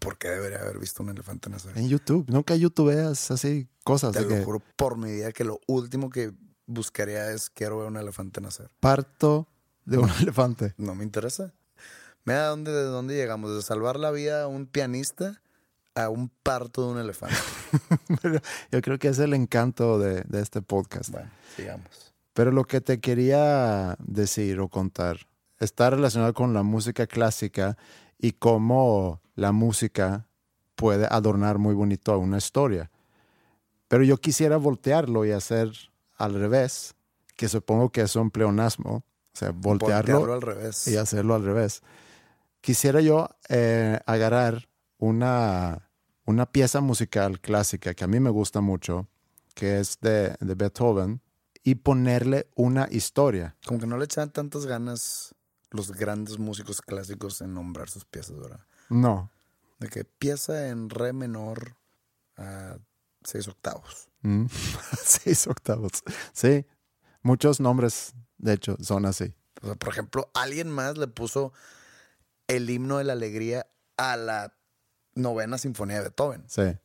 ¿Por 0.00 0.18
qué 0.18 0.28
debería 0.28 0.58
haber 0.58 0.78
visto 0.78 1.02
un 1.02 1.10
elefante 1.10 1.48
nacer? 1.50 1.76
En 1.78 1.88
YouTube. 1.88 2.24
Nunca 2.28 2.56
youtubeas 2.56 3.30
así 3.30 3.68
cosas 3.84 4.12
Te 4.12 4.20
de 4.20 4.24
lo 4.24 4.30
que 4.30 4.44
juro 4.44 4.62
por 4.76 4.96
mi 4.96 5.12
vida 5.12 5.30
que 5.32 5.44
lo 5.44 5.60
último 5.66 6.10
que 6.10 6.32
buscaría 6.66 7.30
es 7.30 7.50
quiero 7.50 7.78
ver 7.78 7.88
un 7.88 7.96
elefante 7.96 8.40
nacer. 8.40 8.70
parto 8.80 9.46
de 9.84 9.98
un 9.98 10.10
elefante. 10.20 10.74
No 10.78 10.94
me 10.94 11.04
interesa. 11.04 11.52
Mira 12.24 12.46
dónde, 12.46 12.72
de 12.72 12.82
dónde 12.84 13.14
llegamos, 13.14 13.54
de 13.54 13.62
salvar 13.62 13.98
la 13.98 14.10
vida 14.10 14.42
a 14.42 14.46
un 14.48 14.66
pianista 14.66 15.40
a 15.94 16.08
un 16.08 16.30
parto 16.42 16.86
de 16.86 16.92
un 16.92 16.98
elefante. 16.98 17.36
Yo 18.72 18.80
creo 18.80 18.98
que 18.98 19.08
es 19.08 19.18
el 19.18 19.34
encanto 19.34 19.98
de, 19.98 20.22
de 20.22 20.40
este 20.40 20.62
podcast. 20.62 21.10
bueno, 21.10 21.30
sigamos. 21.56 22.14
Pero 22.32 22.52
lo 22.52 22.64
que 22.64 22.80
te 22.80 23.00
quería 23.00 23.96
decir 23.98 24.60
o 24.60 24.68
contar 24.68 25.26
está 25.58 25.90
relacionado 25.90 26.32
con 26.32 26.54
la 26.54 26.62
música 26.62 27.06
clásica 27.06 27.76
y 28.20 28.32
cómo 28.32 29.22
la 29.34 29.52
música 29.52 30.26
puede 30.74 31.06
adornar 31.10 31.58
muy 31.58 31.74
bonito 31.74 32.12
a 32.12 32.18
una 32.18 32.38
historia. 32.38 32.90
Pero 33.88 34.04
yo 34.04 34.18
quisiera 34.18 34.56
voltearlo 34.56 35.24
y 35.24 35.32
hacer 35.32 35.72
al 36.16 36.34
revés, 36.34 36.94
que 37.36 37.48
supongo 37.48 37.90
que 37.90 38.02
es 38.02 38.14
un 38.16 38.30
pleonasmo, 38.30 38.96
o 38.96 39.04
sea, 39.32 39.50
voltearlo, 39.52 40.20
Voltearlo 40.20 40.34
al 40.34 40.42
revés. 40.42 40.86
y 40.86 40.96
hacerlo 40.96 41.34
al 41.34 41.44
revés. 41.44 41.82
Quisiera 42.60 43.00
yo 43.00 43.28
eh, 43.48 43.98
agarrar 44.04 44.68
una, 44.98 45.88
una 46.26 46.46
pieza 46.46 46.80
musical 46.82 47.40
clásica 47.40 47.94
que 47.94 48.04
a 48.04 48.06
mí 48.08 48.20
me 48.20 48.30
gusta 48.30 48.60
mucho, 48.60 49.08
que 49.54 49.80
es 49.80 49.98
de, 50.00 50.36
de 50.40 50.54
Beethoven, 50.54 51.22
y 51.62 51.76
ponerle 51.76 52.48
una 52.54 52.86
historia. 52.90 53.56
Como 53.66 53.80
que 53.80 53.86
no 53.86 53.96
le 53.96 54.04
echaban 54.04 54.30
tantas 54.30 54.66
ganas 54.66 55.34
los 55.70 55.92
grandes 55.92 56.38
músicos 56.38 56.82
clásicos 56.82 57.40
en 57.40 57.54
nombrar 57.54 57.88
sus 57.88 58.04
piezas, 58.04 58.38
¿verdad? 58.38 58.66
No. 58.88 59.30
De 59.78 59.88
que 59.88 60.04
pieza 60.04 60.68
en 60.68 60.90
re 60.90 61.12
menor 61.12 61.76
a 62.36 62.78
seis 63.22 63.48
octavos. 63.48 64.08
Mm. 64.22 64.46
Seis 65.02 65.46
octavos. 65.46 65.92
Sí, 66.34 66.66
muchos 67.22 67.58
nombres, 67.58 68.12
de 68.36 68.52
hecho, 68.52 68.76
son 68.80 69.06
así. 69.06 69.34
O 69.62 69.66
sea, 69.66 69.74
por 69.76 69.88
ejemplo, 69.88 70.30
alguien 70.34 70.70
más 70.70 70.98
le 70.98 71.06
puso 71.06 71.52
el 72.46 72.68
himno 72.68 72.98
de 72.98 73.04
la 73.04 73.14
alegría 73.14 73.66
a 73.96 74.16
la 74.16 74.54
novena 75.14 75.56
sinfonía 75.56 75.96
de 75.96 76.02
Beethoven. 76.02 76.44
Sí. 76.48 76.76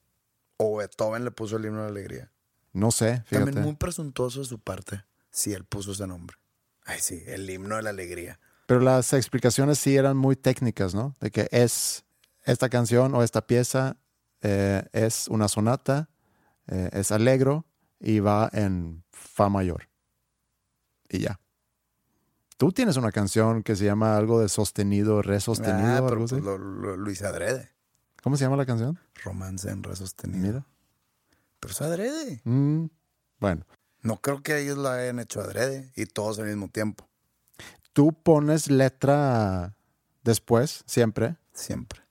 O 0.58 0.78
Beethoven 0.78 1.26
le 1.26 1.32
puso 1.32 1.58
el 1.58 1.66
himno 1.66 1.80
de 1.80 1.86
la 1.86 1.92
alegría. 1.92 2.32
No 2.72 2.92
sé, 2.92 3.24
fíjate. 3.26 3.46
También 3.46 3.64
muy 3.64 3.76
presuntuoso 3.76 4.40
de 4.40 4.46
su 4.46 4.60
parte 4.60 5.04
si 5.32 5.54
él 5.54 5.66
puso 5.66 5.92
ese 5.92 6.08
nombre. 6.08 6.38
Ay, 6.86 7.00
sí, 7.02 7.24
el 7.26 7.50
himno 7.50 7.76
de 7.76 7.82
la 7.82 7.90
alegría. 7.90 8.40
Pero 8.66 8.80
las 8.80 9.14
explicaciones 9.14 9.78
sí 9.78 9.96
eran 9.96 10.18
muy 10.18 10.36
técnicas, 10.36 10.96
¿no? 10.96 11.16
De 11.20 11.30
que 11.32 11.48
es 11.52 12.06
esta 12.44 12.70
canción 12.70 13.14
o 13.16 13.24
esta 13.24 13.46
pieza 13.46 13.98
eh, 14.42 14.84
es 14.92 15.28
una 15.28 15.48
sonata, 15.48 16.10
eh, 16.68 16.90
es 16.94 17.12
alegro 17.12 17.66
y 18.00 18.20
va 18.20 18.50
en 18.54 19.04
fa 19.12 19.50
mayor. 19.50 19.90
Y 21.10 21.20
ya. 21.20 21.40
Tú 22.58 22.72
tienes 22.72 22.96
una 22.98 23.12
canción 23.12 23.64
que 23.64 23.76
se 23.76 23.86
llama 23.86 24.18
algo 24.18 24.40
de 24.40 24.50
sostenido, 24.50 25.22
re 25.22 25.40
sostenido, 25.42 25.88
Ah, 25.88 25.98
algo 25.98 26.24
así. 26.26 26.40
lo, 26.40 27.12
hice 27.12 27.26
adrede. 27.28 27.72
¿Cómo 28.24 28.38
se 28.38 28.46
llama 28.46 28.56
la 28.58 28.66
canción? 28.66 28.98
Romance 29.24 29.70
en 29.70 29.84
re 29.84 29.96
sostenido. 29.96 30.42
Mira. 30.42 30.66
Pero 31.60 31.72
es 31.74 31.82
adrede. 31.82 32.42
Mm, 32.46 32.86
bueno, 33.40 33.66
No 34.02 34.22
creo 34.22 34.42
que 34.42 34.58
ellos 34.60 34.78
lo 34.78 34.90
hayan 34.90 35.20
hecho 35.20 35.42
adrede 35.42 35.92
y 35.96 36.06
todos 36.06 36.40
al 36.40 36.46
mismo 36.46 36.70
tiempo. 36.70 37.05
Tú 37.96 38.12
pones 38.12 38.70
letra 38.70 39.78
después, 40.22 40.84
siempre. 40.86 41.38
Siempre. 41.54 42.02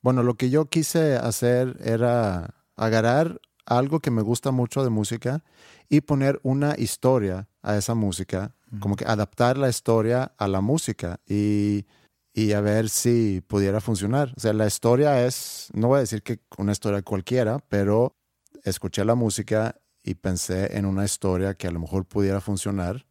Bueno, 0.00 0.22
lo 0.22 0.36
que 0.36 0.48
yo 0.48 0.70
quise 0.70 1.16
hacer 1.16 1.76
era 1.84 2.54
agarrar 2.76 3.38
algo 3.66 4.00
que 4.00 4.10
me 4.10 4.22
gusta 4.22 4.52
mucho 4.52 4.82
de 4.82 4.88
música 4.88 5.44
y 5.90 6.00
poner 6.00 6.40
una 6.42 6.76
historia 6.78 7.46
a 7.60 7.76
esa 7.76 7.94
música, 7.94 8.54
como 8.80 8.96
que 8.96 9.04
adaptar 9.04 9.58
la 9.58 9.68
historia 9.68 10.32
a 10.38 10.48
la 10.48 10.62
música 10.62 11.20
y, 11.26 11.84
y 12.32 12.52
a 12.52 12.62
ver 12.62 12.88
si 12.88 13.42
pudiera 13.46 13.82
funcionar. 13.82 14.32
O 14.34 14.40
sea, 14.40 14.54
la 14.54 14.66
historia 14.66 15.26
es, 15.26 15.68
no 15.74 15.88
voy 15.88 15.98
a 15.98 16.00
decir 16.00 16.22
que 16.22 16.40
una 16.56 16.72
historia 16.72 17.02
cualquiera, 17.02 17.58
pero 17.68 18.16
escuché 18.64 19.04
la 19.04 19.14
música 19.14 19.76
y 20.02 20.14
pensé 20.14 20.78
en 20.78 20.86
una 20.86 21.04
historia 21.04 21.52
que 21.52 21.66
a 21.66 21.70
lo 21.70 21.80
mejor 21.80 22.06
pudiera 22.06 22.40
funcionar 22.40 23.04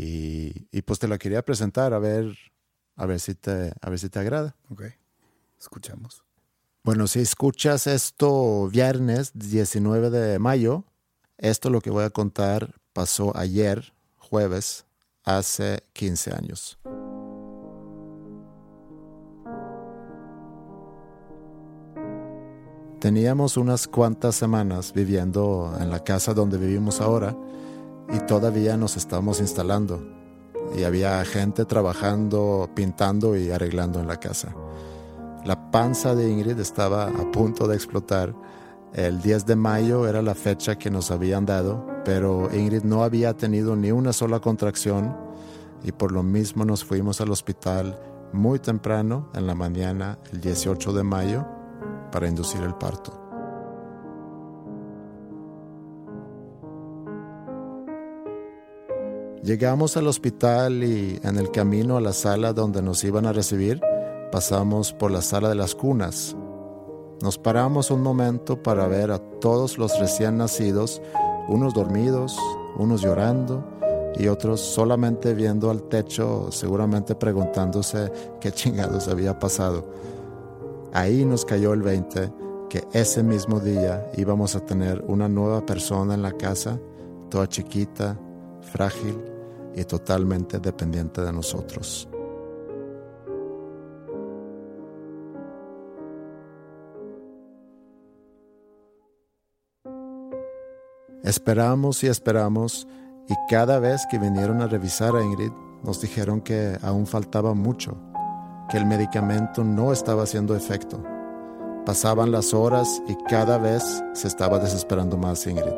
y, 0.00 0.66
y 0.72 0.82
pues 0.82 0.98
te 0.98 1.08
la 1.08 1.18
quería 1.18 1.44
presentar 1.44 1.92
a 1.92 1.98
ver, 1.98 2.34
a 2.96 3.04
ver 3.04 3.20
si 3.20 3.34
te, 3.34 3.72
a 3.80 3.90
ver 3.90 3.98
si 3.98 4.08
te 4.08 4.18
agrada. 4.18 4.56
Ok, 4.70 4.84
escuchamos. 5.58 6.24
Bueno, 6.82 7.06
si 7.06 7.20
escuchas 7.20 7.86
esto 7.86 8.68
viernes 8.68 9.32
19 9.34 10.08
de 10.08 10.38
mayo, 10.38 10.84
esto 11.36 11.68
lo 11.68 11.82
que 11.82 11.90
voy 11.90 12.04
a 12.04 12.10
contar 12.10 12.74
pasó 12.94 13.36
ayer, 13.36 13.92
jueves, 14.16 14.86
hace 15.22 15.82
15 15.92 16.34
años. 16.34 16.78
Teníamos 23.00 23.58
unas 23.58 23.86
cuantas 23.86 24.34
semanas 24.34 24.94
viviendo 24.94 25.74
en 25.78 25.90
la 25.90 26.02
casa 26.04 26.32
donde 26.32 26.56
vivimos 26.56 27.02
ahora 27.02 27.36
y 28.12 28.20
todavía 28.20 28.76
nos 28.76 28.96
estábamos 28.96 29.40
instalando. 29.40 30.02
Y 30.76 30.84
había 30.84 31.24
gente 31.24 31.64
trabajando, 31.64 32.70
pintando 32.74 33.36
y 33.36 33.50
arreglando 33.50 34.00
en 34.00 34.06
la 34.06 34.18
casa. 34.18 34.54
La 35.44 35.70
panza 35.70 36.14
de 36.14 36.30
Ingrid 36.30 36.58
estaba 36.58 37.06
a 37.06 37.30
punto 37.32 37.66
de 37.66 37.74
explotar. 37.74 38.34
El 38.92 39.20
10 39.20 39.46
de 39.46 39.56
mayo 39.56 40.06
era 40.06 40.22
la 40.22 40.34
fecha 40.34 40.76
que 40.76 40.90
nos 40.90 41.10
habían 41.10 41.46
dado, 41.46 41.86
pero 42.04 42.48
Ingrid 42.52 42.82
no 42.82 43.04
había 43.04 43.36
tenido 43.36 43.76
ni 43.76 43.90
una 43.90 44.12
sola 44.12 44.40
contracción 44.40 45.16
y 45.82 45.92
por 45.92 46.12
lo 46.12 46.22
mismo 46.22 46.64
nos 46.64 46.84
fuimos 46.84 47.20
al 47.20 47.30
hospital 47.30 47.98
muy 48.32 48.58
temprano 48.58 49.28
en 49.34 49.46
la 49.46 49.54
mañana, 49.54 50.18
el 50.32 50.40
18 50.40 50.92
de 50.92 51.02
mayo, 51.02 51.46
para 52.12 52.28
inducir 52.28 52.60
el 52.62 52.74
parto. 52.74 53.19
Llegamos 59.42 59.96
al 59.96 60.06
hospital 60.06 60.84
y 60.84 61.18
en 61.22 61.38
el 61.38 61.50
camino 61.50 61.96
a 61.96 62.02
la 62.02 62.12
sala 62.12 62.52
donde 62.52 62.82
nos 62.82 63.02
iban 63.04 63.24
a 63.24 63.32
recibir, 63.32 63.80
pasamos 64.30 64.92
por 64.92 65.10
la 65.10 65.22
sala 65.22 65.48
de 65.48 65.54
las 65.54 65.74
cunas. 65.74 66.36
Nos 67.22 67.38
paramos 67.38 67.90
un 67.90 68.02
momento 68.02 68.62
para 68.62 68.86
ver 68.86 69.10
a 69.10 69.18
todos 69.18 69.78
los 69.78 69.98
recién 69.98 70.36
nacidos, 70.36 71.00
unos 71.48 71.72
dormidos, 71.72 72.36
unos 72.76 73.00
llorando 73.00 73.64
y 74.18 74.28
otros 74.28 74.60
solamente 74.60 75.32
viendo 75.32 75.70
al 75.70 75.84
techo, 75.84 76.52
seguramente 76.52 77.14
preguntándose 77.14 78.12
qué 78.42 78.52
chingados 78.52 79.08
había 79.08 79.38
pasado. 79.38 79.86
Ahí 80.92 81.24
nos 81.24 81.46
cayó 81.46 81.72
el 81.72 81.80
20 81.80 82.30
que 82.68 82.86
ese 82.92 83.22
mismo 83.22 83.58
día 83.58 84.06
íbamos 84.18 84.54
a 84.54 84.66
tener 84.66 85.02
una 85.08 85.30
nueva 85.30 85.64
persona 85.64 86.12
en 86.12 86.20
la 86.20 86.32
casa, 86.32 86.78
toda 87.30 87.48
chiquita, 87.48 88.18
frágil 88.60 89.29
y 89.74 89.84
totalmente 89.84 90.58
dependiente 90.58 91.20
de 91.20 91.32
nosotros. 91.32 92.08
Esperamos 101.22 102.02
y 102.02 102.08
esperamos 102.08 102.88
y 103.28 103.34
cada 103.48 103.78
vez 103.78 104.06
que 104.10 104.18
vinieron 104.18 104.62
a 104.62 104.66
revisar 104.66 105.14
a 105.14 105.22
Ingrid 105.22 105.52
nos 105.84 106.00
dijeron 106.00 106.40
que 106.40 106.76
aún 106.82 107.06
faltaba 107.06 107.54
mucho 107.54 107.96
que 108.70 108.76
el 108.78 108.86
medicamento 108.86 109.62
no 109.62 109.92
estaba 109.92 110.22
haciendo 110.22 110.56
efecto. 110.56 111.02
Pasaban 111.84 112.30
las 112.30 112.54
horas 112.54 113.02
y 113.08 113.16
cada 113.28 113.58
vez 113.58 113.82
se 114.12 114.28
estaba 114.28 114.58
desesperando 114.58 115.16
más 115.16 115.46
Ingrid. 115.46 115.74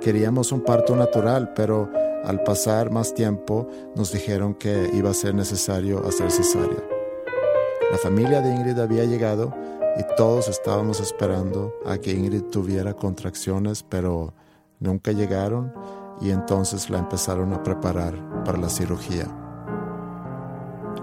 Queríamos 0.00 0.50
un 0.50 0.62
parto 0.62 0.96
natural, 0.96 1.52
pero 1.54 1.90
al 2.24 2.42
pasar 2.42 2.90
más 2.90 3.14
tiempo 3.14 3.66
nos 3.96 4.12
dijeron 4.12 4.54
que 4.54 4.90
iba 4.92 5.10
a 5.10 5.14
ser 5.14 5.34
necesario 5.34 6.06
hacer 6.06 6.30
cesárea. 6.30 6.82
La 7.90 7.98
familia 7.98 8.40
de 8.40 8.54
Ingrid 8.54 8.78
había 8.78 9.04
llegado 9.04 9.52
y 9.98 10.16
todos 10.16 10.48
estábamos 10.48 11.00
esperando 11.00 11.74
a 11.84 11.98
que 11.98 12.12
Ingrid 12.12 12.44
tuviera 12.44 12.94
contracciones, 12.94 13.82
pero 13.82 14.34
nunca 14.78 15.12
llegaron 15.12 15.72
y 16.20 16.30
entonces 16.30 16.90
la 16.90 16.98
empezaron 16.98 17.52
a 17.52 17.62
preparar 17.62 18.44
para 18.44 18.58
la 18.58 18.68
cirugía. 18.68 19.26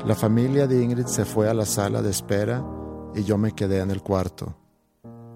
La 0.06 0.16
familia 0.16 0.68
de 0.68 0.82
Ingrid 0.82 1.08
se 1.08 1.26
fue 1.26 1.50
a 1.50 1.54
la 1.54 1.66
sala 1.66 2.02
de 2.02 2.12
espera 2.12 2.64
y 3.14 3.24
yo 3.24 3.38
me 3.38 3.52
quedé 3.52 3.80
en 3.80 3.92
el 3.92 4.02
cuarto. 4.02 4.56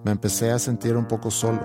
Me 0.06 0.12
empecé 0.12 0.52
a 0.52 0.60
sentir 0.60 0.96
un 0.96 1.08
poco 1.08 1.30
solo. 1.32 1.62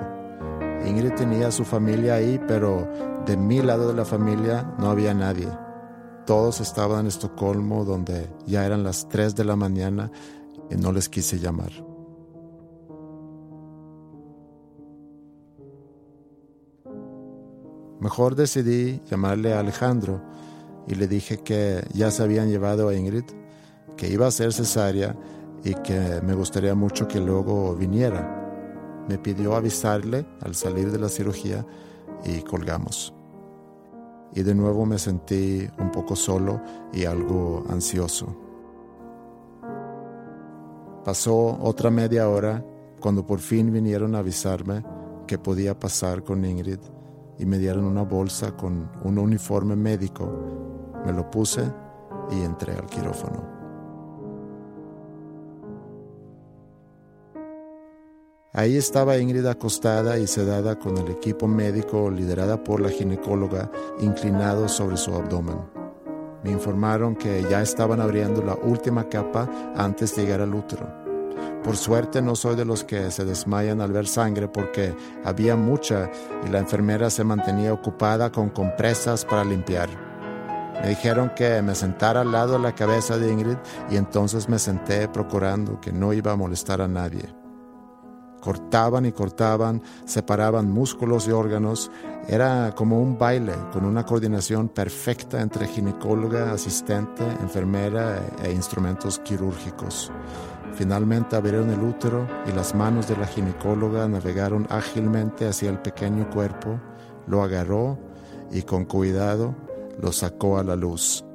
Ingrid 0.85 1.13
tenía 1.13 1.49
a 1.49 1.53
su 1.53 1.65
familia 1.65 2.15
ahí, 2.15 2.41
pero 2.49 2.89
de 3.27 3.37
mi 3.37 3.61
lado 3.61 3.89
de 3.89 3.95
la 3.95 4.05
familia 4.05 4.73
no 4.79 4.89
había 4.89 5.13
nadie. 5.13 5.49
Todos 6.27 6.61
estaban 6.61 7.01
en 7.01 7.07
Estocolmo, 7.09 7.85
donde 7.85 8.31
ya 8.47 8.65
eran 8.65 8.85
las 8.85 9.09
3 9.09 9.35
de 9.35 9.45
la 9.45 9.57
mañana 9.57 10.11
y 10.71 10.77
no 10.77 10.93
les 10.93 11.09
quise 11.09 11.39
llamar. 11.39 11.73
Mejor 17.99 18.37
decidí 18.37 19.01
llamarle 19.11 19.55
a 19.55 19.61
Alejandro 19.61 20.23
y 20.87 20.95
le 20.95 21.09
dije 21.09 21.39
que 21.39 21.85
ya 21.93 22.13
se 22.13 22.23
habían 22.23 22.49
llevado 22.49 22.89
a 22.89 22.95
Ingrid, 22.95 23.25
que 23.97 24.09
iba 24.09 24.29
a 24.29 24.31
ser 24.31 24.53
cesárea 24.53 25.17
y 25.65 25.75
que 25.75 26.21
me 26.23 26.35
gustaría 26.35 26.77
mucho 26.77 27.09
que 27.09 27.21
luego 27.21 27.75
viniera. 27.75 29.05
Me 29.09 29.19
pidió 29.19 29.57
avisarle 29.57 30.27
al 30.43 30.55
salir 30.55 30.93
de 30.93 30.99
la 30.99 31.09
cirugía 31.09 31.67
y 32.25 32.43
colgamos. 32.43 33.16
Y 34.37 34.45
de 34.45 34.55
nuevo 34.55 34.87
me 34.87 34.99
sentí 34.99 35.69
un 35.79 35.91
poco 35.91 36.15
solo 36.15 36.61
y 36.93 37.05
algo 37.05 37.65
ansioso. 37.69 38.37
Pasó 41.05 41.59
otra 41.61 41.91
media 41.91 42.29
hora 42.29 42.65
cuando 43.01 43.27
por 43.27 43.41
fin 43.41 43.73
vinieron 43.73 44.15
a 44.15 44.19
avisarme 44.19 44.85
que 45.27 45.39
podía 45.39 45.77
pasar 45.77 46.23
con 46.23 46.45
Ingrid 46.45 46.79
y 47.39 47.47
me 47.47 47.59
dieron 47.59 47.85
una 47.85 48.03
bolsa 48.03 48.57
con 48.57 48.89
un 49.03 49.19
uniforme 49.19 49.75
médico 49.75 50.57
me 51.07 51.13
lo 51.13 51.31
puse 51.31 51.63
y 52.33 52.43
entré 52.43 52.73
al 52.75 52.87
quirófano. 52.87 53.56
Ahí 58.57 58.79
estaba 58.79 59.19
Ingrid 59.19 59.45
acostada 59.45 60.17
y 60.17 60.27
sedada 60.27 60.79
con 60.79 60.97
el 60.97 61.09
equipo 61.11 61.47
médico 61.47 62.11
liderada 62.11 62.65
por 62.65 62.81
la 62.81 62.89
ginecóloga 62.89 63.71
inclinado 64.01 64.67
sobre 64.67 64.97
su 64.97 65.15
abdomen. 65.15 65.59
Me 66.43 66.53
informaron 66.53 67.17
que 67.17 67.45
ya 67.51 67.61
estaban 67.61 68.01
abriendo 68.01 68.43
la 68.43 68.55
última 68.55 69.11
capa 69.11 69.47
antes 69.77 70.17
de 70.17 70.23
llegar 70.23 70.41
al 70.41 70.55
útero. 70.55 70.91
Por 71.63 71.77
suerte 71.77 72.23
no 72.23 72.35
soy 72.35 72.57
de 72.57 72.65
los 72.65 72.83
que 72.83 73.11
se 73.11 73.27
desmayan 73.27 73.83
al 73.83 73.93
ver 73.93 74.07
sangre 74.07 74.49
porque 74.49 74.97
había 75.23 75.55
mucha 75.55 76.11
y 76.47 76.49
la 76.49 76.61
enfermera 76.61 77.11
se 77.11 77.25
mantenía 77.25 77.75
ocupada 77.75 78.33
con 78.33 78.49
compresas 78.49 79.27
para 79.27 79.45
limpiar. 79.45 79.91
Me 80.81 80.89
dijeron 80.89 81.31
que 81.37 81.61
me 81.61 81.75
sentara 81.75 82.23
al 82.23 82.33
lado 82.33 82.55
de 82.55 82.61
la 82.61 82.75
cabeza 82.75 83.19
de 83.19 83.31
Ingrid 83.31 83.59
y 83.91 83.97
entonces 83.97 84.49
me 84.49 84.59
senté 84.59 85.09
procurando 85.09 85.79
que 85.79 85.93
no 85.93 86.15
iba 86.15 86.33
a 86.33 86.37
molestar 86.37 86.81
a 86.81 86.89
nadie. 86.89 87.46
Cortaban 88.47 89.07
y 89.07 89.11
cortaban, 89.11 89.83
separaban 90.05 90.71
músculos 90.71 91.27
y 91.27 91.33
órganos. 91.33 91.91
Era 92.29 92.73
como 92.77 93.03
un 93.03 93.19
baile 93.19 93.55
con 93.73 93.85
una 93.85 94.07
coordinación 94.07 94.69
perfecta 94.69 95.41
entre 95.41 95.67
ginecóloga, 95.67 96.53
asistente, 96.53 97.25
enfermera 97.41 98.25
e 98.45 98.53
instrumentos 98.53 99.19
quirúrgicos. 99.19 100.13
Finalmente 100.75 101.35
abrieron 101.35 101.71
el 101.71 101.83
útero 101.83 102.29
y 102.47 102.53
las 102.53 102.73
manos 102.73 103.09
de 103.09 103.17
la 103.17 103.27
ginecóloga 103.27 104.07
navegaron 104.07 104.69
ágilmente 104.71 105.49
hacia 105.49 105.69
el 105.69 105.81
pequeño 105.81 106.31
cuerpo, 106.31 106.81
lo 107.27 107.43
agarró 107.43 107.99
y 108.53 108.63
con 108.63 108.85
cuidado 108.85 109.57
lo 110.01 110.13
sacó 110.13 110.59
a 110.59 110.63
la 110.63 110.77
luz. 110.77 111.26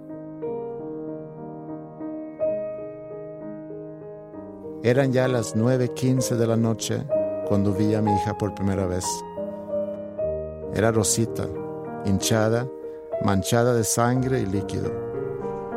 Eran 4.84 5.14
ya 5.14 5.28
las 5.28 5.56
9.15 5.56 6.38
de 6.38 6.48
la 6.48 6.58
noche 6.58 7.04
cuando 7.48 7.72
vi 7.72 7.94
a 7.94 8.02
mi 8.02 8.12
hija 8.16 8.36
por 8.36 8.56
primera 8.56 8.88
vez. 8.88 9.06
Era 10.74 10.92
rosita, 10.92 11.48
hinchada, 12.04 12.68
manchada 13.24 13.76
de 13.76 13.84
sangre 13.84 14.42
y 14.42 14.48
líquido. 14.48 14.92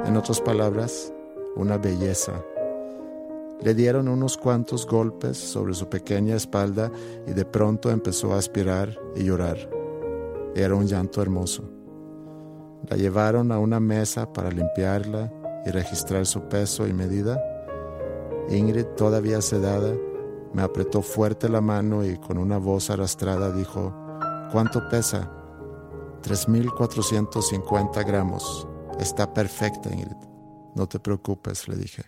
En 0.06 0.16
otras 0.16 0.40
palabras, 0.40 1.12
una 1.54 1.76
belleza. 1.76 2.32
Le 3.60 3.74
dieron 3.74 4.08
unos 4.08 4.38
cuantos 4.38 4.86
golpes 4.86 5.36
sobre 5.36 5.74
su 5.74 5.86
pequeña 5.88 6.36
espalda 6.36 6.90
y 7.26 7.32
de 7.32 7.44
pronto 7.44 7.90
empezó 7.90 8.32
a 8.32 8.38
aspirar 8.38 8.98
y 9.14 9.24
llorar. 9.24 9.58
Era 10.54 10.74
un 10.74 10.86
llanto 10.86 11.20
hermoso. 11.20 11.64
La 12.88 12.96
llevaron 12.96 13.52
a 13.52 13.58
una 13.58 13.80
mesa 13.80 14.32
para 14.32 14.50
limpiarla 14.50 15.30
y 15.66 15.70
registrar 15.70 16.24
su 16.24 16.48
peso 16.48 16.86
y 16.86 16.94
medida. 16.94 17.38
Ingrid, 18.48 18.86
todavía 18.96 19.40
sedada, 19.40 19.94
me 20.52 20.62
apretó 20.62 21.02
fuerte 21.02 21.48
la 21.48 21.60
mano 21.60 22.04
y 22.04 22.16
con 22.18 22.38
una 22.38 22.58
voz 22.58 22.90
arrastrada 22.90 23.50
dijo, 23.52 23.92
¿Cuánto 24.52 24.88
pesa? 24.88 25.30
3.450 26.22 28.06
gramos. 28.06 28.68
Está 29.00 29.34
perfecta, 29.34 29.92
Ingrid. 29.92 30.16
No 30.76 30.86
te 30.88 31.00
preocupes, 31.00 31.66
le 31.68 31.76
dije. 31.76 32.04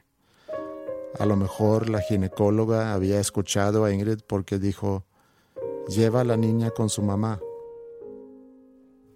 A 1.19 1.27
lo 1.27 1.37
mejor 1.37 1.89
la 1.89 2.01
ginecóloga 2.01 2.93
había 2.93 3.19
escuchado 3.19 3.85
a 3.85 3.93
Ingrid 3.93 4.21
porque 4.27 4.59
dijo, 4.59 5.05
lleva 5.89 6.21
a 6.21 6.25
la 6.25 6.37
niña 6.37 6.71
con 6.71 6.89
su 6.89 7.03
mamá. 7.03 7.41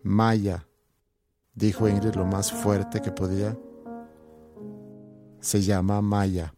Maya, 0.02 0.66
dijo 1.54 1.88
Ingrid 1.88 2.14
lo 2.14 2.24
más 2.24 2.50
fuerte 2.50 3.00
que 3.00 3.12
podía. 3.12 3.56
Se 5.40 5.62
llama 5.62 6.00
Maya. 6.00 6.52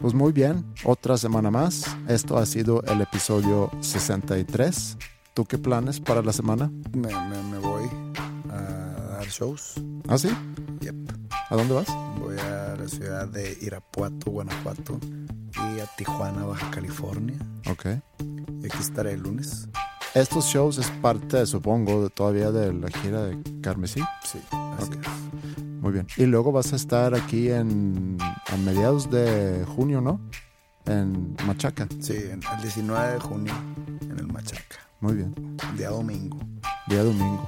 Pues 0.00 0.14
muy 0.14 0.30
bien, 0.30 0.64
otra 0.84 1.16
semana 1.16 1.50
más. 1.50 1.84
Esto 2.06 2.38
ha 2.38 2.46
sido 2.46 2.80
el 2.84 3.00
episodio 3.00 3.70
63. 3.80 4.96
¿Tú 5.34 5.44
qué 5.44 5.58
planes 5.58 5.98
para 5.98 6.22
la 6.22 6.32
semana? 6.32 6.70
Me, 6.92 7.08
me, 7.08 7.42
me 7.42 7.58
voy 7.58 7.90
a 8.48 9.16
dar 9.18 9.26
shows. 9.26 9.74
¿Ah, 10.06 10.16
sí? 10.16 10.28
Yep. 10.80 10.94
¿A 11.50 11.56
dónde 11.56 11.74
vas? 11.74 11.88
Voy 12.20 12.38
a 12.38 12.76
la 12.76 12.88
ciudad 12.88 13.26
de 13.26 13.58
Irapuato, 13.60 14.30
Guanajuato 14.30 15.00
y 15.54 15.80
a 15.80 15.86
Tijuana, 15.96 16.44
Baja 16.44 16.70
California. 16.70 17.38
Ok. 17.68 17.86
Y 18.62 18.66
aquí 18.66 18.78
estaré 18.78 19.14
el 19.14 19.22
lunes. 19.22 19.68
Estos 20.16 20.46
shows 20.46 20.78
es 20.78 20.90
parte, 21.02 21.44
supongo, 21.46 22.04
de- 22.04 22.10
todavía 22.10 22.50
de 22.50 22.72
la 22.72 22.88
gira 22.88 23.22
de 23.24 23.38
Carmesí. 23.60 24.00
Sí, 24.24 24.38
así 24.78 24.90
es. 24.92 25.62
Muy 25.82 25.92
bien. 25.92 26.06
Y 26.16 26.24
luego 26.24 26.52
vas 26.52 26.72
a 26.72 26.76
estar 26.76 27.14
aquí 27.14 27.50
en 27.50 28.16
a 28.20 28.56
mediados 28.56 29.10
de 29.10 29.64
junio, 29.76 30.00
¿no? 30.00 30.18
En 30.86 31.36
Machaca. 31.46 31.86
Sí, 32.00 32.14
el 32.14 32.40
19 32.62 33.12
de 33.12 33.20
junio 33.20 33.52
en 34.00 34.18
el 34.18 34.26
Machaca. 34.26 34.76
Muy 35.00 35.14
bien. 35.14 35.34
Día 35.76 35.90
domingo. 35.90 36.38
Día 36.88 37.02
domingo. 37.02 37.46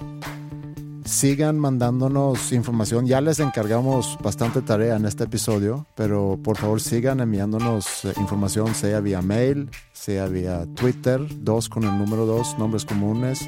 Sigan 1.09 1.59
mandándonos 1.59 2.53
información. 2.53 3.07
Ya 3.07 3.23
les 3.23 3.41
encargamos 3.41 4.19
bastante 4.23 4.61
tarea 4.61 4.97
en 4.97 5.07
este 5.07 5.25
episodio, 5.25 5.87
pero 5.95 6.39
por 6.45 6.59
favor 6.59 6.83
sigan 6.83 7.21
enviándonos 7.21 8.05
eh, 8.05 8.13
información, 8.19 8.75
sea 8.75 9.01
vía 9.01 9.23
mail, 9.23 9.71
sea 9.93 10.27
vía 10.27 10.67
Twitter, 10.75 11.19
dos 11.43 11.71
con 11.71 11.85
el 11.85 11.97
número 11.99 12.27
dos, 12.27 12.59
nombres 12.59 12.85
comunes, 12.85 13.41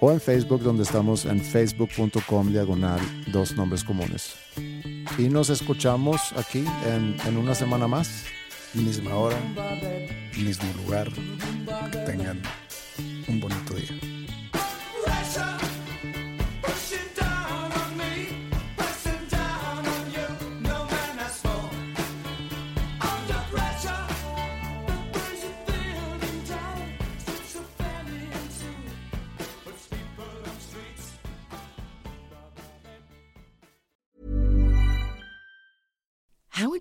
o 0.00 0.10
en 0.10 0.22
Facebook, 0.22 0.62
donde 0.62 0.84
estamos 0.84 1.26
en 1.26 1.42
facebook.com 1.42 2.48
diagonal 2.50 3.00
dos 3.30 3.54
nombres 3.56 3.84
comunes. 3.84 4.34
Y 5.18 5.28
nos 5.28 5.50
escuchamos 5.50 6.32
aquí 6.34 6.64
en, 6.86 7.14
en 7.26 7.36
una 7.36 7.54
semana 7.54 7.86
más. 7.86 8.24
Misma 8.72 9.14
hora, 9.14 9.36
mismo 10.42 10.64
lugar. 10.82 11.10
Que 11.92 11.98
tengan 11.98 12.40
un 13.28 13.38
bonito 13.38 13.74
día. 13.74 14.05